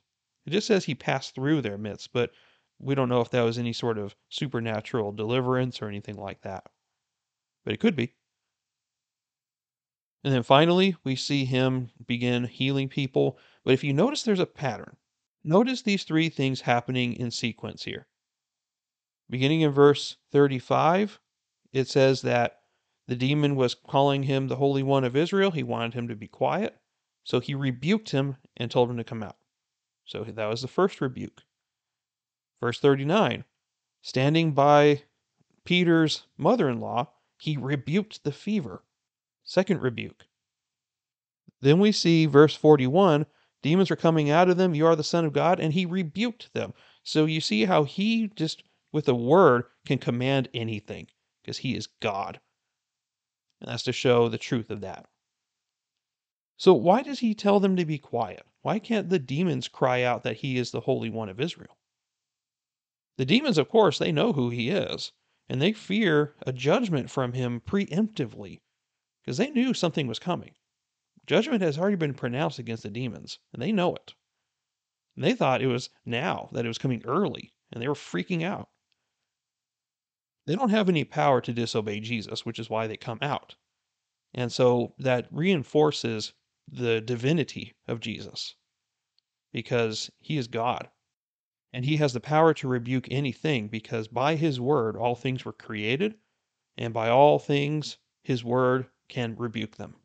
It 0.44 0.50
just 0.50 0.66
says 0.66 0.84
he 0.84 0.94
passed 0.94 1.34
through 1.34 1.62
their 1.62 1.78
midst, 1.78 2.12
but 2.12 2.32
we 2.78 2.94
don't 2.94 3.08
know 3.08 3.20
if 3.20 3.30
that 3.30 3.42
was 3.42 3.58
any 3.58 3.72
sort 3.72 3.98
of 3.98 4.14
supernatural 4.28 5.12
deliverance 5.12 5.82
or 5.82 5.88
anything 5.88 6.16
like 6.16 6.42
that. 6.42 6.64
But 7.64 7.74
it 7.74 7.80
could 7.80 7.96
be. 7.96 8.14
And 10.26 10.34
then 10.34 10.42
finally, 10.42 10.96
we 11.04 11.14
see 11.14 11.44
him 11.44 11.92
begin 12.04 12.42
healing 12.42 12.88
people. 12.88 13.38
But 13.64 13.74
if 13.74 13.84
you 13.84 13.92
notice, 13.92 14.24
there's 14.24 14.40
a 14.40 14.44
pattern. 14.44 14.96
Notice 15.44 15.82
these 15.82 16.02
three 16.02 16.28
things 16.30 16.62
happening 16.62 17.12
in 17.12 17.30
sequence 17.30 17.84
here. 17.84 18.08
Beginning 19.30 19.60
in 19.60 19.70
verse 19.70 20.16
35, 20.32 21.20
it 21.72 21.86
says 21.86 22.22
that 22.22 22.58
the 23.06 23.14
demon 23.14 23.54
was 23.54 23.76
calling 23.76 24.24
him 24.24 24.48
the 24.48 24.56
Holy 24.56 24.82
One 24.82 25.04
of 25.04 25.14
Israel. 25.14 25.52
He 25.52 25.62
wanted 25.62 25.94
him 25.94 26.08
to 26.08 26.16
be 26.16 26.26
quiet. 26.26 26.76
So 27.22 27.38
he 27.38 27.54
rebuked 27.54 28.10
him 28.10 28.34
and 28.56 28.68
told 28.68 28.90
him 28.90 28.96
to 28.96 29.04
come 29.04 29.22
out. 29.22 29.36
So 30.06 30.24
that 30.24 30.46
was 30.46 30.60
the 30.60 30.66
first 30.66 31.00
rebuke. 31.00 31.42
Verse 32.60 32.80
39 32.80 33.44
Standing 34.02 34.54
by 34.54 35.02
Peter's 35.64 36.24
mother 36.36 36.68
in 36.68 36.80
law, 36.80 37.12
he 37.38 37.56
rebuked 37.56 38.24
the 38.24 38.32
fever. 38.32 38.82
Second 39.46 39.80
rebuke. 39.80 40.26
Then 41.60 41.78
we 41.78 41.92
see 41.92 42.26
verse 42.26 42.54
41 42.54 43.26
demons 43.62 43.90
are 43.90 43.96
coming 43.96 44.28
out 44.28 44.50
of 44.50 44.56
them. 44.56 44.74
You 44.74 44.86
are 44.86 44.96
the 44.96 45.02
Son 45.02 45.24
of 45.24 45.32
God. 45.32 45.60
And 45.60 45.72
he 45.72 45.86
rebuked 45.86 46.52
them. 46.52 46.74
So 47.02 47.24
you 47.24 47.40
see 47.40 47.64
how 47.64 47.84
he 47.84 48.28
just 48.34 48.62
with 48.92 49.08
a 49.08 49.14
word 49.14 49.64
can 49.86 49.98
command 49.98 50.48
anything 50.52 51.06
because 51.40 51.58
he 51.58 51.76
is 51.76 51.86
God. 51.86 52.40
And 53.60 53.70
that's 53.70 53.84
to 53.84 53.92
show 53.92 54.28
the 54.28 54.36
truth 54.36 54.68
of 54.68 54.80
that. 54.82 55.06
So, 56.56 56.74
why 56.74 57.02
does 57.02 57.20
he 57.20 57.34
tell 57.34 57.60
them 57.60 57.76
to 57.76 57.84
be 57.84 57.98
quiet? 57.98 58.44
Why 58.62 58.78
can't 58.78 59.10
the 59.10 59.18
demons 59.18 59.68
cry 59.68 60.02
out 60.02 60.22
that 60.24 60.38
he 60.38 60.56
is 60.56 60.70
the 60.70 60.80
Holy 60.80 61.10
One 61.10 61.28
of 61.28 61.40
Israel? 61.40 61.78
The 63.16 63.24
demons, 63.24 63.58
of 63.58 63.68
course, 63.68 63.98
they 63.98 64.12
know 64.12 64.32
who 64.32 64.50
he 64.50 64.70
is, 64.70 65.12
and 65.48 65.60
they 65.62 65.72
fear 65.72 66.34
a 66.46 66.52
judgment 66.52 67.10
from 67.10 67.32
him 67.32 67.60
preemptively 67.60 68.60
because 69.26 69.38
they 69.38 69.50
knew 69.50 69.74
something 69.74 70.06
was 70.06 70.20
coming. 70.20 70.52
Judgment 71.26 71.60
has 71.60 71.76
already 71.76 71.96
been 71.96 72.14
pronounced 72.14 72.60
against 72.60 72.84
the 72.84 72.90
demons, 72.90 73.40
and 73.52 73.60
they 73.60 73.72
know 73.72 73.96
it. 73.96 74.14
And 75.16 75.24
they 75.24 75.34
thought 75.34 75.60
it 75.60 75.66
was 75.66 75.90
now, 76.04 76.48
that 76.52 76.64
it 76.64 76.68
was 76.68 76.78
coming 76.78 77.02
early, 77.04 77.52
and 77.72 77.82
they 77.82 77.88
were 77.88 77.94
freaking 77.94 78.44
out. 78.44 78.68
They 80.46 80.54
don't 80.54 80.70
have 80.70 80.88
any 80.88 81.02
power 81.02 81.40
to 81.40 81.52
disobey 81.52 81.98
Jesus, 81.98 82.46
which 82.46 82.60
is 82.60 82.70
why 82.70 82.86
they 82.86 82.96
come 82.96 83.18
out. 83.20 83.56
And 84.32 84.52
so 84.52 84.94
that 84.98 85.26
reinforces 85.32 86.32
the 86.68 87.00
divinity 87.00 87.74
of 87.88 87.98
Jesus 87.98 88.54
because 89.52 90.08
he 90.20 90.36
is 90.36 90.46
God. 90.46 90.88
And 91.72 91.84
he 91.84 91.96
has 91.96 92.12
the 92.12 92.20
power 92.20 92.54
to 92.54 92.68
rebuke 92.68 93.08
anything 93.10 93.66
because 93.66 94.06
by 94.06 94.36
his 94.36 94.60
word 94.60 94.96
all 94.96 95.16
things 95.16 95.44
were 95.44 95.52
created, 95.52 96.14
and 96.78 96.94
by 96.94 97.08
all 97.08 97.40
things 97.40 97.98
his 98.22 98.44
word 98.44 98.86
can 99.08 99.36
rebuke 99.36 99.76
them. 99.76 99.96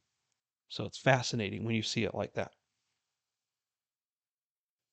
So 0.70 0.86
it's 0.86 0.97
fascinating 0.97 1.66
when 1.66 1.76
you 1.76 1.84
see 1.84 2.04
it 2.04 2.16
like 2.16 2.34
that. 2.34 2.54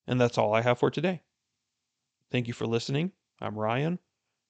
And 0.07 0.21
that's 0.21 0.39
all 0.39 0.55
I 0.55 0.63
have 0.63 0.79
for 0.79 0.91
today. 0.91 1.23
Thank 2.31 2.49
you 2.49 2.55
for 2.55 2.67
listening. 2.67 3.13
I'm 3.41 3.59
Ryan. 3.59 3.87
and 3.87 3.99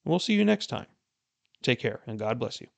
We'll 0.04 0.18
see 0.18 0.34
you 0.34 0.44
next 0.44 0.68
time. 0.68 0.86
Take 1.62 1.80
care 1.80 2.02
and 2.06 2.18
God 2.18 2.38
bless 2.38 2.60
you. 2.60 2.68